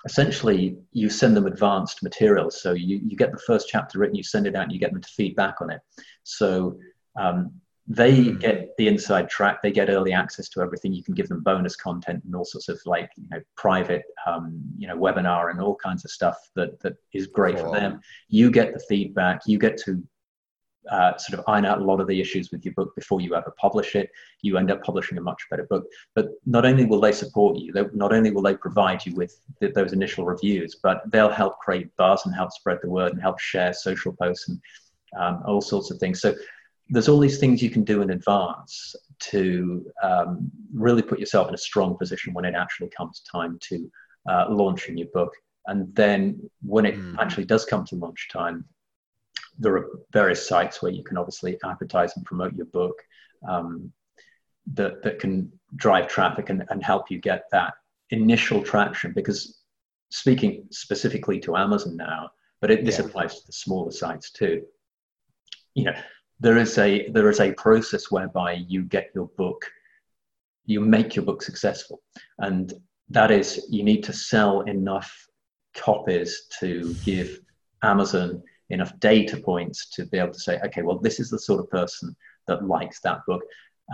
essentially 0.06 0.78
you 0.92 1.10
send 1.10 1.36
them 1.36 1.48
advanced 1.48 2.04
materials. 2.04 2.62
So 2.62 2.74
you, 2.74 3.02
you 3.04 3.18
get 3.18 3.32
the 3.32 3.40
first 3.40 3.68
chapter 3.68 4.00
written, 4.00 4.16
you 4.16 4.24
send 4.24 4.48
it 4.48 4.56
out, 4.56 4.64
and 4.64 4.72
you 4.72 4.80
get 4.80 4.92
them 4.92 5.02
to 5.02 5.10
feedback 5.10 5.62
on 5.62 5.72
it. 5.72 5.82
So 6.24 6.78
um, 7.20 7.52
they 7.88 8.26
mm. 8.26 8.40
get 8.40 8.70
the 8.78 8.88
inside 8.88 9.30
track, 9.30 9.62
they 9.62 9.72
get 9.72 9.90
early 9.90 10.14
access 10.14 10.50
to 10.50 10.62
everything. 10.62 10.94
You 10.94 11.04
can 11.04 11.14
give 11.14 11.28
them 11.28 11.42
bonus 11.42 11.76
content 11.76 12.24
and 12.24 12.36
all 12.36 12.46
sorts 12.46 12.70
of 12.70 12.80
like 12.86 13.10
you 13.18 13.28
know 13.32 13.40
private 13.58 14.04
um, 14.26 14.62
you 14.78 14.88
know 14.88 14.98
webinar 14.98 15.52
and 15.52 15.62
all 15.62 15.76
kinds 15.76 16.06
of 16.06 16.12
stuff 16.12 16.38
that 16.56 16.80
that 16.82 16.96
is 17.14 17.28
great 17.28 17.58
cool. 17.58 17.66
for 17.74 17.80
them. 17.80 18.00
You 18.28 18.50
get 18.52 18.74
the 18.74 18.84
feedback, 18.88 19.42
you 19.46 19.60
get 19.60 19.78
to 19.86 20.04
uh, 20.92 21.18
sort 21.18 21.40
of 21.40 21.46
iron 21.48 21.66
out 21.66 21.82
a 21.82 21.84
lot 21.84 22.00
of 22.00 22.08
the 22.08 22.20
issues 22.20 22.52
with 22.52 22.64
your 22.64 22.74
book 22.74 22.96
before 22.96 23.22
you 23.22 23.36
ever 23.36 23.54
publish 23.58 23.96
it. 23.96 24.10
You 24.42 24.58
end 24.58 24.72
up 24.72 24.84
publishing 24.84 25.18
a 25.18 25.22
much 25.22 25.42
better 25.50 25.64
book. 25.64 25.86
But 26.14 26.30
not 26.46 26.66
only 26.66 26.86
will 26.86 27.00
they 27.00 27.12
support 27.12 27.58
you, 27.58 27.72
they, 27.72 27.84
not 27.94 28.14
only 28.14 28.32
will 28.32 28.42
they 28.42 28.56
provide 28.56 29.06
you 29.06 29.16
with 29.16 29.40
the, 29.60 29.70
those 29.70 29.94
initial 29.94 30.26
reviews, 30.26 30.76
but 30.82 31.02
they'll 31.12 31.30
help 31.30 31.60
create 31.60 31.96
buzz 31.98 32.26
and 32.26 32.36
help 32.36 32.52
spread 32.52 32.80
the 32.82 32.90
word 32.90 33.14
and 33.14 33.22
help 33.22 33.40
share 33.40 33.74
social 33.74 34.14
posts 34.14 34.48
and 34.50 34.60
um, 35.18 35.44
all 35.46 35.62
sorts 35.62 35.92
of 35.92 35.98
things. 35.98 36.22
So 36.22 36.36
there's 36.90 37.10
all 37.10 37.20
these 37.20 37.40
things 37.40 37.64
you 37.64 37.70
can 37.70 37.84
do 37.84 38.02
in 38.02 38.12
advance 38.12 38.96
to 39.20 39.86
um, 40.04 40.52
really 40.74 41.02
put 41.02 41.20
yourself 41.20 41.48
in 41.48 41.56
a 41.56 41.58
strong 41.58 41.98
position 41.98 42.34
when 42.34 42.46
it 42.46 42.54
actually 42.54 42.90
comes 42.90 43.22
time 43.32 43.58
to 43.62 43.92
uh, 44.30 44.46
launching 44.50 44.98
your 44.98 45.08
book. 45.14 45.34
And 45.68 45.94
then 45.96 46.50
when 46.62 46.86
it 46.86 46.96
mm. 46.96 47.16
actually 47.18 47.46
does 47.46 47.66
come 47.66 47.86
to 47.86 47.96
launch 47.96 48.30
time, 48.32 48.66
there 49.58 49.76
are 49.76 49.88
various 50.12 50.48
sites 50.48 50.82
where 50.82 50.92
you 50.92 51.04
can 51.04 51.18
obviously 51.18 51.58
advertise 51.64 52.16
and 52.16 52.26
promote 52.26 52.54
your 52.54 52.66
book 52.68 53.02
um, 53.48 53.92
that, 54.74 55.02
that 55.04 55.20
can 55.20 55.52
drive 55.76 56.08
traffic 56.08 56.50
and, 56.50 56.66
and 56.70 56.84
help 56.84 57.10
you 57.10 57.20
get 57.20 57.46
that 57.52 57.74
initial 58.10 58.62
traction 58.62 59.14
because 59.14 59.62
speaking 60.10 60.66
specifically 60.72 61.40
to 61.40 61.56
amazon 61.56 61.98
now 61.98 62.30
but 62.62 62.70
it, 62.70 62.86
this 62.86 63.00
yeah. 63.00 63.06
applies 63.06 63.40
to 63.40 63.46
the 63.48 63.52
smaller 63.52 63.92
sites 63.92 64.32
too 64.32 64.64
you 65.74 65.84
know 65.84 65.96
there 66.40 66.58
is 66.58 66.78
a 66.78 67.10
there 67.10 67.30
is 67.30 67.40
a 67.40 67.52
process 67.54 68.12
whereby 68.12 68.54
you 68.68 68.84
get 68.84 69.10
your 69.16 69.28
book 69.38 69.66
you 70.66 70.82
make 70.82 71.16
your 71.16 71.26
book 71.26 71.42
successful, 71.42 72.02
and 72.40 72.74
that 73.10 73.32
is 73.32 73.68
you 73.70 73.84
need 73.84 74.04
to 74.04 74.14
sell 74.14 74.62
enough 74.62 75.28
copies 75.76 76.48
to 76.60 76.96
give 77.04 77.40
Amazon 77.84 78.42
enough 78.70 78.98
data 79.00 79.38
points 79.38 79.90
to 79.92 80.06
be 80.06 80.18
able 80.18 80.34
to 80.34 80.40
say, 80.40 80.60
okay, 80.66 80.82
well, 80.82 81.00
this 81.00 81.20
is 81.20 81.30
the 81.30 81.40
sort 81.40 81.60
of 81.60 81.70
person 81.70 82.16
that 82.48 82.68
likes 82.68 83.00
that 83.02 83.20
book. 83.28 83.44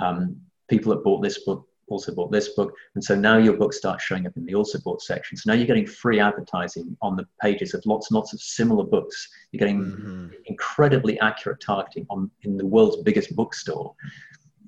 Um, 0.01 0.37
people 0.69 0.93
that 0.93 1.03
bought 1.03 1.21
this 1.21 1.43
book 1.43 1.67
also 1.91 2.13
bought 2.13 2.31
this 2.31 2.49
book. 2.49 2.73
And 2.95 3.03
so 3.03 3.15
now 3.15 3.37
your 3.37 3.57
book 3.57 3.73
starts 3.73 4.03
showing 4.03 4.25
up 4.25 4.37
in 4.37 4.45
the 4.45 4.55
also 4.55 4.79
bought 4.79 5.01
section. 5.01 5.37
So 5.37 5.51
now 5.51 5.57
you're 5.57 5.67
getting 5.67 5.85
free 5.85 6.19
advertising 6.19 6.97
on 7.01 7.15
the 7.15 7.27
pages 7.41 7.73
of 7.73 7.85
lots 7.85 8.09
and 8.09 8.15
lots 8.15 8.33
of 8.33 8.41
similar 8.41 8.83
books. 8.83 9.29
You're 9.51 9.59
getting 9.59 9.81
mm-hmm. 9.81 10.27
incredibly 10.45 11.19
accurate 11.19 11.59
targeting 11.59 12.05
on 12.09 12.31
in 12.43 12.57
the 12.57 12.65
world's 12.65 13.03
biggest 13.03 13.35
bookstore. 13.35 13.93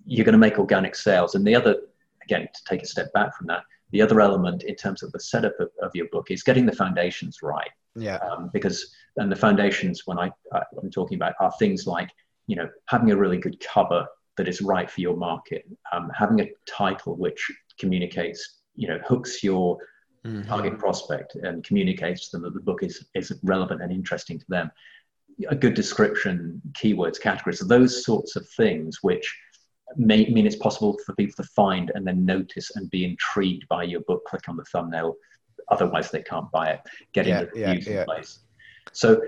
You're 0.06 0.26
going 0.26 0.34
to 0.34 0.40
make 0.40 0.60
organic 0.60 0.96
sales. 0.96 1.36
And 1.36 1.48
the 1.48 1.56
other, 1.56 1.78
again, 2.24 2.48
to 2.54 2.64
take 2.66 2.84
a 2.84 2.88
step 2.88 3.12
back 3.14 3.36
from 3.38 3.48
that, 3.48 3.64
the 3.92 4.02
other 4.02 4.20
element 4.20 4.64
in 4.64 4.76
terms 4.76 5.04
of 5.04 5.12
the 5.12 5.20
setup 5.20 5.58
of, 5.60 5.70
of 5.82 5.92
your 5.94 6.08
book 6.12 6.30
is 6.30 6.44
getting 6.44 6.66
the 6.66 6.76
foundations 6.76 7.40
right. 7.42 7.70
Yeah. 7.96 8.18
Um, 8.18 8.50
because 8.52 8.94
and 9.18 9.32
the 9.32 9.36
foundations 9.36 10.04
when 10.06 10.20
I 10.20 10.32
I'm 10.54 10.92
talking 10.92 11.16
about 11.16 11.34
are 11.40 11.52
things 11.60 11.86
like 11.88 12.10
you 12.48 12.56
know 12.56 12.70
having 12.88 13.12
a 13.12 13.18
really 13.18 13.38
good 13.38 13.60
cover 13.60 14.06
that 14.38 14.48
is 14.48 14.62
right 14.62 14.90
for 14.90 15.02
your 15.02 15.16
market, 15.16 15.66
um, 15.92 16.10
having 16.16 16.42
a 16.42 16.50
title 16.66 17.16
which 17.16 17.52
communicates 17.78 18.62
you 18.76 18.88
know 18.88 19.00
hooks 19.08 19.44
your 19.44 19.78
mm-hmm. 20.26 20.48
target 20.48 20.78
prospect 20.80 21.36
and 21.36 21.64
communicates 21.64 22.30
to 22.30 22.38
them 22.38 22.44
that 22.44 22.54
the 22.54 22.60
book 22.60 22.84
is 22.84 23.06
is 23.16 23.34
relevant 23.44 23.82
and 23.82 23.92
interesting 23.92 24.40
to 24.40 24.46
them. 24.50 24.72
A 25.50 25.56
good 25.56 25.74
description, 25.74 26.62
keywords, 26.74 27.20
categories, 27.20 27.60
so 27.60 27.66
those 27.66 28.06
sorts 28.06 28.36
of 28.36 28.48
things 28.50 29.00
which 29.02 29.36
may 29.98 30.26
mean 30.30 30.46
it's 30.46 30.56
possible 30.56 30.98
for 31.06 31.14
people 31.16 31.36
to 31.44 31.50
find 31.50 31.92
and 31.94 32.06
then 32.06 32.26
notice 32.26 32.76
and 32.76 32.90
be 32.90 33.06
intrigued 33.06 33.68
by 33.68 33.84
your 33.84 34.02
book, 34.02 34.24
click 34.26 34.48
on 34.48 34.58
the 34.58 34.66
thumbnail. 34.66 35.16
Otherwise, 35.70 36.12
they 36.12 36.22
can't 36.22 36.52
buy 36.52 36.70
it. 36.72 36.82
Getting 37.14 37.34
yeah, 37.34 37.44
the 37.44 37.48
reviews 37.48 37.88
yeah, 37.88 38.00
in 38.00 38.06
place. 38.06 38.40
So 38.94 39.22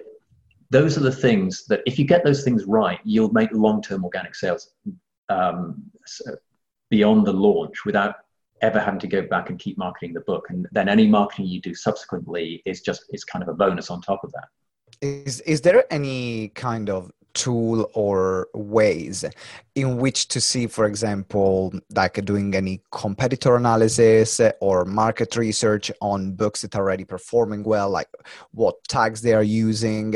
those 0.70 0.98
are 0.98 1.02
the 1.02 1.12
things 1.12 1.66
that 1.68 1.82
if 1.86 2.00
you 2.00 2.06
get 2.06 2.24
those 2.24 2.44
things 2.44 2.66
right, 2.66 3.00
you'll 3.04 3.32
make 3.34 3.50
long-term 3.52 4.04
organic 4.04 4.36
sales 4.36 4.72
um, 5.30 5.84
beyond 6.90 7.26
the 7.26 7.34
launch 7.34 7.86
without 7.86 8.16
ever 8.62 8.80
having 8.80 9.00
to 9.00 9.08
go 9.08 9.22
back 9.22 9.50
and 9.50 9.60
keep 9.60 9.78
marketing 9.78 10.14
the 10.14 10.22
book. 10.22 10.46
And 10.50 10.68
then 10.72 10.90
any 10.90 11.08
marketing 11.08 11.48
you 11.48 11.62
do 11.62 11.76
subsequently 11.76 12.62
is 12.66 12.82
just 12.82 13.06
is 13.10 13.24
kind 13.24 13.44
of 13.44 13.50
a 13.50 13.54
bonus 13.54 13.90
on 13.90 14.02
top 14.02 14.24
of 14.24 14.32
that. 14.32 14.48
Is 15.02 15.42
is 15.42 15.62
there 15.62 15.86
any 15.92 16.50
kind 16.50 16.90
of 16.90 17.12
tool 17.36 17.90
or 17.94 18.48
ways 18.54 19.24
in 19.76 19.98
which 19.98 20.30
to 20.30 20.42
see, 20.42 20.66
for 20.68 20.86
example, 20.86 21.74
like 21.94 22.24
doing 22.26 22.56
any 22.56 22.82
competitor 22.92 23.58
analysis 23.58 24.42
or 24.62 24.86
market 24.86 25.36
research 25.36 25.92
on 26.02 26.32
books 26.32 26.62
that 26.62 26.76
are 26.76 26.82
already 26.82 27.04
performing 27.04 27.62
well, 27.64 27.90
like 27.90 28.08
what 28.52 28.76
tags 28.88 29.22
they 29.22 29.34
are 29.34 29.44
using, 29.44 30.16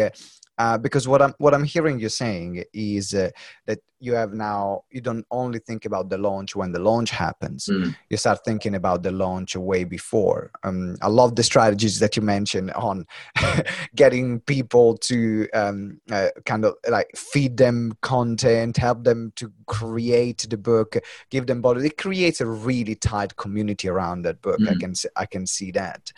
uh, 0.60 0.78
because 0.78 1.08
what 1.08 1.22
I'm 1.22 1.34
what 1.38 1.54
I'm 1.54 1.64
hearing 1.64 2.00
you 2.00 2.10
saying 2.10 2.66
is 2.74 3.14
uh, 3.14 3.30
that 3.66 3.80
you 4.02 4.14
have 4.14 4.34
now 4.34 4.84
you 4.92 5.00
don't 5.00 5.26
only 5.32 5.60
think 5.60 5.86
about 5.86 6.10
the 6.10 6.18
launch 6.18 6.54
when 6.54 6.74
the 6.74 6.80
launch 6.80 7.12
happens. 7.12 7.68
Mm. 7.68 7.96
You 8.10 8.18
start 8.18 8.44
thinking 8.44 8.76
about 8.76 9.02
the 9.02 9.12
launch 9.12 9.56
way 9.56 9.86
before. 9.86 10.52
Um, 10.64 10.98
I 11.02 11.08
love 11.08 11.38
the 11.38 11.44
strategies 11.44 12.00
that 12.00 12.18
you 12.18 12.22
mentioned 12.22 12.72
on 12.72 13.06
getting 13.96 14.42
people 14.42 14.98
to 14.98 15.48
um, 15.54 16.02
uh, 16.12 16.30
kind 16.46 16.66
of 16.66 16.76
like 16.90 17.08
feed 17.16 17.56
them 17.56 17.98
content, 18.02 18.76
help 18.76 19.06
them 19.06 19.32
to 19.38 19.54
create 19.66 20.46
the 20.50 20.58
book, 20.58 20.98
give 21.30 21.48
them 21.48 21.62
body. 21.62 21.86
It 21.86 21.98
creates 21.98 22.42
a 22.42 22.46
really 22.46 22.96
tight 22.96 23.38
community 23.38 23.88
around 23.88 24.24
that 24.24 24.42
book. 24.42 24.60
Mm. 24.60 24.70
I 24.70 24.76
can 24.76 24.94
I 25.16 25.26
can 25.26 25.46
see 25.46 25.72
that 25.72 26.12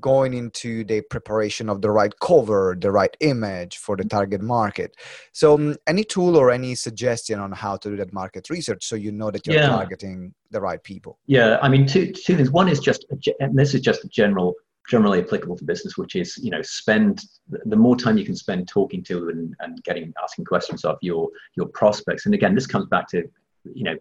going 0.00 0.34
into 0.34 0.84
the 0.84 1.00
preparation 1.02 1.68
of 1.68 1.80
the 1.80 1.90
right 1.90 2.12
cover, 2.20 2.76
the 2.78 2.90
right 2.90 3.16
image 3.20 3.78
for 3.78 3.96
the 3.96 4.04
target 4.04 4.42
market. 4.42 4.96
So, 5.32 5.54
um, 5.54 5.76
any 5.86 6.04
tool 6.04 6.36
or 6.36 6.50
any 6.50 6.74
suggestion 6.74 7.38
on 7.38 7.52
how 7.52 7.76
to 7.78 7.90
do 7.90 7.96
that 7.96 8.12
market 8.12 8.50
research 8.50 8.84
so 8.86 8.96
you 8.96 9.12
know 9.12 9.30
that 9.30 9.46
you're 9.46 9.56
yeah. 9.56 9.68
targeting 9.68 10.34
the 10.50 10.60
right 10.60 10.82
people? 10.82 11.18
Yeah, 11.26 11.58
I 11.62 11.68
mean, 11.68 11.86
two 11.86 12.12
two 12.12 12.36
things. 12.36 12.50
One 12.50 12.68
is 12.68 12.80
just, 12.80 13.06
and 13.40 13.58
this 13.58 13.74
is 13.74 13.80
just 13.80 14.04
a 14.04 14.08
general, 14.08 14.54
generally 14.88 15.20
applicable 15.20 15.56
to 15.56 15.64
business, 15.64 15.96
which 15.96 16.14
is 16.14 16.38
you 16.38 16.50
know, 16.50 16.62
spend 16.62 17.24
the 17.48 17.76
more 17.76 17.96
time 17.96 18.18
you 18.18 18.24
can 18.24 18.36
spend 18.36 18.68
talking 18.68 19.02
to 19.04 19.30
and, 19.30 19.56
and 19.60 19.82
getting 19.84 20.12
asking 20.22 20.44
questions 20.44 20.84
of 20.84 20.98
your 21.00 21.28
your 21.56 21.66
prospects. 21.68 22.26
And 22.26 22.34
again, 22.34 22.54
this 22.54 22.66
comes 22.66 22.86
back 22.86 23.08
to 23.08 23.28
you 23.74 23.84
know, 23.84 23.96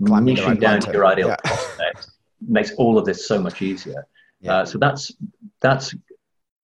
niching 0.00 0.46
right 0.46 0.60
down 0.60 0.80
to 0.80 0.92
your 0.92 1.06
ideal 1.06 1.28
yeah. 1.28 1.36
prospect 1.44 2.10
makes 2.48 2.72
all 2.72 2.98
of 2.98 3.04
this 3.04 3.26
so 3.26 3.40
much 3.40 3.62
easier. 3.62 4.06
Yeah. 4.42 4.58
Uh, 4.58 4.64
so 4.66 4.78
that's 4.78 5.12
that's 5.60 5.94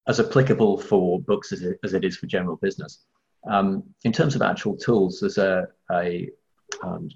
as 0.07 0.21
applicable 0.21 0.79
for 0.79 1.21
books 1.21 1.53
as 1.53 1.63
it, 1.63 1.79
as 1.85 1.95
it 1.95 2.05
is 2.05 2.17
for 2.17 2.27
general 2.27 2.57
business. 2.57 3.05
Um, 3.49 3.85
in 4.05 4.13
terms 4.13 4.35
of 4.35 4.43
actual 4.43 4.77
tools, 4.77 5.21
there's 5.21 5.39
a, 5.39 5.69
a 5.93 6.29
um, 6.83 7.09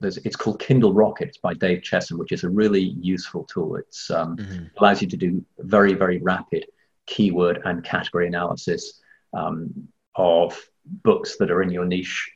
there's, 0.00 0.16
it's 0.18 0.36
called 0.36 0.58
Kindle 0.58 0.92
Rocket. 0.92 1.36
By 1.42 1.54
Dave 1.54 1.82
Chesson, 1.82 2.18
which 2.18 2.32
is 2.32 2.44
a 2.44 2.48
really 2.48 2.96
useful 3.00 3.44
tool. 3.44 3.76
It 3.76 3.96
um, 4.10 4.36
mm-hmm. 4.36 4.64
allows 4.78 5.00
you 5.02 5.08
to 5.08 5.16
do 5.16 5.44
very, 5.58 5.94
very 5.94 6.18
rapid 6.18 6.66
keyword 7.06 7.62
and 7.64 7.84
category 7.84 8.26
analysis 8.26 9.00
um, 9.32 9.88
of 10.14 10.58
books 10.84 11.36
that 11.38 11.50
are 11.50 11.62
in 11.62 11.70
your 11.70 11.84
niche 11.84 12.32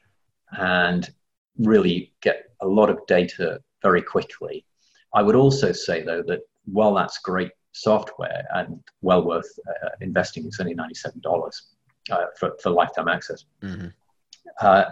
and 0.56 1.10
really 1.58 2.12
get 2.20 2.50
a 2.60 2.66
lot 2.66 2.90
of 2.90 3.06
data 3.06 3.60
very 3.82 4.02
quickly. 4.02 4.64
I 5.12 5.22
would 5.22 5.36
also 5.36 5.72
say, 5.72 6.02
though, 6.02 6.22
that 6.22 6.40
while 6.64 6.94
that's 6.94 7.18
great 7.18 7.50
software 7.72 8.46
and 8.54 8.80
well 9.02 9.24
worth 9.24 9.48
uh, 9.68 9.90
investing, 10.00 10.46
it's 10.46 10.60
only 10.60 10.74
$97 10.74 11.62
uh, 12.10 12.26
for, 12.38 12.52
for 12.62 12.70
lifetime 12.70 13.08
access. 13.08 13.44
Mm-hmm. 13.62 13.88
Uh, 14.60 14.84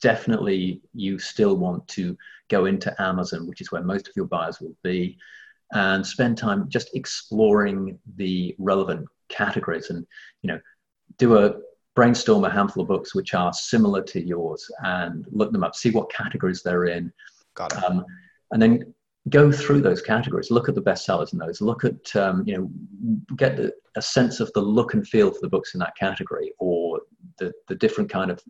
definitely, 0.00 0.80
you 0.94 1.18
still 1.18 1.56
want 1.56 1.86
to 1.88 2.16
go 2.48 2.66
into 2.66 2.94
Amazon, 3.02 3.46
which 3.46 3.60
is 3.60 3.72
where 3.72 3.82
most 3.82 4.08
of 4.08 4.16
your 4.16 4.26
buyers 4.26 4.60
will 4.60 4.76
be, 4.82 5.18
and 5.72 6.06
spend 6.06 6.38
time 6.38 6.68
just 6.68 6.94
exploring 6.94 7.98
the 8.16 8.54
relevant 8.58 9.06
categories 9.28 9.90
and, 9.90 10.06
you 10.42 10.48
know, 10.48 10.60
do 11.18 11.36
a 11.36 11.54
brainstorm 11.94 12.44
a 12.44 12.50
handful 12.50 12.82
of 12.82 12.88
books 12.88 13.14
which 13.14 13.34
are 13.34 13.52
similar 13.52 14.00
to 14.00 14.24
yours 14.24 14.70
and 14.84 15.26
look 15.32 15.50
them 15.50 15.64
up, 15.64 15.74
see 15.74 15.90
what 15.90 16.10
categories 16.12 16.62
they're 16.62 16.84
in. 16.84 17.12
Got 17.54 17.72
it. 17.72 17.84
Um, 17.84 18.04
and 18.52 18.62
then 18.62 18.94
go 19.30 19.50
through 19.50 19.80
those 19.80 20.02
categories, 20.02 20.50
look 20.50 20.68
at 20.68 20.74
the 20.74 20.82
bestsellers 20.82 21.32
in 21.32 21.38
those, 21.38 21.60
look 21.60 21.84
at, 21.84 22.16
um, 22.16 22.42
you 22.46 22.56
know, 22.56 22.70
get 23.36 23.56
the, 23.56 23.72
a 23.96 24.02
sense 24.02 24.40
of 24.40 24.52
the 24.52 24.60
look 24.60 24.94
and 24.94 25.06
feel 25.06 25.30
for 25.30 25.40
the 25.40 25.48
books 25.48 25.74
in 25.74 25.80
that 25.80 25.96
category 25.96 26.52
or 26.58 27.00
the, 27.38 27.52
the 27.66 27.74
different 27.74 28.10
kind 28.10 28.30
of 28.30 28.40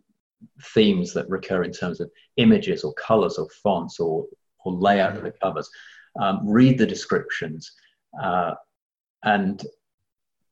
themes 0.73 1.13
that 1.13 1.29
recur 1.29 1.63
in 1.63 1.71
terms 1.71 1.99
of 1.99 2.09
images 2.37 2.83
or 2.83 2.93
colors 2.93 3.37
or 3.37 3.47
fonts 3.63 3.99
or, 3.99 4.25
or 4.65 4.73
layout 4.73 5.17
of 5.17 5.23
the 5.23 5.31
covers. 5.31 5.69
Um, 6.19 6.47
read 6.47 6.77
the 6.77 6.85
descriptions 6.85 7.71
uh, 8.21 8.55
and 9.23 9.63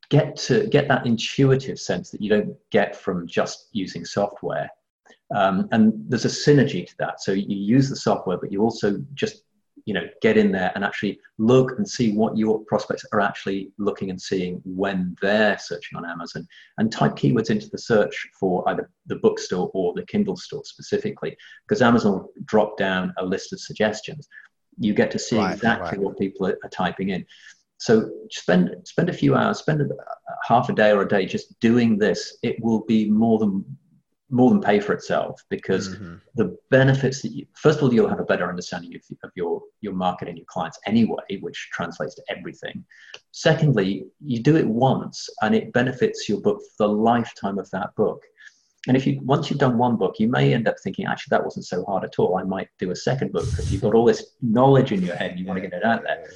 get 0.10 0.36
to 0.38 0.68
get 0.68 0.88
that 0.88 1.06
intuitive 1.06 1.80
sense 1.80 2.12
that 2.12 2.22
you 2.22 2.30
don't 2.30 2.56
get 2.72 2.96
from 2.96 3.28
just 3.28 3.68
using 3.72 4.06
software. 4.06 4.70
Um, 5.36 5.68
and 5.72 5.94
there's 6.08 6.26
a 6.26 6.30
synergy 6.30 6.88
to 6.88 6.96
that. 7.00 7.22
So 7.22 7.34
you 7.34 7.58
use 7.58 7.90
the 7.90 7.96
software, 7.96 8.38
but 8.38 8.52
you 8.52 8.62
also 8.62 9.04
just 9.14 9.44
you 9.88 9.94
know 9.94 10.08
get 10.22 10.38
in 10.38 10.52
there 10.52 10.72
and 10.76 10.84
actually 10.84 11.20
look 11.40 11.72
and 11.78 11.88
see 11.88 12.12
what 12.12 12.38
your 12.38 12.60
prospects 12.66 13.06
are 13.14 13.22
actually 13.22 13.72
looking 13.80 14.10
and 14.12 14.22
seeing 14.22 14.62
when 14.66 15.16
they're 15.22 15.58
searching 15.58 15.98
on 15.98 16.06
amazon 16.06 16.48
and 16.78 16.92
type 16.92 17.16
keywords 17.16 17.50
into 17.50 17.70
the 17.72 17.78
search 17.78 18.28
for 18.40 18.68
either 18.70 18.90
the 19.08 19.16
bookstore 19.16 19.72
or 19.74 19.94
the 19.96 20.06
kindle 20.06 20.36
store 20.36 20.64
specifically 20.66 21.36
because 21.66 21.82
amazon 21.82 22.12
will 22.12 22.30
drop 22.46 22.78
down 22.78 23.14
a 23.18 23.26
list 23.26 23.54
of 23.54 23.60
suggestions. 23.60 24.28
You 24.80 24.94
get 24.94 25.12
to 25.12 25.20
see 25.20 25.38
right, 25.38 25.54
exactly 25.54 25.98
right. 25.98 26.00
what 26.00 26.18
people 26.18 26.48
are, 26.48 26.58
are, 26.64 26.70
typing 26.70 27.10
in. 27.10 27.26
So 27.78 28.10
spend 28.32 28.76
spend 28.86 29.10
a 29.10 29.14
few 29.14 29.36
hours 29.36 29.60
spend 29.60 29.82
a, 29.82 29.86
a 29.86 30.36
half 30.48 30.70
a 30.70 30.74
day 30.74 30.92
or 30.92 31.02
a 31.02 31.08
day 31.08 31.26
just 31.26 31.60
doing 31.60 31.98
this. 31.98 32.38
It 32.44 32.58
will 32.62 32.84
be 32.86 33.10
more 33.10 33.40
than 33.40 33.66
more 34.30 34.50
than 34.50 34.62
pay 34.62 34.80
for 34.80 34.94
itself 34.94 35.42
because 35.50 35.90
mm-hmm. 35.90 36.16
the 36.36 36.58
benefits 36.70 37.22
that 37.22 37.32
you 37.32 37.46
first 37.56 37.78
of 37.78 37.84
all 37.84 37.94
you'll 37.94 38.10
have 38.10 38.20
a 38.20 38.26
better 38.26 38.50
understanding 38.50 38.94
of, 38.94 39.02
of 39.24 39.32
your 39.36 39.62
your 39.82 39.94
market 39.94 40.28
and 40.28 40.38
your 40.38 40.46
clients 40.50 40.78
anyway 40.86 41.24
which 41.40 41.70
translates 41.72 42.16
to 42.16 42.24
everything. 42.30 42.84
Secondly 43.32 44.06
you 44.20 44.42
do 44.42 44.58
it 44.58 44.68
once 44.68 45.30
and 45.42 45.56
it 45.56 45.72
benefits 45.72 46.28
your 46.28 46.42
book 46.42 46.60
for 46.78 46.88
the 46.88 46.94
lifetime 46.94 47.58
of 47.58 47.70
that 47.72 47.96
book. 47.96 48.22
And 48.88 48.98
if 48.98 49.08
you 49.08 49.20
once 49.24 49.50
you've 49.50 49.60
done 49.60 49.78
one 49.78 49.96
book 49.96 50.16
you 50.20 50.28
may 50.28 50.54
end 50.54 50.68
up 50.68 50.76
thinking 50.84 51.06
actually 51.06 51.32
that 51.32 51.46
wasn't 51.46 51.66
so 51.66 51.86
hard 51.86 52.04
at 52.04 52.20
all. 52.20 52.38
I 52.38 52.44
might 52.44 52.68
do 52.80 52.92
a 52.92 52.96
second 52.96 53.32
book 53.32 53.50
because 53.50 53.72
you've 53.72 53.82
got 53.82 53.96
all 53.96 54.06
this 54.06 54.34
knowledge 54.42 54.92
in 54.92 55.02
your 55.02 55.16
head 55.16 55.32
and 55.32 55.40
you 55.40 55.46
want 55.46 55.58
to 55.58 55.62
get 55.62 55.74
it 55.74 55.86
out 55.86 56.04
there 56.04 56.28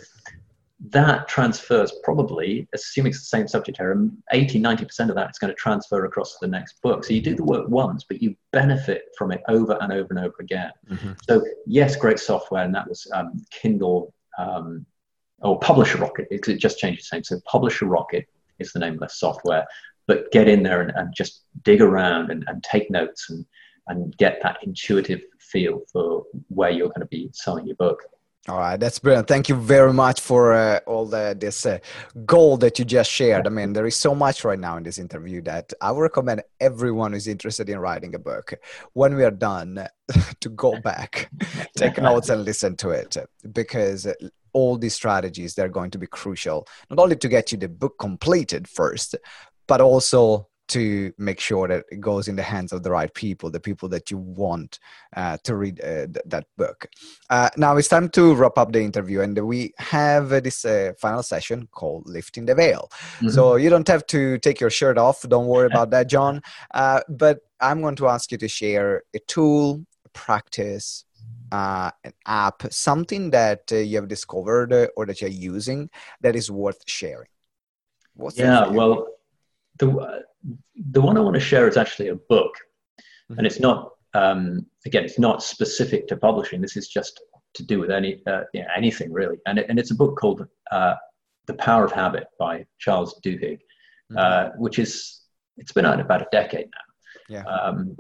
that 0.90 1.28
transfers 1.28 1.94
probably, 2.04 2.68
assuming 2.74 3.12
it's 3.12 3.20
the 3.20 3.26
same 3.26 3.48
subject 3.48 3.80
area, 3.80 4.10
80, 4.32 4.60
90% 4.62 5.10
of 5.10 5.16
that 5.16 5.30
is 5.30 5.38
going 5.38 5.54
to 5.54 5.56
transfer 5.56 6.06
across 6.06 6.32
to 6.34 6.38
the 6.42 6.48
next 6.48 6.82
book. 6.82 7.04
So 7.04 7.14
you 7.14 7.22
do 7.22 7.36
the 7.36 7.44
work 7.44 7.68
once, 7.70 8.04
but 8.04 8.22
you 8.22 8.36
benefit 8.52 9.04
from 9.16 9.32
it 9.32 9.44
over 9.48 9.78
and 9.80 9.94
over 9.94 10.08
and 10.10 10.20
over 10.20 10.36
again. 10.40 10.72
Mm-hmm. 10.90 11.12
So, 11.30 11.44
yes, 11.68 11.96
great 11.96 12.20
software, 12.20 12.64
and 12.64 12.74
that 12.74 12.90
was 12.90 13.08
um, 13.14 13.46
Kindle 13.52 14.12
um, 14.40 14.86
or 15.40 15.60
Publisher 15.60 16.00
Rocket, 16.00 16.28
because 16.32 16.56
it 16.56 16.60
just 16.60 16.80
changed 16.80 17.02
its 17.02 17.14
name. 17.14 17.24
So, 17.24 17.40
Publisher 17.46 17.86
Rocket 17.86 18.28
is 18.58 18.74
the 18.74 18.80
name 18.80 18.94
of 18.94 19.02
the 19.02 19.10
software, 19.10 19.68
but 20.08 20.32
get 20.32 20.48
in 20.48 20.64
there 20.64 20.82
and, 20.82 20.92
and 20.96 21.14
just 21.16 21.44
dig 21.62 21.82
around 21.82 22.32
and, 22.32 22.44
and 22.48 22.64
take 22.64 22.90
notes 22.90 23.30
and, 23.30 23.46
and 23.88 24.18
get 24.18 24.42
that 24.42 24.58
intuitive 24.64 25.22
feel 25.40 25.82
for 25.92 26.24
where 26.48 26.72
you're 26.72 26.90
going 26.90 27.02
to 27.02 27.06
be 27.06 27.30
selling 27.34 27.68
your 27.68 27.76
book. 27.76 28.02
All 28.52 28.60
right, 28.60 28.78
that's 28.78 29.00
brilliant. 29.00 29.30
Thank 29.30 29.48
you 29.48 29.56
very 29.56 29.94
much 29.94 30.20
for 30.20 30.52
uh, 30.52 30.82
all 30.86 31.06
the, 31.06 31.38
this 31.40 31.66
uh, 31.66 31.80
goal 32.26 32.58
that 32.58 32.78
you 32.80 32.84
just 32.84 33.10
shared. 33.10 33.48
I 33.48 33.50
mean, 33.50 33.72
there 33.72 33.86
is 33.86 33.96
so 33.96 34.14
much 34.14 34.44
right 34.44 34.60
now 34.60 34.76
in 34.76 34.84
this 34.84 34.98
interview 34.98 35.42
that 35.44 35.72
I 35.80 35.90
would 35.94 36.02
recommend 36.02 36.44
everyone 36.60 37.14
who's 37.14 37.30
interested 37.30 37.70
in 37.70 37.80
writing 37.80 38.14
a 38.14 38.20
book, 38.20 38.56
when 38.92 39.16
we 39.16 39.24
are 39.24 39.32
done, 39.32 39.88
to 40.42 40.50
go 40.50 40.78
back, 40.82 41.32
take 41.78 41.98
notes, 42.02 42.28
and 42.28 42.44
listen 42.44 42.76
to 42.76 42.90
it, 42.90 43.16
because 43.54 44.06
all 44.52 44.78
these 44.78 44.96
strategies 44.96 45.56
they're 45.56 45.70
going 45.70 45.92
to 45.92 45.98
be 45.98 46.08
crucial 46.08 46.68
not 46.90 47.00
only 47.00 47.16
to 47.16 47.30
get 47.30 47.54
you 47.54 47.58
the 47.58 47.70
book 47.70 47.98
completed 48.00 48.68
first, 48.68 49.16
but 49.66 49.80
also 49.80 50.50
to 50.72 51.14
make 51.18 51.40
sure 51.40 51.68
that 51.68 51.86
it 51.92 52.00
goes 52.00 52.28
in 52.28 52.36
the 52.36 52.44
hands 52.44 52.72
of 52.72 52.84
the 52.84 52.92
right 52.92 53.14
people, 53.14 53.50
the 53.50 53.60
people 53.60 53.90
that 53.90 54.10
you 54.10 54.18
want 54.18 54.80
uh, 55.16 55.38
to 55.44 55.56
read 55.56 55.82
uh, 55.82 56.08
th- 56.08 56.26
that 56.26 56.46
book. 56.58 56.88
Uh, 57.30 57.50
now 57.58 57.76
it's 57.78 57.88
time 57.88 58.10
to 58.10 58.34
wrap 58.36 58.58
up 58.58 58.72
the 58.72 58.82
interview, 58.82 59.22
and 59.22 59.38
we 59.46 59.74
have 59.78 60.30
this 60.30 60.66
uh, 60.66 60.94
final 60.98 61.24
session 61.24 61.68
called 61.72 62.08
Lifting 62.08 62.46
the 62.46 62.56
Veil. 62.56 62.90
Mm-hmm. 62.92 63.30
So 63.30 63.56
you 63.56 63.70
don't 63.70 63.88
have 63.88 64.06
to 64.08 64.38
take 64.40 64.60
your 64.60 64.70
shirt 64.70 64.98
off, 64.98 65.22
don't 65.28 65.48
worry 65.48 65.68
about 65.68 65.90
that, 65.92 66.08
John. 66.08 66.42
Uh, 66.74 67.02
but 67.10 67.40
I'm 67.60 67.82
going 67.82 67.96
to 67.98 68.08
ask 68.08 68.32
you 68.32 68.38
to 68.38 68.48
share 68.48 69.04
a 69.14 69.20
tool, 69.20 69.86
a 70.06 70.10
practice, 70.10 71.06
uh, 71.52 71.92
an 72.04 72.14
app, 72.26 72.64
something 72.72 73.30
that 73.32 73.72
uh, 73.72 73.78
you 73.78 73.98
have 73.98 74.08
discovered 74.08 74.72
uh, 74.72 74.88
or 74.96 75.06
that 75.06 75.22
you're 75.22 75.30
using 75.30 75.90
that 76.22 76.36
is 76.36 76.50
worth 76.50 76.82
sharing? 76.88 77.28
What's 78.16 78.38
yeah, 78.38 78.68
well, 78.68 79.08
the 79.78 80.26
the 80.92 81.02
one 81.02 81.18
I 81.18 81.22
want 81.22 81.36
to 81.36 81.40
share 81.40 81.68
is 81.68 81.78
actually 81.78 82.10
a 82.10 82.16
book, 82.16 82.54
mm-hmm. 83.00 83.38
and 83.38 83.48
it's 83.48 83.60
not 83.60 83.92
um, 84.14 84.66
again, 84.86 85.04
it's 85.04 85.20
not 85.20 85.44
specific 85.44 86.08
to 86.08 86.18
publishing. 86.18 86.62
This 86.62 86.78
is 86.78 86.88
just 86.88 87.22
to 87.54 87.64
do 87.64 87.80
with 87.80 87.92
any 87.92 88.22
uh, 88.28 88.42
yeah, 88.54 88.68
anything 88.76 89.12
really, 89.12 89.38
and 89.46 89.60
it, 89.60 89.68
and 89.70 89.80
it's 89.80 89.92
a 89.92 89.96
book 89.96 90.18
called 90.18 90.48
uh, 90.72 90.96
"The 91.48 91.54
Power 91.56 91.86
of 91.86 91.92
Habit" 91.92 92.28
by 92.40 92.66
Charles 92.80 93.20
Duhigg, 93.24 93.60
mm-hmm. 94.12 94.18
uh, 94.18 94.50
which 94.58 94.80
is 94.80 95.22
it's 95.58 95.72
been 95.72 95.86
out 95.86 96.00
about 96.00 96.22
a 96.22 96.28
decade 96.32 96.68
now. 96.68 97.38
Yeah. 97.38 97.44
Um, 97.44 97.98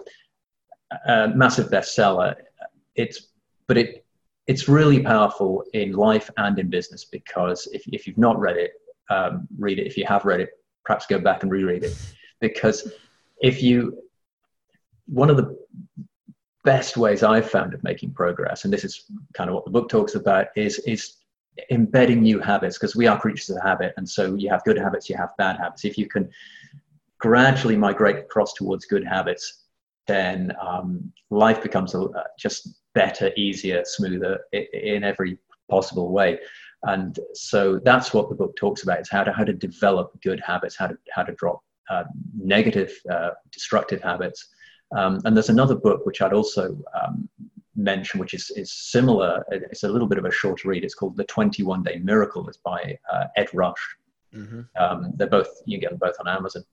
a 1.06 1.30
massive 1.30 1.70
bestseller. 1.70 2.36
It's 2.96 3.30
but 3.68 3.78
it 3.78 4.06
it's 4.48 4.68
really 4.68 5.02
powerful 5.02 5.64
in 5.74 5.94
life 5.94 6.30
and 6.38 6.60
in 6.60 6.70
business 6.70 7.06
because 7.06 7.68
if 7.72 7.84
if 7.88 8.08
you've 8.08 8.18
not 8.18 8.38
read 8.40 8.58
it, 8.58 8.72
um, 9.10 9.48
read 9.58 9.80
it. 9.80 9.88
If 9.88 9.98
you 9.98 10.06
have 10.08 10.26
read 10.26 10.42
it, 10.42 10.50
perhaps 10.84 11.06
go 11.06 11.20
back 11.20 11.44
and 11.44 11.52
reread 11.52 11.84
it 11.84 11.96
because 12.42 12.92
if 13.42 13.64
you 13.64 13.98
one 15.06 15.30
of 15.30 15.38
the 15.38 15.58
best 16.64 16.96
ways 16.98 17.24
I've 17.24 17.50
found 17.50 17.74
of 17.74 17.84
making 17.84 18.14
progress, 18.14 18.66
and 18.66 18.74
this 18.74 18.84
is 18.84 19.06
kind 19.34 19.50
of 19.50 19.56
what 19.56 19.66
the 19.66 19.72
book 19.72 19.90
talks 19.90 20.16
about, 20.16 20.48
is 20.56 20.80
is 20.80 21.18
embedding 21.70 22.22
new 22.22 22.40
habits 22.40 22.78
because 22.78 22.96
we 22.96 23.08
are 23.08 23.20
creatures 23.20 23.50
of 23.50 23.62
habit, 23.62 23.94
and 23.98 24.08
so 24.08 24.36
you 24.36 24.50
have 24.50 24.64
good 24.64 24.78
habits, 24.78 25.10
you 25.10 25.18
have 25.18 25.36
bad 25.38 25.58
habits. 25.58 25.86
If 25.86 25.98
you 25.98 26.08
can 26.08 26.30
gradually 27.20 27.78
migrate 27.78 28.18
across 28.18 28.54
towards 28.54 28.86
good 28.86 29.06
habits, 29.06 29.66
then 30.08 30.52
um, 30.60 31.12
life 31.30 31.62
becomes 31.62 31.94
a, 31.94 32.08
just 32.38 32.82
better, 32.94 33.32
easier, 33.38 33.84
smoother 33.86 34.40
in 34.52 35.04
every 35.04 35.38
possible 35.70 36.12
way. 36.12 36.40
And 36.84 37.20
so 37.34 37.80
that's 37.80 38.14
what 38.14 38.30
the 38.30 38.36
book 38.36 38.56
talks 38.56 38.84
about: 38.84 39.02
is 39.02 39.10
how 39.10 39.24
to 39.24 39.32
how 39.32 39.44
to 39.44 39.54
develop 39.54 40.20
good 40.22 40.42
habits, 40.46 40.76
how 40.76 40.88
to 40.88 40.98
how 41.14 41.24
to 41.24 41.34
drop 41.34 41.62
uh, 41.90 42.04
negative, 42.38 42.94
uh, 43.10 43.32
destructive 43.52 44.02
habits. 44.02 44.48
Um, 44.96 45.20
and 45.26 45.36
there's 45.36 45.50
another 45.50 45.76
book 45.76 46.06
which 46.06 46.22
I'd 46.22 46.34
also 46.34 46.78
um, 47.02 47.30
mention, 47.76 48.20
which 48.20 48.34
is, 48.34 48.52
is 48.56 48.72
similar. 48.74 49.44
It's 49.50 49.84
a 49.84 49.90
little 49.90 50.08
bit 50.08 50.18
of 50.18 50.26
a 50.26 50.32
shorter 50.32 50.70
read. 50.70 50.84
It's 50.84 50.96
called 50.96 51.18
The 51.18 51.24
21 51.26 51.84
Day 51.84 52.00
Miracle. 52.04 52.48
It's 52.48 52.58
by 52.58 52.98
uh, 53.12 53.26
Ed 53.38 53.50
Rush. 53.54 53.96
Mm-hmm. 54.36 54.62
Um, 54.80 55.14
they're 55.16 55.28
both, 55.28 55.50
you 55.66 55.78
get 55.80 55.92
them 55.92 56.00
both 56.00 56.16
on 56.20 56.28
Amazon. 56.28 56.64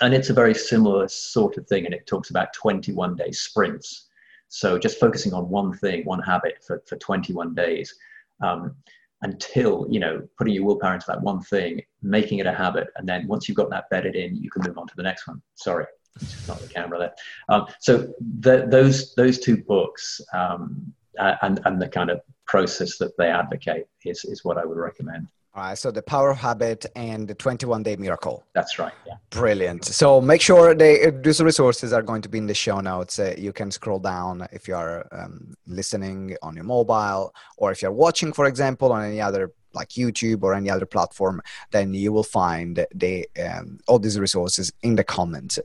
And 0.00 0.14
it's 0.14 0.30
a 0.30 0.34
very 0.34 0.54
similar 0.54 1.08
sort 1.08 1.56
of 1.56 1.66
thing. 1.66 1.84
And 1.86 1.94
it 1.94 2.06
talks 2.06 2.30
about 2.30 2.52
21 2.52 3.16
day 3.16 3.30
sprints. 3.30 4.08
So 4.48 4.78
just 4.78 5.00
focusing 5.00 5.32
on 5.32 5.48
one 5.48 5.72
thing, 5.78 6.04
one 6.04 6.20
habit 6.20 6.62
for, 6.66 6.82
for 6.86 6.96
21 6.96 7.54
days. 7.54 7.94
Um, 8.42 8.74
until 9.22 9.86
you 9.90 10.00
know 10.00 10.26
putting 10.36 10.54
your 10.54 10.64
willpower 10.64 10.94
into 10.94 11.06
that 11.08 11.22
one 11.22 11.40
thing 11.42 11.80
making 12.02 12.38
it 12.38 12.46
a 12.46 12.52
habit 12.52 12.88
and 12.96 13.08
then 13.08 13.26
once 13.26 13.48
you've 13.48 13.56
got 13.56 13.70
that 13.70 13.88
bedded 13.90 14.14
in 14.16 14.36
you 14.36 14.50
can 14.50 14.62
move 14.66 14.78
on 14.78 14.86
to 14.86 14.94
the 14.96 15.02
next 15.02 15.26
one. 15.26 15.40
Sorry 15.54 15.86
it's 16.20 16.46
not 16.46 16.60
the 16.60 16.68
camera 16.68 16.98
there. 16.98 17.14
Um, 17.48 17.66
so 17.80 18.12
the, 18.40 18.66
those 18.68 19.14
those 19.14 19.38
two 19.38 19.56
books 19.56 20.20
um, 20.34 20.92
and 21.18 21.60
and 21.64 21.80
the 21.80 21.88
kind 21.88 22.10
of 22.10 22.20
process 22.46 22.98
that 22.98 23.16
they 23.16 23.28
advocate 23.28 23.86
is 24.04 24.24
is 24.24 24.44
what 24.44 24.58
i 24.58 24.64
would 24.64 24.76
recommend 24.76 25.26
all 25.54 25.62
right, 25.62 25.76
so 25.76 25.90
the 25.90 26.02
power 26.02 26.30
of 26.30 26.38
habit 26.38 26.86
and 26.96 27.28
the 27.28 27.34
21 27.34 27.82
day 27.82 27.96
miracle. 27.96 28.42
That's 28.54 28.78
right. 28.78 28.92
Yeah. 29.06 29.14
Brilliant. 29.28 29.84
So 29.84 30.18
make 30.18 30.40
sure 30.40 30.74
they, 30.74 31.10
these 31.10 31.42
resources 31.42 31.92
are 31.92 32.00
going 32.00 32.22
to 32.22 32.28
be 32.30 32.38
in 32.38 32.46
the 32.46 32.54
show 32.54 32.80
notes. 32.80 33.18
Uh, 33.18 33.34
you 33.36 33.52
can 33.52 33.70
scroll 33.70 33.98
down 33.98 34.48
if 34.50 34.66
you 34.66 34.74
are 34.74 35.06
um, 35.12 35.52
listening 35.66 36.36
on 36.42 36.54
your 36.54 36.64
mobile 36.64 37.34
or 37.58 37.70
if 37.70 37.82
you're 37.82 37.92
watching, 37.92 38.32
for 38.32 38.46
example, 38.46 38.92
on 38.92 39.04
any 39.04 39.20
other 39.20 39.52
like 39.74 39.90
YouTube 39.90 40.42
or 40.42 40.54
any 40.54 40.70
other 40.70 40.86
platform, 40.86 41.42
then 41.70 41.94
you 41.94 42.12
will 42.12 42.22
find 42.22 42.86
the 42.94 43.26
um, 43.42 43.78
all 43.88 43.98
these 43.98 44.18
resources 44.18 44.72
in 44.82 44.96
the 44.96 45.04
comments. 45.04 45.58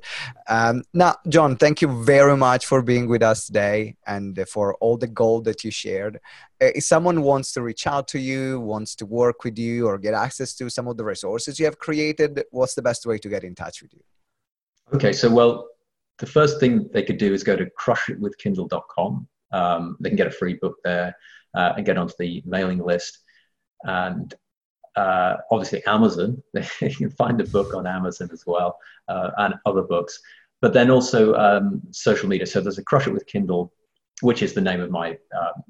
Um, 0.48 0.84
now, 0.94 1.16
John, 1.28 1.56
thank 1.56 1.82
you 1.82 2.04
very 2.04 2.38
much 2.38 2.66
for 2.66 2.82
being 2.82 3.08
with 3.08 3.24
us 3.24 3.48
today 3.48 3.96
and 4.06 4.44
for 4.48 4.76
all 4.76 4.98
the 4.98 5.08
gold 5.08 5.46
that 5.46 5.64
you 5.64 5.72
shared. 5.72 6.20
Uh, 6.62 6.72
if 6.76 6.84
someone 6.84 7.22
wants 7.22 7.54
to 7.54 7.62
reach 7.62 7.86
out 7.86 8.08
to 8.10 8.20
you, 8.20 8.60
wants 8.60 8.96
to 8.96 9.06
work 9.06 9.44
with 9.44 9.58
you, 9.58 9.88
or 9.88 9.98
get 9.98 10.14
access 10.14 10.54
to 10.56 10.70
some 10.70 10.88
of 10.88 10.98
the 10.98 11.04
resources 11.04 11.60
you 11.60 11.66
have 11.66 11.78
created, 11.78 12.44
what's 12.52 12.76
the 12.76 12.82
best 12.82 13.06
way 13.06 13.18
to 13.18 13.30
get 13.30 13.44
in 13.44 13.54
touch 13.54 13.82
with 13.82 13.94
you? 13.94 14.02
Okay, 14.94 15.14
so 15.14 15.30
well, 15.30 15.68
the 16.20 16.26
first 16.26 16.60
thing 16.60 16.90
they 16.94 17.04
could 17.04 17.18
do 17.18 17.34
is 17.34 17.44
go 17.44 17.56
to 17.56 17.68
crushitwithkindle.com. 17.80 19.28
Um, 19.52 19.98
they 20.00 20.10
can 20.10 20.18
get 20.18 20.28
a 20.28 20.32
free 20.32 20.56
book 20.56 20.78
there 20.84 21.16
uh, 21.54 21.74
and 21.78 21.86
get 21.86 21.98
onto 21.98 22.14
the 22.20 22.42
mailing 22.46 22.80
list 22.84 23.20
and 23.84 24.34
uh, 24.96 25.38
obviously 25.52 25.86
Amazon. 25.86 26.42
you 26.82 26.96
can 26.96 27.10
find 27.12 27.40
the 27.40 27.46
book 27.46 27.74
on 27.74 27.88
Amazon 27.88 28.30
as 28.34 28.44
well, 28.46 28.78
uh, 29.08 29.32
and 29.38 29.56
other 29.66 29.84
books. 29.84 30.20
But 30.60 30.74
then 30.74 30.90
also 30.90 31.36
um, 31.36 31.82
social 31.92 32.28
media. 32.28 32.48
So 32.48 32.60
there's 32.62 32.80
a 32.80 32.84
Crush 32.84 33.08
It 33.08 33.14
with 33.14 33.28
Kindle, 33.28 33.72
which 34.22 34.42
is 34.42 34.54
the 34.54 34.62
name 34.62 34.82
of 34.82 34.90
my 34.90 35.12
um, 35.38 35.64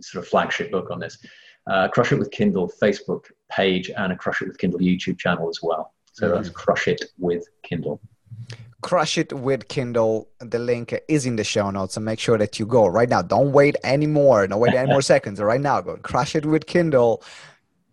sort 0.00 0.24
of 0.24 0.30
flagship 0.30 0.70
book 0.70 0.90
on 0.90 1.00
this. 1.00 1.18
Uh, 1.66 1.88
Crush 1.88 2.12
It 2.12 2.18
with 2.18 2.30
Kindle 2.30 2.72
Facebook 2.80 3.24
page 3.50 3.90
and 3.90 4.12
a 4.12 4.16
Crush 4.16 4.40
It 4.40 4.48
with 4.48 4.58
Kindle 4.58 4.80
YouTube 4.80 5.18
channel 5.18 5.48
as 5.48 5.58
well. 5.62 5.94
So 6.12 6.26
mm-hmm. 6.26 6.36
that's 6.36 6.48
Crush 6.50 6.86
It 6.86 7.04
with 7.18 7.44
Kindle. 7.64 8.00
Crush 8.82 9.18
It 9.18 9.32
with 9.32 9.68
Kindle. 9.68 10.28
The 10.38 10.58
link 10.58 10.94
is 11.08 11.26
in 11.26 11.36
the 11.36 11.44
show 11.44 11.70
notes. 11.70 11.94
So 11.94 12.00
make 12.00 12.18
sure 12.18 12.38
that 12.38 12.58
you 12.58 12.66
go 12.66 12.86
right 12.86 13.08
now. 13.08 13.22
Don't 13.22 13.52
wait 13.52 13.76
anymore. 13.84 14.46
Don't 14.46 14.60
wait 14.60 14.74
any 14.74 14.90
more 14.90 15.02
seconds. 15.14 15.40
Right 15.40 15.60
now, 15.60 15.80
go 15.80 15.96
Crush 15.96 16.34
It 16.34 16.46
with 16.46 16.66
Kindle. 16.66 17.22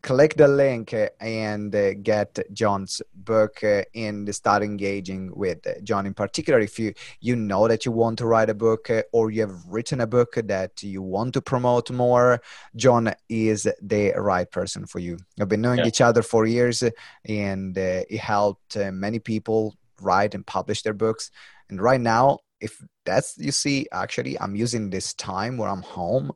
Click 0.03 0.35
the 0.35 0.47
link 0.47 0.95
and 1.19 1.75
uh, 1.75 1.93
get 1.95 2.39
John's 2.53 3.01
book 3.13 3.61
uh, 3.61 3.81
and 3.93 4.33
start 4.33 4.63
engaging 4.63 5.35
with 5.35 5.67
John. 5.83 6.05
In 6.05 6.13
particular, 6.13 6.59
if 6.59 6.79
you 6.79 6.93
you 7.19 7.35
know 7.35 7.67
that 7.67 7.85
you 7.85 7.91
want 7.91 8.19
to 8.19 8.25
write 8.25 8.49
a 8.49 8.53
book 8.53 8.89
uh, 8.89 9.01
or 9.11 9.31
you 9.31 9.41
have 9.41 9.65
written 9.67 9.99
a 9.99 10.07
book 10.07 10.35
that 10.35 10.81
you 10.81 11.01
want 11.01 11.33
to 11.33 11.41
promote 11.41 11.91
more, 11.91 12.41
John 12.75 13.13
is 13.27 13.67
the 13.81 14.13
right 14.15 14.49
person 14.49 14.85
for 14.85 14.99
you. 14.99 15.17
I've 15.41 15.49
been 15.49 15.61
knowing 15.61 15.79
yeah. 15.79 15.87
each 15.87 15.99
other 15.99 16.21
for 16.21 16.45
years, 16.45 16.83
and 17.25 17.75
he 17.75 18.17
helped 18.17 18.77
many 18.77 19.19
people 19.19 19.75
write 20.01 20.35
and 20.35 20.45
publish 20.45 20.81
their 20.81 20.93
books. 20.93 21.31
And 21.69 21.81
right 21.81 22.01
now, 22.01 22.39
if 22.59 22.81
that's 23.05 23.35
you 23.37 23.51
see, 23.51 23.87
actually, 23.91 24.39
I'm 24.39 24.55
using 24.55 24.89
this 24.89 25.13
time 25.13 25.57
where 25.57 25.69
I'm 25.69 25.81
home 25.81 26.31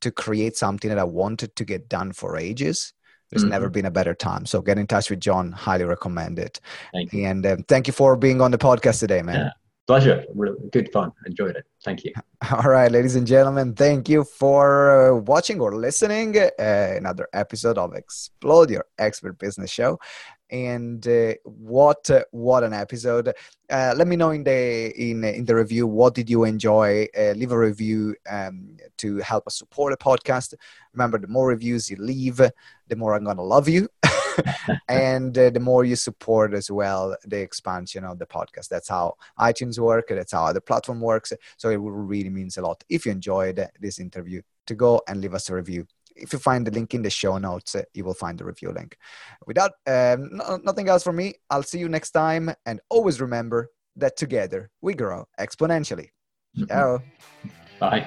to 0.00 0.10
create 0.10 0.56
something 0.56 0.88
that 0.88 0.98
I 0.98 1.04
wanted 1.04 1.56
to 1.56 1.64
get 1.64 1.88
done 1.88 2.12
for 2.12 2.36
ages. 2.36 2.92
There's 3.30 3.42
mm-hmm. 3.42 3.50
never 3.50 3.68
been 3.68 3.84
a 3.84 3.90
better 3.90 4.14
time. 4.14 4.46
So 4.46 4.62
get 4.62 4.78
in 4.78 4.86
touch 4.86 5.10
with 5.10 5.20
John. 5.20 5.52
Highly 5.52 5.84
recommend 5.84 6.38
it. 6.38 6.60
Thank 6.92 7.12
and 7.12 7.44
uh, 7.44 7.56
thank 7.68 7.86
you 7.86 7.92
for 7.92 8.16
being 8.16 8.40
on 8.40 8.50
the 8.50 8.58
podcast 8.58 9.00
today, 9.00 9.20
man. 9.22 9.36
Yeah. 9.36 9.50
Pleasure. 9.86 10.22
Really 10.34 10.68
good 10.70 10.92
fun. 10.92 11.12
Enjoyed 11.24 11.56
it. 11.56 11.64
Thank 11.82 12.04
you. 12.04 12.12
All 12.52 12.70
right, 12.70 12.92
ladies 12.92 13.16
and 13.16 13.26
gentlemen, 13.26 13.74
thank 13.74 14.06
you 14.06 14.22
for 14.22 15.14
uh, 15.14 15.20
watching 15.20 15.60
or 15.60 15.76
listening 15.76 16.36
uh, 16.36 16.48
another 16.58 17.26
episode 17.32 17.78
of 17.78 17.94
Explode 17.94 18.68
Your 18.68 18.84
Expert 18.98 19.38
Business 19.38 19.70
Show. 19.70 19.98
And 20.50 21.06
uh, 21.06 21.34
what 21.44 22.10
uh, 22.10 22.24
what 22.30 22.64
an 22.64 22.72
episode! 22.72 23.34
Uh, 23.68 23.94
let 23.96 24.06
me 24.06 24.16
know 24.16 24.30
in 24.30 24.44
the 24.44 24.92
in 24.96 25.24
in 25.24 25.44
the 25.44 25.54
review 25.54 25.86
what 25.86 26.14
did 26.14 26.30
you 26.30 26.44
enjoy. 26.44 27.06
Uh, 27.16 27.32
leave 27.32 27.52
a 27.52 27.58
review 27.58 28.14
um, 28.28 28.76
to 28.98 29.18
help 29.18 29.46
us 29.46 29.58
support 29.58 29.92
the 29.92 30.02
podcast. 30.02 30.54
Remember, 30.94 31.18
the 31.18 31.28
more 31.28 31.48
reviews 31.48 31.90
you 31.90 31.96
leave, 31.96 32.36
the 32.36 32.96
more 32.96 33.14
I'm 33.14 33.24
gonna 33.24 33.42
love 33.42 33.68
you. 33.68 33.88
and 34.88 35.36
uh, 35.36 35.50
the 35.50 35.60
more 35.60 35.84
you 35.84 35.96
support 35.96 36.54
as 36.54 36.70
well 36.70 37.16
the 37.24 37.40
expansion 37.40 38.04
of 38.04 38.18
the 38.18 38.26
podcast 38.26 38.68
that's 38.68 38.88
how 38.88 39.14
itunes 39.40 39.78
work 39.78 40.06
that's 40.08 40.32
how 40.32 40.52
the 40.52 40.60
platform 40.60 41.00
works 41.00 41.32
so 41.56 41.70
it 41.70 41.76
really 41.80 42.30
means 42.30 42.56
a 42.56 42.62
lot 42.62 42.82
if 42.88 43.04
you 43.04 43.12
enjoyed 43.12 43.66
this 43.80 43.98
interview 43.98 44.40
to 44.66 44.74
go 44.74 45.00
and 45.08 45.20
leave 45.20 45.34
us 45.34 45.50
a 45.50 45.54
review 45.54 45.86
if 46.18 46.32
you 46.32 46.38
find 46.38 46.66
the 46.66 46.70
link 46.70 46.94
in 46.94 47.02
the 47.02 47.10
show 47.10 47.38
notes, 47.38 47.74
uh, 47.74 47.82
you 47.94 48.04
will 48.04 48.14
find 48.14 48.38
the 48.38 48.44
review 48.44 48.72
link. 48.72 48.96
Without 49.46 49.72
um, 49.86 50.30
no, 50.32 50.58
nothing 50.62 50.88
else 50.88 51.02
from 51.02 51.16
me, 51.16 51.34
I'll 51.50 51.62
see 51.62 51.78
you 51.78 51.88
next 51.88 52.10
time. 52.10 52.50
And 52.66 52.80
always 52.90 53.20
remember 53.20 53.70
that 53.96 54.16
together 54.16 54.70
we 54.80 54.94
grow 54.94 55.26
exponentially. 55.38 56.08
Ciao. 56.68 57.02
Bye. 57.78 58.06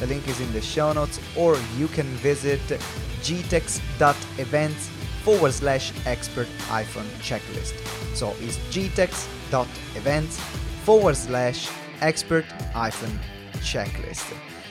The 0.00 0.06
link 0.06 0.26
is 0.28 0.40
in 0.40 0.52
the 0.52 0.62
show 0.62 0.92
notes 0.92 1.20
or 1.36 1.56
you 1.76 1.86
can 1.88 2.06
visit 2.16 2.60
gtex.events 3.20 4.88
forward 5.22 5.52
slash 5.52 5.92
expert 6.06 6.48
hyphen 6.68 7.06
checklist. 7.20 7.74
So 8.16 8.34
it's 8.40 8.56
gtex.events 8.74 10.40
forward 10.84 11.16
slash 11.16 11.70
expert 12.00 12.46
hyphen 12.72 13.18
checklist. 13.60 14.49